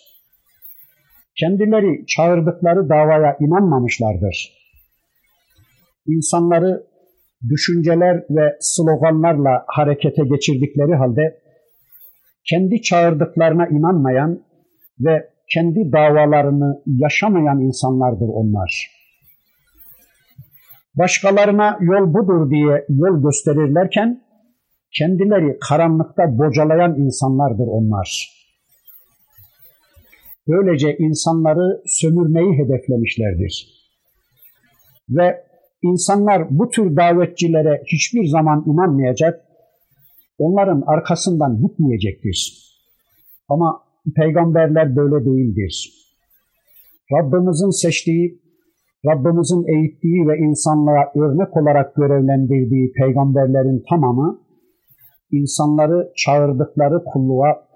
Kendileri 1.36 2.07
çağırdıkları 2.07 2.88
davaya 2.88 3.36
inanmamışlardır. 3.41 4.53
İnsanları 6.07 6.89
düşünceler 7.49 8.24
ve 8.30 8.57
sloganlarla 8.61 9.64
harekete 9.66 10.22
geçirdikleri 10.22 10.95
halde 10.95 11.41
kendi 12.45 12.82
çağırdıklarına 12.82 13.66
inanmayan 13.66 14.43
ve 15.01 15.30
kendi 15.55 15.93
davalarını 15.93 16.82
yaşamayan 16.86 17.61
insanlardır 17.61 18.28
onlar. 18.28 19.01
Başkalarına 20.95 21.78
yol 21.80 22.14
budur 22.14 22.51
diye 22.51 22.86
yol 22.88 23.22
gösterirlerken 23.22 24.22
kendileri 24.99 25.59
karanlıkta 25.68 26.38
bocalayan 26.38 26.95
insanlardır 26.95 27.66
onlar. 27.66 28.41
Böylece 30.49 30.97
insanları 30.97 31.82
sömürmeyi 31.86 32.59
hedeflemişlerdir. 32.59 33.80
Ve 35.09 35.49
insanlar 35.83 36.47
bu 36.51 36.68
tür 36.68 36.97
davetçilere 36.97 37.83
hiçbir 37.87 38.26
zaman 38.26 38.64
inanmayacak, 38.66 39.45
onların 40.39 40.83
arkasından 40.87 41.61
gitmeyecektir. 41.62 42.70
Ama 43.49 43.83
peygamberler 44.16 44.97
böyle 44.97 45.24
değildir. 45.24 45.93
Rabbimizin 47.12 47.70
seçtiği, 47.70 48.41
Rabbimizin 49.07 49.64
eğittiği 49.76 50.28
ve 50.28 50.39
insanlara 50.39 51.12
örnek 51.16 51.57
olarak 51.57 51.95
görevlendirdiği 51.97 52.93
peygamberlerin 52.93 53.85
tamamı 53.91 54.41
insanları 55.33 56.12
çağırdıkları 56.16 57.05
kulluğa, 57.05 57.66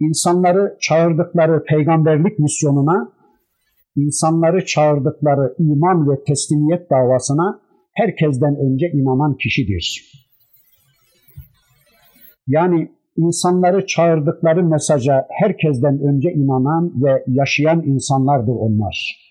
insanları 0.00 0.76
çağırdıkları 0.80 1.64
peygamberlik 1.64 2.38
misyonuna, 2.38 3.12
insanları 3.96 4.64
çağırdıkları 4.64 5.54
iman 5.58 6.10
ve 6.10 6.24
teslimiyet 6.24 6.90
davasına 6.90 7.60
herkesten 7.92 8.56
önce 8.56 8.86
inanan 8.90 9.36
kişidir. 9.36 10.14
Yani 12.46 12.90
insanları 13.16 13.86
çağırdıkları 13.86 14.64
mesaja 14.64 15.26
herkesten 15.30 16.00
önce 16.00 16.32
inanan 16.32 16.92
ve 17.04 17.24
yaşayan 17.26 17.82
insanlardır 17.86 18.52
onlar. 18.52 19.24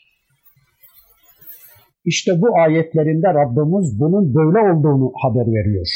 İşte 2.05 2.41
bu 2.41 2.57
ayetlerinde 2.57 3.28
Rabbimiz 3.34 3.99
bunun 3.99 4.36
böyle 4.36 4.59
olduğunu 4.59 5.11
haber 5.22 5.47
veriyor. 5.47 5.88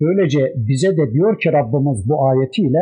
Böylece 0.00 0.52
bize 0.56 0.96
de 0.96 1.12
diyor 1.12 1.40
ki 1.40 1.52
Rabbimiz 1.52 2.08
bu 2.08 2.26
ayetiyle 2.28 2.78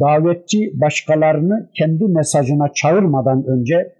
davetçi 0.00 0.72
başkalarını 0.74 1.70
kendi 1.78 2.04
mesajına 2.04 2.72
çağırmadan 2.74 3.44
önce 3.46 3.94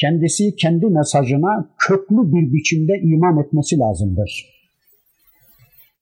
kendisi 0.00 0.56
kendi 0.56 0.86
mesajına 0.86 1.70
köklü 1.88 2.32
bir 2.32 2.52
biçimde 2.52 2.92
iman 3.02 3.44
etmesi 3.44 3.78
lazımdır. 3.78 4.60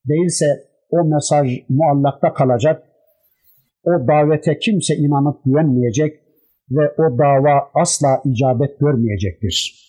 Değilse 0.09 0.47
o 0.91 1.05
mesaj 1.05 1.49
muallakta 1.69 2.35
kalacak, 2.35 2.83
o 3.85 3.91
davete 3.91 4.59
kimse 4.59 4.95
inanıp 4.97 5.45
güvenmeyecek 5.45 6.21
ve 6.71 6.91
o 6.99 7.19
dava 7.19 7.71
asla 7.75 8.23
icabet 8.25 8.81
görmeyecektir. 8.81 9.89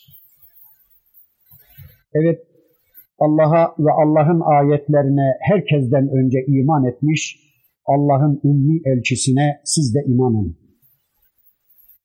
Evet, 2.14 2.40
Allah'a 3.20 3.76
ve 3.80 3.92
Allah'ın 3.92 4.42
ayetlerine 4.42 5.38
herkesten 5.40 6.10
önce 6.10 6.40
iman 6.48 6.86
etmiş, 6.86 7.49
Allah'ın 7.94 8.42
ümmi 8.44 8.82
elçisine 8.86 9.62
siz 9.66 9.96
de 9.96 10.00
inanın. 10.08 10.58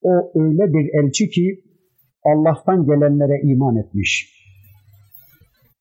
O 0.02 0.32
öyle 0.34 0.64
bir 0.74 1.04
elçi 1.04 1.28
ki 1.28 1.64
Allah'tan 2.24 2.86
gelenlere 2.86 3.40
iman 3.42 3.76
etmiş. 3.76 4.34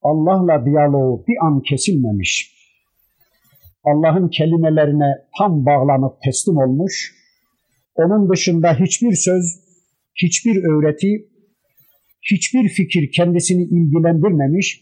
Allah'la 0.01 0.66
diyaloğu 0.66 1.26
bir 1.28 1.36
an 1.47 1.62
kesilmemiş. 1.62 2.54
Allah'ın 3.84 4.30
kelimelerine 4.30 5.12
tam 5.38 5.66
bağlanıp 5.66 6.22
teslim 6.24 6.58
olmuş 6.58 7.24
Onun 7.95 8.30
dışında 8.30 8.80
hiçbir 8.80 9.16
söz, 9.16 9.45
hiçbir 10.24 10.64
öğreti, 10.64 11.28
hiçbir 12.32 12.70
fikir 12.70 13.12
kendisini 13.12 13.64
ilgilendirmemiş, 13.64 14.82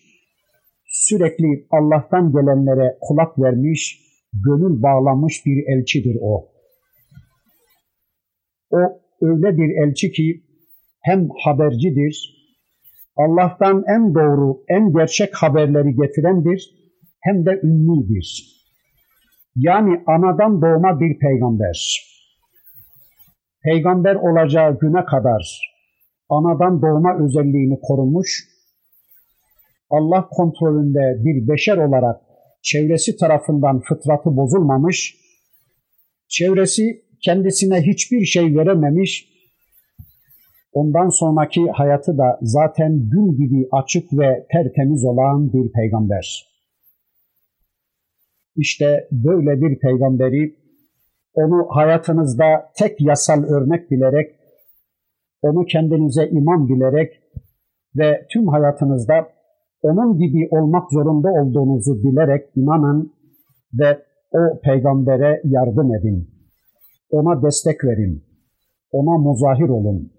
sürekli 0.85 1.67
Allah'tan 1.71 2.31
gelenlere 2.31 2.97
kulak 3.01 3.39
vermiş, 3.39 4.10
gönül 4.33 4.81
bağlamış 4.83 5.45
bir 5.45 5.63
elçidir 5.67 6.17
o. 6.21 6.47
O 8.71 8.77
öyle 9.21 9.57
bir 9.57 9.87
elçi 9.87 10.11
ki 10.11 10.43
hem 11.01 11.29
habercidir, 11.43 12.41
Allah'tan 13.17 13.83
en 13.87 14.15
doğru, 14.15 14.63
en 14.67 14.93
gerçek 14.93 15.35
haberleri 15.35 15.95
getirendir, 15.95 16.75
hem 17.21 17.45
de 17.45 17.59
ümmidir. 17.63 18.61
Yani 19.55 20.03
anadan 20.07 20.61
doğma 20.61 20.99
bir 20.99 21.19
peygamber. 21.19 22.07
Peygamber 23.63 24.15
olacağı 24.15 24.79
güne 24.79 25.05
kadar 25.05 25.71
anadan 26.29 26.81
doğma 26.81 27.25
özelliğini 27.25 27.79
korumuş, 27.81 28.47
Allah 29.89 30.27
kontrolünde 30.31 31.23
bir 31.23 31.47
beşer 31.47 31.77
olarak 31.77 32.30
çevresi 32.61 33.17
tarafından 33.17 33.79
fıtratı 33.79 34.37
bozulmamış, 34.37 35.15
çevresi 36.27 37.05
kendisine 37.23 37.81
hiçbir 37.81 38.25
şey 38.25 38.55
verememiş, 38.55 39.31
ondan 40.73 41.09
sonraki 41.09 41.71
hayatı 41.73 42.17
da 42.17 42.39
zaten 42.41 43.09
gün 43.09 43.37
gibi 43.37 43.67
açık 43.71 44.13
ve 44.13 44.47
tertemiz 44.51 45.05
olan 45.05 45.53
bir 45.53 45.71
peygamber. 45.71 46.51
İşte 48.55 49.07
böyle 49.11 49.61
bir 49.61 49.79
peygamberi 49.79 50.55
onu 51.33 51.67
hayatınızda 51.69 52.71
tek 52.77 53.01
yasal 53.01 53.43
örnek 53.43 53.91
bilerek, 53.91 54.35
onu 55.41 55.65
kendinize 55.65 56.27
imam 56.27 56.69
bilerek 56.69 57.13
ve 57.95 58.27
tüm 58.33 58.47
hayatınızda 58.47 59.27
onun 59.81 60.17
gibi 60.17 60.47
olmak 60.51 60.91
zorunda 60.91 61.29
olduğunuzu 61.29 62.03
bilerek 62.03 62.49
inanın 62.55 63.13
ve 63.73 64.05
o 64.31 64.61
peygambere 64.63 65.41
yardım 65.43 65.95
edin. 65.95 66.29
Ona 67.09 67.43
destek 67.43 67.85
verin. 67.85 68.23
Ona 68.91 69.17
muzahir 69.17 69.69
olun. 69.69 70.11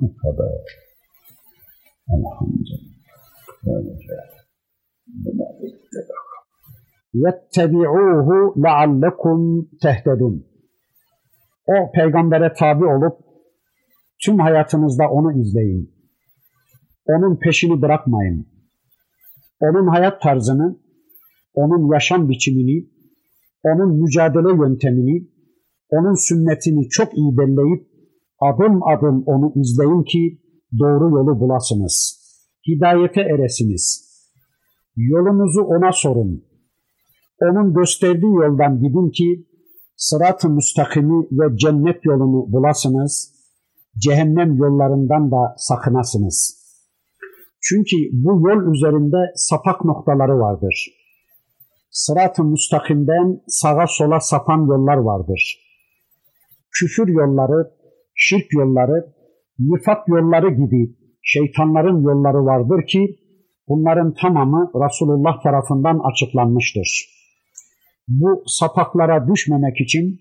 Bu 0.00 0.16
kadar. 0.16 0.86
Elhamdülillah. 2.10 2.86
Böylece 3.66 4.14
buna 5.06 5.44
ittiba. 5.66 6.14
Yettebi'uhu 7.12 8.62
leallekum 8.62 9.68
tehtedun. 9.82 10.46
O 11.66 11.92
peygambere 11.92 12.52
tabi 12.52 12.84
olup 12.84 13.25
tüm 14.24 14.38
hayatınızda 14.38 15.08
onu 15.10 15.40
izleyin. 15.40 15.96
Onun 17.06 17.36
peşini 17.36 17.82
bırakmayın. 17.82 18.46
Onun 19.60 19.86
hayat 19.86 20.22
tarzını, 20.22 20.78
onun 21.54 21.92
yaşam 21.92 22.28
biçimini, 22.28 22.88
onun 23.64 24.02
mücadele 24.02 24.48
yöntemini, 24.62 25.28
onun 25.90 26.28
sünnetini 26.28 26.88
çok 26.88 27.18
iyi 27.18 27.38
belleyip 27.38 27.86
adım 28.40 28.82
adım 28.82 29.22
onu 29.26 29.52
izleyin 29.56 30.02
ki 30.02 30.40
doğru 30.78 31.16
yolu 31.16 31.40
bulasınız. 31.40 32.26
Hidayete 32.68 33.20
eresiniz. 33.20 34.06
Yolunuzu 34.96 35.60
ona 35.62 35.92
sorun. 35.92 36.44
Onun 37.42 37.74
gösterdiği 37.74 38.34
yoldan 38.42 38.78
gidin 38.80 39.10
ki 39.10 39.46
sırat-ı 39.96 40.50
müstakimi 40.50 41.26
ve 41.32 41.56
cennet 41.56 42.04
yolunu 42.04 42.52
bulasınız. 42.52 43.35
Cehennem 43.98 44.56
yollarından 44.56 45.30
da 45.30 45.54
sakınasınız. 45.56 46.66
Çünkü 47.62 47.96
bu 48.12 48.48
yol 48.48 48.74
üzerinde 48.74 49.16
sapak 49.34 49.84
noktaları 49.84 50.38
vardır. 50.38 50.86
Sırat-ı 51.90 52.44
müstakimden 52.44 53.40
sağa 53.48 53.86
sola 53.88 54.20
sapan 54.20 54.58
yollar 54.58 54.96
vardır. 54.96 55.58
Küfür 56.72 57.08
yolları, 57.08 57.70
şirk 58.14 58.52
yolları, 58.52 59.14
nifak 59.58 60.08
yolları 60.08 60.50
gibi 60.50 60.96
şeytanların 61.22 62.02
yolları 62.02 62.44
vardır 62.44 62.86
ki 62.86 63.18
bunların 63.68 64.14
tamamı 64.14 64.70
Resulullah 64.74 65.42
tarafından 65.42 66.00
açıklanmıştır. 66.12 67.16
Bu 68.08 68.42
sapaklara 68.46 69.28
düşmemek 69.28 69.80
için 69.80 70.20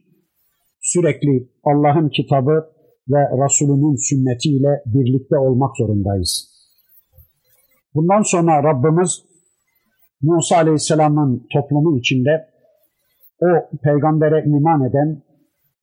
sürekli 0.81 1.49
Allah'ın 1.63 2.09
kitabı 2.09 2.74
ve 3.09 3.19
Resulünün 3.43 3.95
sünnetiyle 3.95 4.81
birlikte 4.85 5.37
olmak 5.37 5.77
zorundayız. 5.77 6.55
Bundan 7.95 8.21
sonra 8.21 8.63
Rabbimiz 8.63 9.23
Musa 10.21 10.55
Aleyhisselam'ın 10.55 11.47
toplumu 11.53 11.97
içinde 11.97 12.45
o 13.41 13.47
peygambere 13.83 14.43
iman 14.45 14.89
eden, 14.89 15.23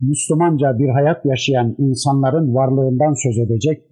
Müslümanca 0.00 0.78
bir 0.78 0.88
hayat 0.88 1.26
yaşayan 1.26 1.74
insanların 1.78 2.54
varlığından 2.54 3.14
söz 3.22 3.38
edecek. 3.38 3.82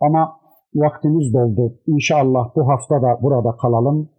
Ama 0.00 0.36
vaktimiz 0.74 1.34
doldu. 1.34 1.78
İnşallah 1.86 2.56
bu 2.56 2.68
hafta 2.68 3.02
da 3.02 3.22
burada 3.22 3.56
kalalım. 3.56 4.10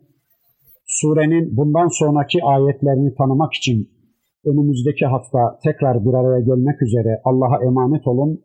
Surenin 0.85 1.57
bundan 1.57 1.88
sonraki 1.88 2.43
ayetlerini 2.43 3.15
tanımak 3.15 3.53
için 3.53 3.96
önümüzdeki 4.49 5.05
hafta 5.05 5.59
tekrar 5.63 6.05
bir 6.05 6.13
araya 6.19 6.39
gelmek 6.39 6.81
üzere 6.81 7.21
Allah'a 7.25 7.63
emanet 7.67 8.07
olun. 8.07 8.41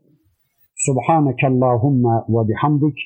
Subhaneke 0.76 1.46
Allahumma 1.46 2.26
ve 2.28 2.48
bihamdik. 2.48 2.98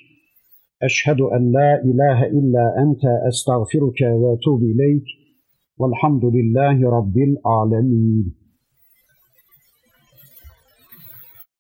Eşhedü 0.87 1.23
en 1.37 1.53
la 1.55 1.81
ilahe 1.91 2.27
illa 2.39 2.65
ente 2.83 3.13
estağfiruke 3.29 4.07
ve 4.21 4.29
etubu 4.35 4.65
ileyk. 4.65 5.07
Velhamdülillahi 5.81 6.83
Rabbil 6.83 7.37
alemin. 7.45 8.46